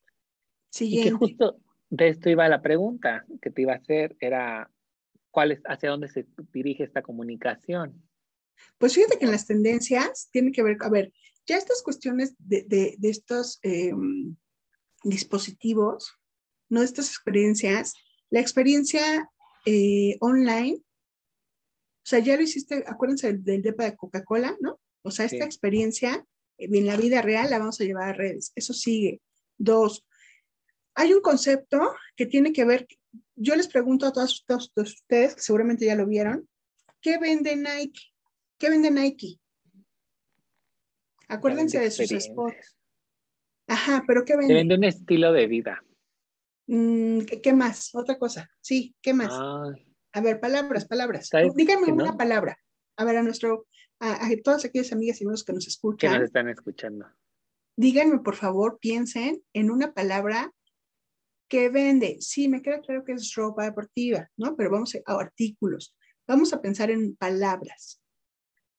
[0.70, 1.08] Siguiente.
[1.08, 1.60] Y que justo
[1.90, 4.70] de esto iba la pregunta que te iba a hacer, era,
[5.30, 8.02] ¿cuál es, hacia dónde se dirige esta comunicación?
[8.78, 11.12] Pues fíjate que en las tendencias tiene que ver, a ver,
[11.48, 14.36] ya estas cuestiones de, estos em,
[15.02, 16.12] dispositivos,
[16.68, 16.82] ¿no?
[16.82, 17.94] Estas experiencias,
[18.28, 19.30] la experiencia
[19.64, 24.78] eh, online, o sea, ya lo hiciste, acuérdense del, DEPA de Coca-Cola, ¿no?
[25.02, 26.26] O sea, esta experiencia
[26.58, 28.52] en la vida real la vamos a llevar a redes.
[28.54, 29.22] Eso sigue.
[29.56, 30.04] Dos,
[30.94, 32.86] hay un concepto que tiene que ver,
[33.36, 36.48] yo les pregunto a todos, todos ustedes, que seguramente ya lo vieron,
[37.00, 38.00] ¿qué vende Nike?
[38.58, 39.38] ¿Qué vende Nike?
[41.28, 42.76] Acuérdense de sus spots.
[43.66, 44.54] Ajá, pero ¿qué vende?
[44.54, 45.84] Vende un estilo de vida.
[46.66, 47.94] Mm, ¿qué, más?
[47.94, 48.50] Otra cosa.
[48.60, 49.32] Sí, ¿qué más?
[49.32, 51.30] A ver, palabras, palabras.
[51.54, 52.58] Díganme una palabra.
[52.96, 53.66] A ver, a nuestro,
[54.00, 56.12] a, todas aquellas amigas y amigos que nos escuchan.
[56.12, 57.06] Que nos están escuchando.
[57.76, 60.52] Díganme, por favor, piensen en una palabra
[61.48, 62.16] que vende.
[62.20, 64.56] Sí, me queda claro que es ropa deportiva, ¿no?
[64.56, 65.96] Pero vamos a, a artículos.
[66.26, 68.02] Vamos a pensar en palabras.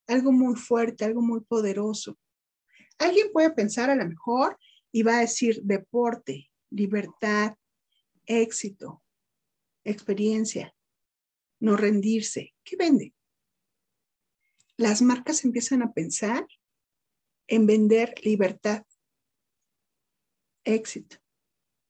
[0.07, 2.17] Algo muy fuerte, algo muy poderoso.
[2.99, 4.57] Alguien puede pensar a lo mejor
[4.91, 7.55] y va a decir deporte, libertad,
[8.25, 9.01] éxito,
[9.83, 10.75] experiencia,
[11.59, 12.53] no rendirse.
[12.63, 13.13] ¿Qué vende?
[14.77, 16.45] Las marcas empiezan a pensar
[17.47, 18.85] en vender libertad,
[20.63, 21.17] éxito,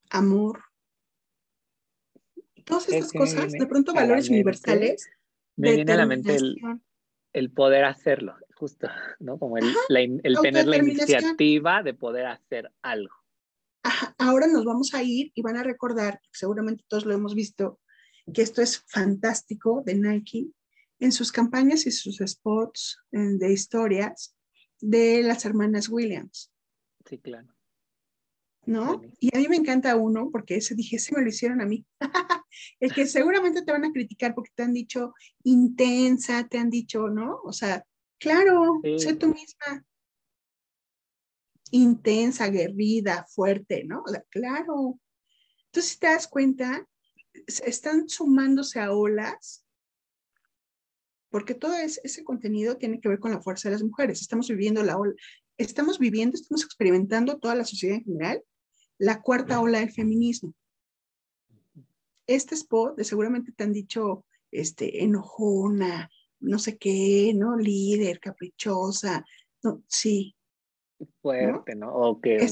[0.10, 0.64] amor.
[2.64, 5.10] Todas estas cosas, de pronto valores universales.
[5.56, 6.38] Me viene a la mente
[7.34, 9.40] el, poder hacerlo, justo, ¿no?
[9.40, 13.16] Como el, el tener la iniciativa de poder hacer algo.
[14.18, 17.80] Ahora nos vamos a ir y van a recordar, seguramente todos lo hemos visto,
[18.34, 20.50] que esto es fantástico de Nike
[21.00, 24.36] en sus campañas y sus spots de historias
[24.82, 26.52] de las hermanas Williams.
[27.06, 27.56] Sí, claro.
[28.66, 29.02] ¿No?
[29.20, 31.86] Y a mí me encanta uno porque ese dije, ese me lo hicieron a mí.
[32.82, 35.14] el que seguramente te van a criticar porque te han dicho
[35.44, 37.40] intensa, te han dicho, ¿no?
[37.44, 37.86] O sea,
[38.20, 39.86] claro, sé tú misma.
[41.72, 44.04] Intensa, aguerrida, fuerte, ¿no?
[44.06, 45.00] O sea, claro.
[45.66, 46.88] Entonces, si te das cuenta,
[47.48, 49.64] están sumándose a olas
[51.30, 54.22] porque todo ese contenido tiene que ver con la fuerza de las mujeres.
[54.22, 55.14] Estamos viviendo la ola,
[55.58, 58.44] estamos viviendo, estamos experimentando toda la sociedad en general,
[58.98, 60.56] la cuarta ola del feminismo.
[62.28, 66.10] Este spot, de seguramente te han dicho, este, enojona,
[66.40, 67.58] no sé qué, ¿no?
[67.58, 69.26] Líder, caprichosa,
[69.64, 70.36] no, sí.
[71.22, 71.94] Fuerte, ¿no?
[71.94, 72.46] O que,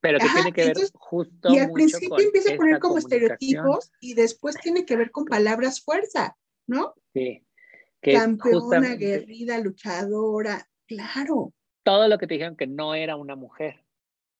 [0.00, 1.52] pero que tiene que ver justo.
[1.52, 5.80] Y al principio empieza a poner como estereotipos y después tiene que ver con palabras
[5.80, 6.36] fuerza,
[6.66, 6.94] ¿no?
[7.12, 7.44] Sí.
[8.00, 11.52] Campeona, aguerrida, luchadora, claro.
[11.82, 13.84] Todo lo que te dijeron que no era una mujer.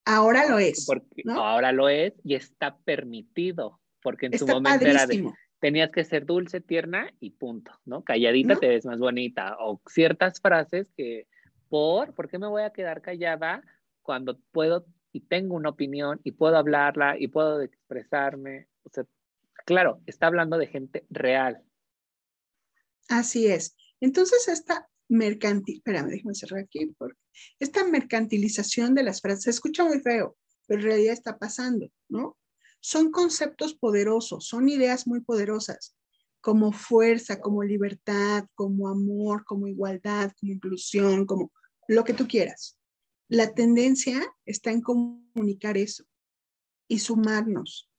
[0.05, 0.87] Ahora lo es.
[0.87, 5.31] Porque ahora lo es y está permitido, porque en su momento era de
[5.61, 8.03] tenías que ser dulce, tierna y punto, ¿no?
[8.03, 11.27] Calladita te ves más bonita o ciertas frases que
[11.69, 13.63] por, ¿por qué me voy a quedar callada
[14.03, 18.69] cuando puedo y tengo una opinión y puedo hablarla y puedo expresarme?
[18.85, 19.05] O sea,
[19.67, 21.63] claro, está hablando de gente real,
[23.09, 23.75] Así es.
[24.01, 27.19] Entonces, esta mercantil, espérame, déjame cerrar aquí, porque
[27.59, 30.37] esta mercantilización de las frases se escucha muy feo,
[30.67, 32.37] pero en realidad está pasando, ¿no?
[32.81, 35.97] Son conceptos poderosos, son ideas muy poderosas,
[36.41, 41.53] como fuerza, como libertad, como amor, como igualdad, como inclusión, como
[41.89, 42.79] lo que tú quieras.
[43.29, 46.05] La tendencia está en comunicar eso
[46.87, 47.91] y sumarnos.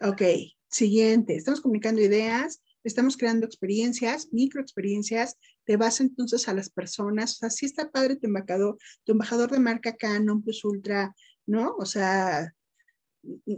[0.00, 0.22] Ok,
[0.68, 7.36] siguiente, estamos comunicando ideas, estamos creando experiencias, microexperiencias, te vas entonces a las personas, o
[7.36, 11.14] sea, sí está padre tu embajador, tu embajador de marca Canon Plus Ultra,
[11.46, 11.74] ¿no?
[11.78, 12.54] O sea,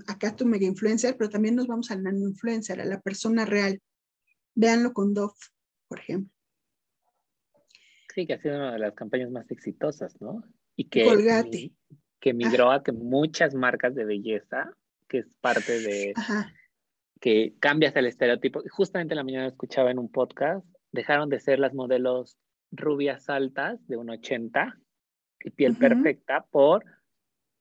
[0.07, 3.81] acá tu mega influencer, pero también nos vamos al nano influencer, a la persona real.
[4.55, 5.35] Véanlo con Dove,
[5.89, 6.33] por ejemplo.
[8.15, 10.43] Sí, que ha sido una de las campañas más exitosas, ¿no?
[10.77, 11.73] Y que,
[12.21, 14.71] que migró a que muchas marcas de belleza,
[15.09, 16.53] que es parte de, Ajá
[17.23, 18.63] que cambias el estereotipo.
[18.69, 22.37] Justamente la mañana escuchaba en un podcast, dejaron de ser las modelos
[22.73, 24.77] rubias altas de 1,80
[25.45, 26.85] y piel perfecta por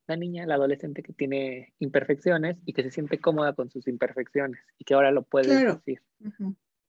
[0.08, 4.62] la niña, la adolescente que tiene imperfecciones y que se siente cómoda con sus imperfecciones
[4.78, 6.02] y que ahora lo puedes decir.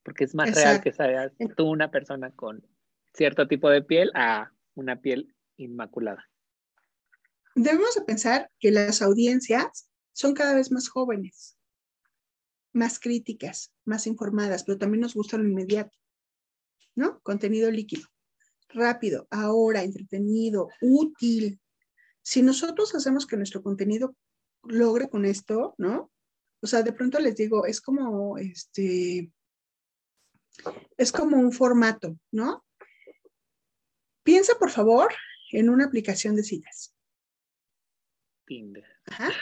[0.02, 2.66] Porque es más real que seas tú una persona con
[3.14, 6.28] cierto tipo de piel a una piel inmaculada.
[7.54, 11.56] Debemos de pensar que las audiencias son cada vez más jóvenes
[12.72, 15.96] más críticas, más informadas, pero también nos gusta lo inmediato,
[16.94, 17.20] ¿no?
[17.20, 18.08] Contenido líquido,
[18.68, 21.60] rápido, ahora, entretenido, útil.
[22.22, 24.14] Si nosotros hacemos que nuestro contenido
[24.64, 26.10] logre con esto, ¿no?
[26.60, 29.32] O sea, de pronto les digo, es como este,
[30.96, 32.64] es como un formato, ¿no?
[34.22, 35.12] Piensa, por favor,
[35.50, 36.94] en una aplicación de citas.
[38.46, 38.84] Tinder.
[39.06, 39.32] Ajá.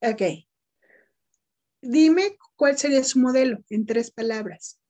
[0.00, 0.22] Ok.
[1.82, 4.80] Dime cuál sería su modelo en tres palabras.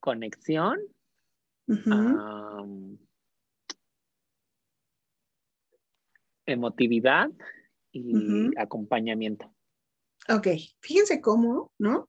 [0.00, 0.78] Conexión.
[6.46, 7.30] Emotividad
[7.92, 9.54] y acompañamiento.
[10.28, 10.48] Ok,
[10.80, 12.08] fíjense cómo, ¿no?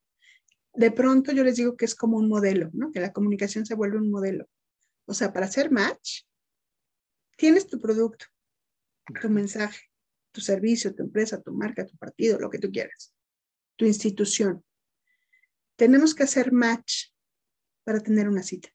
[0.74, 2.92] De pronto yo les digo que es como un modelo, ¿no?
[2.92, 4.48] Que la comunicación se vuelve un modelo.
[5.06, 6.24] O sea, para hacer match,
[7.38, 8.26] tienes tu producto,
[9.22, 9.90] tu mensaje,
[10.32, 13.14] tu servicio, tu empresa, tu marca, tu partido, lo que tú quieras,
[13.76, 14.64] tu institución.
[15.76, 17.08] Tenemos que hacer match
[17.84, 18.70] para tener una cita.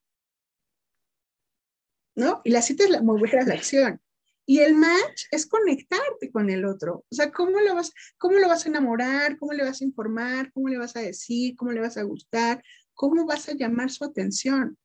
[2.17, 2.41] ¿No?
[2.45, 4.01] Y la cita es la, mover a la acción.
[4.49, 7.05] Y el match es conectarte con el otro.
[7.11, 9.39] O sea, ¿cómo lo, vas, ¿cómo lo vas a enamorar?
[9.39, 10.53] ¿Cómo le vas a informar?
[10.53, 11.57] ¿Cómo le vas a decir?
[11.57, 12.63] ¿Cómo le vas a gustar?
[12.95, 14.79] ¿Cómo vas a llamar su atención?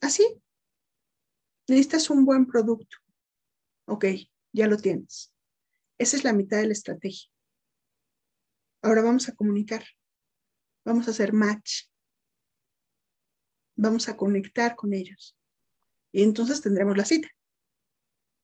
[0.00, 0.42] Así.
[1.66, 2.98] Necesitas un buen producto.
[3.86, 4.04] Ok,
[4.52, 5.32] ya lo tienes.
[5.98, 7.30] Esa es la mitad de la estrategia.
[8.82, 9.84] Ahora vamos a comunicar,
[10.84, 11.84] vamos a hacer match,
[13.76, 15.36] vamos a conectar con ellos.
[16.12, 17.28] Y entonces tendremos la cita.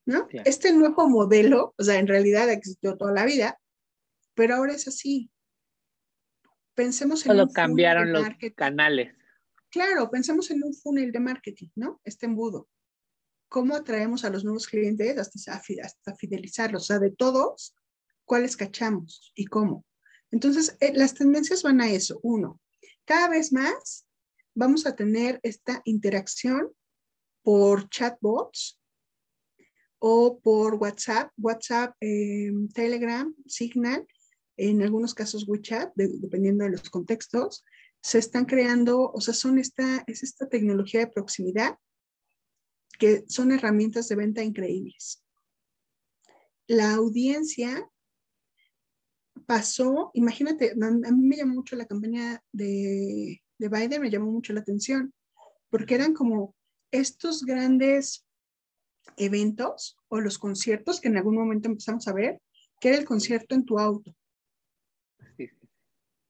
[0.09, 0.27] ¿no?
[0.47, 3.61] Este nuevo modelo, o sea, en realidad existió toda la vida,
[4.35, 5.31] pero ahora es así.
[6.75, 7.33] Pensemos en...
[7.33, 8.27] Solo cambiaron los
[8.57, 9.15] canales.
[9.69, 12.01] Claro, pensemos en un funnel de marketing, ¿no?
[12.05, 12.71] Este embudo.
[13.51, 16.85] ¿Cómo atraemos a los nuevos clientes hasta, hasta fidelizarlos?
[16.85, 17.75] O sea, de todos,
[18.25, 19.85] ¿cuáles cachamos y cómo?
[20.31, 22.19] Entonces, eh, las tendencias van a eso.
[22.23, 22.61] Uno,
[23.05, 24.07] cada vez más
[24.55, 26.73] vamos a tener esta interacción
[27.49, 28.79] por chatbots
[29.99, 34.07] o por WhatsApp, WhatsApp, em, Telegram, Signal,
[34.59, 37.65] en algunos casos WeChat, dependiendo de los contextos,
[38.03, 41.79] se están creando, o sea, son esta, es esta tecnología de proximidad
[42.99, 45.25] que son herramientas de venta increíbles.
[46.67, 47.89] La audiencia
[49.47, 54.53] pasó, imagínate, a mí me llamó mucho la campaña de, de Biden, me llamó mucho
[54.53, 55.15] la atención,
[55.71, 56.58] porque eran como
[56.91, 58.27] estos grandes
[59.17, 62.41] eventos o los conciertos que en algún momento empezamos a ver,
[62.81, 64.15] que era el concierto en tu auto.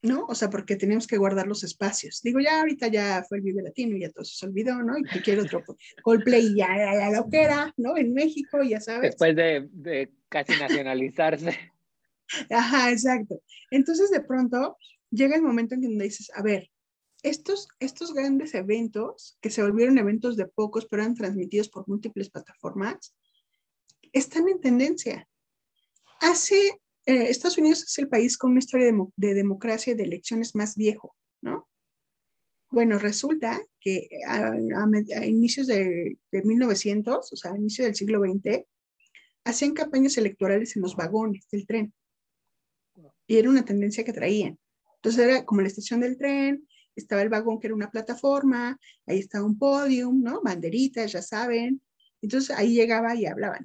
[0.01, 0.27] ¿No?
[0.27, 2.23] O sea, porque teníamos que guardar los espacios.
[2.23, 4.97] Digo, ya ahorita ya fue el Vive Latino y ya todo se olvidó, ¿no?
[4.97, 5.65] Y que quiero otro
[6.05, 7.97] Coldplay y ya, ya, lo que era, ¿no?
[7.97, 9.11] En México, ya sabes.
[9.11, 11.59] Después de, de casi nacionalizarse.
[12.51, 13.43] Ajá, exacto.
[13.73, 14.77] Entonces, de pronto,
[15.11, 16.71] llega el momento en que dices, a ver,
[17.29, 22.31] estos, estos grandes eventos, que se volvieron eventos de pocos, pero eran transmitidos por múltiples
[22.31, 23.15] plataformas,
[24.13, 25.29] están en tendencia.
[26.21, 30.55] Hace, eh, Estados Unidos es el país con una historia de, democracia y de elecciones
[30.55, 31.69] más viejo, ¿no?
[32.71, 34.55] Bueno, resulta que a,
[35.25, 38.65] inicios de, de, 1900, o sea, a inicios del siglo XX,
[39.45, 41.95] hacían campañas electorales en los vagones del tren.
[43.27, 44.59] Y era una tendencia que traían.
[44.97, 46.67] Entonces era como la estación del tren,
[46.99, 50.43] estaba el vagón que era una plataforma, ahí estaba un podium, ¿no?
[50.43, 51.81] Banderitas, ya saben.
[52.21, 53.65] Entonces ahí llegaba y hablaban.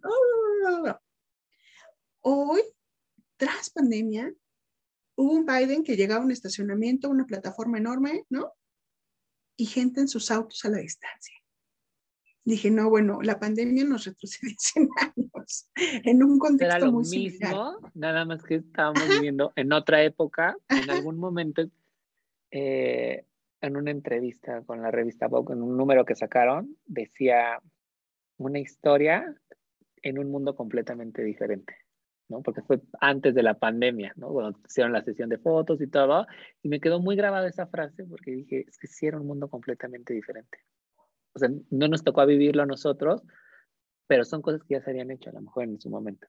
[2.21, 2.61] Hoy,
[3.37, 4.33] tras pandemia,
[5.15, 8.53] hubo un Biden que llegaba a un estacionamiento, una plataforma enorme, ¿no?
[9.57, 11.35] Y gente en sus autos a la distancia.
[12.45, 17.09] Dije, no, bueno, la pandemia nos retrocede 100 años en un contexto Era lo muy
[17.09, 21.61] mismo, nada más que estábamos viviendo en otra época, en algún momento
[22.55, 23.25] eh,
[23.61, 27.59] en una entrevista con la revista Vogue, en un número que sacaron, decía
[28.37, 29.35] una historia
[30.03, 31.75] en un mundo completamente diferente,
[32.29, 32.43] ¿no?
[32.43, 34.27] Porque fue antes de la pandemia, ¿no?
[34.27, 36.27] Cuando hicieron la sesión de fotos y todo,
[36.61, 39.49] y me quedó muy grabada esa frase porque dije, es que sí era un mundo
[39.49, 40.59] completamente diferente.
[41.33, 43.23] O sea, no nos tocó vivirlo a nosotros,
[44.05, 46.27] pero son cosas que ya se habían hecho a lo mejor en su momento.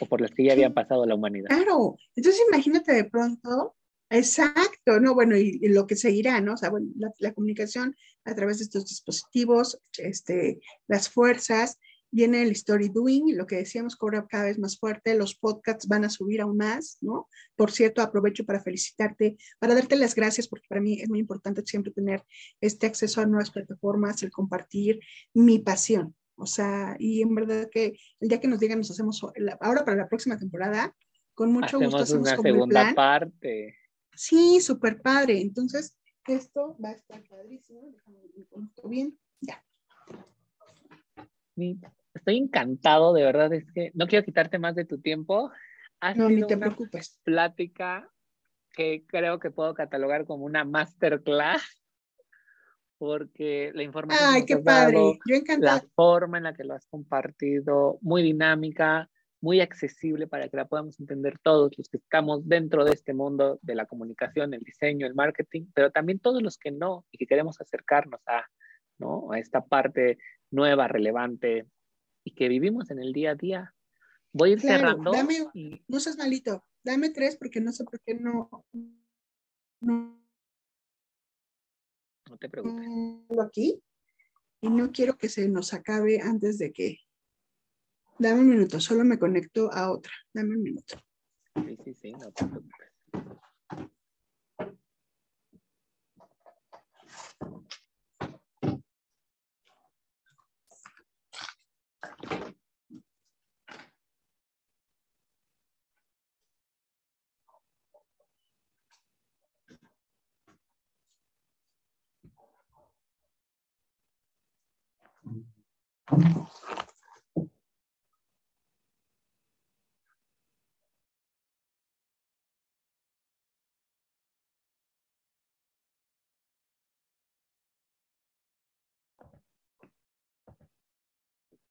[0.00, 1.48] O por las que ya habían pasado la humanidad.
[1.48, 3.76] Claro, entonces imagínate de pronto
[4.10, 6.54] Exacto, no, bueno, y, lo que seguirá, ¿no?
[6.54, 6.88] O sea, bueno,
[7.18, 11.78] la, comunicación a través de estos dispositivos, este, las fuerzas,
[12.10, 16.04] viene el story doing, lo que decíamos cobra cada vez más fuerte, los podcasts van
[16.04, 17.28] a subir aún más, ¿no?
[17.54, 21.62] Por cierto, aprovecho para felicitarte, para darte las gracias, porque para mí es muy importante
[21.64, 22.24] siempre tener
[22.60, 24.98] este acceso a nuevas plataformas, el compartir
[25.34, 26.16] mi pasión.
[26.34, 29.22] O sea, y en verdad que el día que nos digan, nos hacemos,
[29.60, 30.96] ahora para la próxima temporada,
[31.34, 33.76] con mucho gusto hacemos una segunda parte.
[34.20, 35.40] Sí, súper padre.
[35.40, 37.90] Entonces, esto va a estar padrísimo.
[37.90, 39.18] Déjame ver bien.
[39.40, 39.64] Ya.
[42.12, 45.50] Estoy encantado, de verdad, es que no quiero quitarte más de tu tiempo.
[46.16, 47.18] no, ni te preocupes.
[47.24, 48.12] Plática
[48.74, 51.62] que creo que puedo catalogar como una masterclass
[52.98, 55.18] porque la información Ay, qué padre.
[55.24, 59.08] Yo la forma en la que lo has compartido, muy dinámica,
[59.40, 63.58] muy accesible para que la podamos entender todos los que estamos dentro de este mundo
[63.62, 67.26] de la comunicación, el diseño, el marketing, pero también todos los que no y que
[67.26, 68.44] queremos acercarnos a,
[68.98, 69.32] ¿no?
[69.32, 70.18] a esta parte
[70.50, 71.66] nueva, relevante
[72.24, 73.74] y que vivimos en el día a día.
[74.32, 75.12] Voy a ir cerrando.
[75.88, 78.50] No seas malito, dame tres porque no sé por qué no.
[79.80, 80.22] No,
[82.28, 82.86] no te preocupes.
[83.42, 83.82] Aquí
[84.60, 86.98] y no quiero que se nos acabe antes de que
[88.20, 90.12] Dame un minuto, solo me conecto a otra.
[90.34, 90.98] Dame un minuto.
[91.54, 92.90] Sí, sí, sí, no te preocupes.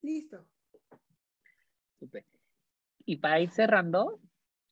[0.09, 0.43] Listo.
[1.99, 2.25] Súper.
[3.05, 4.19] Y para ir cerrando,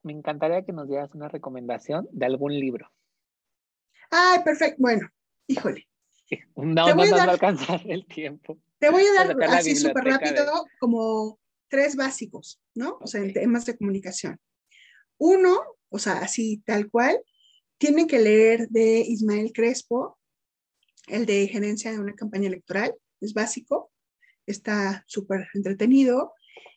[0.01, 2.91] me encantaría que nos dieras una recomendación de algún libro.
[4.09, 4.77] Ay, perfecto.
[4.79, 5.07] Bueno,
[5.47, 5.87] híjole.
[6.57, 8.59] No, no nos va a alcanzar el tiempo.
[8.79, 11.39] Te voy a dar así súper rápido como
[11.69, 12.97] tres básicos, ¿no?
[12.99, 14.37] O sea, en temas de comunicación.
[15.17, 15.57] Uno,
[15.87, 17.17] o sea, así tal cual,
[17.77, 20.19] tienen que leer de Ismael Crespo,
[21.07, 23.89] el de gerencia de una campaña electoral, es básico,
[24.47, 26.33] está súper entretenido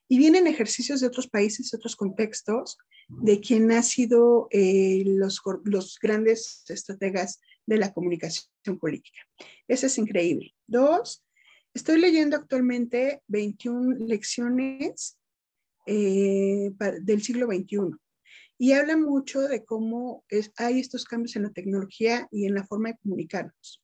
[0.09, 2.77] y vienen ejercicios de otros países, otros contextos,
[3.09, 9.21] de quien ha sido eh, los, los grandes estrategas de la comunicación política.
[9.67, 10.55] Ese es increíble.
[10.67, 11.25] Dos,
[11.75, 15.17] estoy leyendo actualmente 21 lecciones
[15.87, 16.71] eh,
[17.03, 17.97] del siglo XXI
[18.59, 22.67] y habla mucho de cómo es, hay estos cambios en la tecnología y en la
[22.67, 23.83] forma de comunicarnos.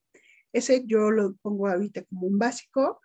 [0.52, 3.00] Ese yo lo pongo ahorita como un básico.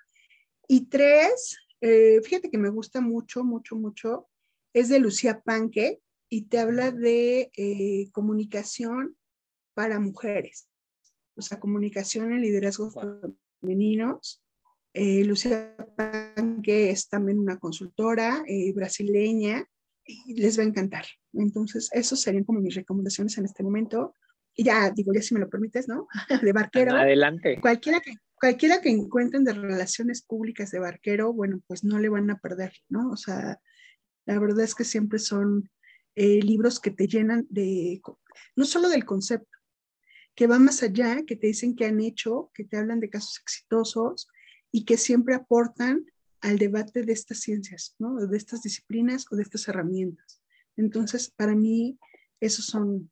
[0.72, 4.30] Y tres, eh, fíjate que me gusta mucho, mucho, mucho,
[4.73, 5.99] es de Lucía Panque
[6.30, 9.18] y te habla de eh, comunicación
[9.73, 10.69] para mujeres,
[11.35, 12.93] o sea, comunicación en liderazgos
[13.60, 14.41] femeninos.
[14.93, 18.41] Eh, Lucía Panque es también una consultora
[18.73, 19.68] brasileña
[20.06, 21.03] y les va a encantar.
[21.34, 24.15] Entonces, esos serían como mis recomendaciones en este momento.
[24.56, 26.07] Y ya, digo, ya si me lo permites, ¿no?
[26.41, 26.95] De barquero.
[26.95, 27.60] Adelante.
[27.60, 32.31] Cualquiera que, cualquiera que encuentren de relaciones públicas de barquero, bueno, pues no le van
[32.31, 33.11] a perder, ¿no?
[33.11, 33.61] O sea,
[34.26, 35.69] la verdad es que siempre son
[36.15, 38.01] eh, libros que te llenan de,
[38.55, 39.59] no solo del concepto,
[40.34, 43.39] que va más allá, que te dicen que han hecho, que te hablan de casos
[43.43, 44.27] exitosos
[44.72, 46.07] y que siempre aportan
[46.39, 48.15] al debate de estas ciencias, ¿no?
[48.26, 50.41] De estas disciplinas o de estas herramientas.
[50.77, 51.99] Entonces, para mí,
[52.39, 53.11] esos son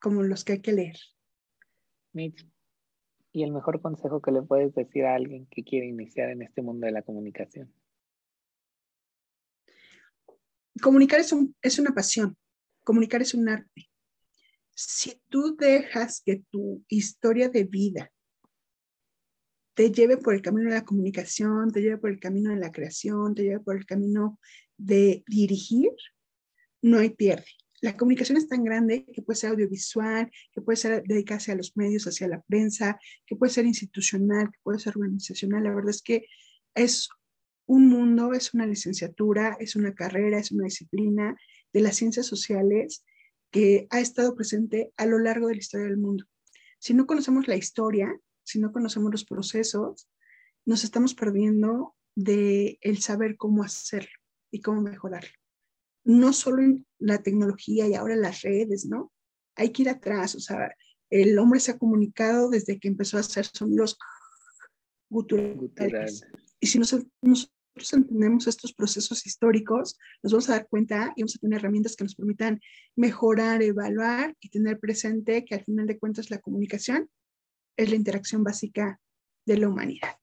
[0.00, 0.96] como los que hay que leer.
[2.12, 2.44] Mitch,
[3.34, 6.62] ¿y el mejor consejo que le puedes decir a alguien que quiere iniciar en este
[6.62, 7.74] mundo de la comunicación?
[10.80, 12.36] Comunicar es, una pasión,
[12.84, 13.90] comunicar es un arte.
[14.72, 18.12] Si tú dejas que tu historia de vida
[19.74, 22.70] te lleve por el camino de la comunicación, te lleve por el camino de la
[22.70, 24.38] creación, te lleve por el camino
[24.76, 25.90] de dirigir,
[26.82, 27.50] no hay pierde.
[27.84, 31.76] La comunicación es tan grande que puede ser audiovisual, que puede ser dedicarse a los
[31.76, 35.64] medios, hacia la prensa, que puede ser institucional, que puede ser organizacional.
[35.64, 36.24] La verdad es que
[36.74, 37.10] es
[37.66, 41.36] un mundo, es una licenciatura, es una carrera, es una disciplina
[41.74, 43.04] de las ciencias sociales
[43.50, 46.24] que ha estado presente a lo largo de la historia del mundo.
[46.78, 50.08] Si no conocemos la historia, si no conocemos los procesos,
[50.64, 54.08] nos estamos perdiendo de el saber cómo hacerlo
[54.50, 55.43] y cómo mejorarlo.
[56.04, 59.12] No solo en la tecnología y ahora en las redes, ¿no?
[59.56, 60.74] Hay que ir atrás, o sea,
[61.10, 63.98] el hombre se ha comunicado desde que empezó a hacer sonidos
[65.08, 66.22] guturales.
[66.58, 67.08] Y si nosotros
[67.92, 72.04] entendemos estos procesos históricos, nos vamos a dar cuenta y vamos a tener herramientas que
[72.04, 72.60] nos permitan
[72.96, 77.08] mejorar, evaluar y tener presente que al final de cuentas la comunicación
[77.76, 79.00] es la interacción básica
[79.46, 80.16] de la humanidad.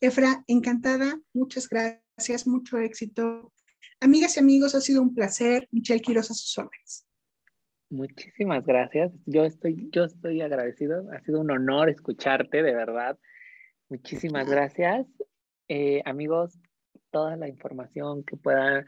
[0.00, 3.53] Efra, encantada, muchas gracias, mucho éxito.
[4.00, 5.68] Amigas y amigos, ha sido un placer.
[5.70, 7.06] Michelle Quiroz a sus órdenes.
[7.90, 9.12] Muchísimas gracias.
[9.26, 11.04] Yo estoy, yo estoy agradecido.
[11.12, 13.18] Ha sido un honor escucharte, de verdad.
[13.88, 15.06] Muchísimas gracias.
[15.68, 16.58] Eh, amigos,
[17.10, 18.84] toda la información que pueda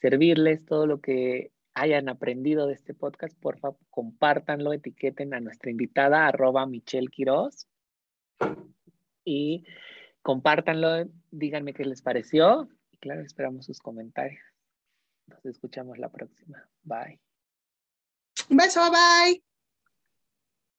[0.00, 5.70] servirles, todo lo que hayan aprendido de este podcast, por favor, compártanlo, etiqueten a nuestra
[5.70, 7.66] invitada, arroba Michelle Quiroz.
[9.24, 9.64] Y
[10.22, 12.68] compártanlo, díganme qué les pareció.
[13.00, 14.42] Claro, esperamos sus comentarios.
[15.26, 16.68] Nos escuchamos la próxima.
[16.82, 17.20] Bye.
[18.48, 19.42] Un beso, bye.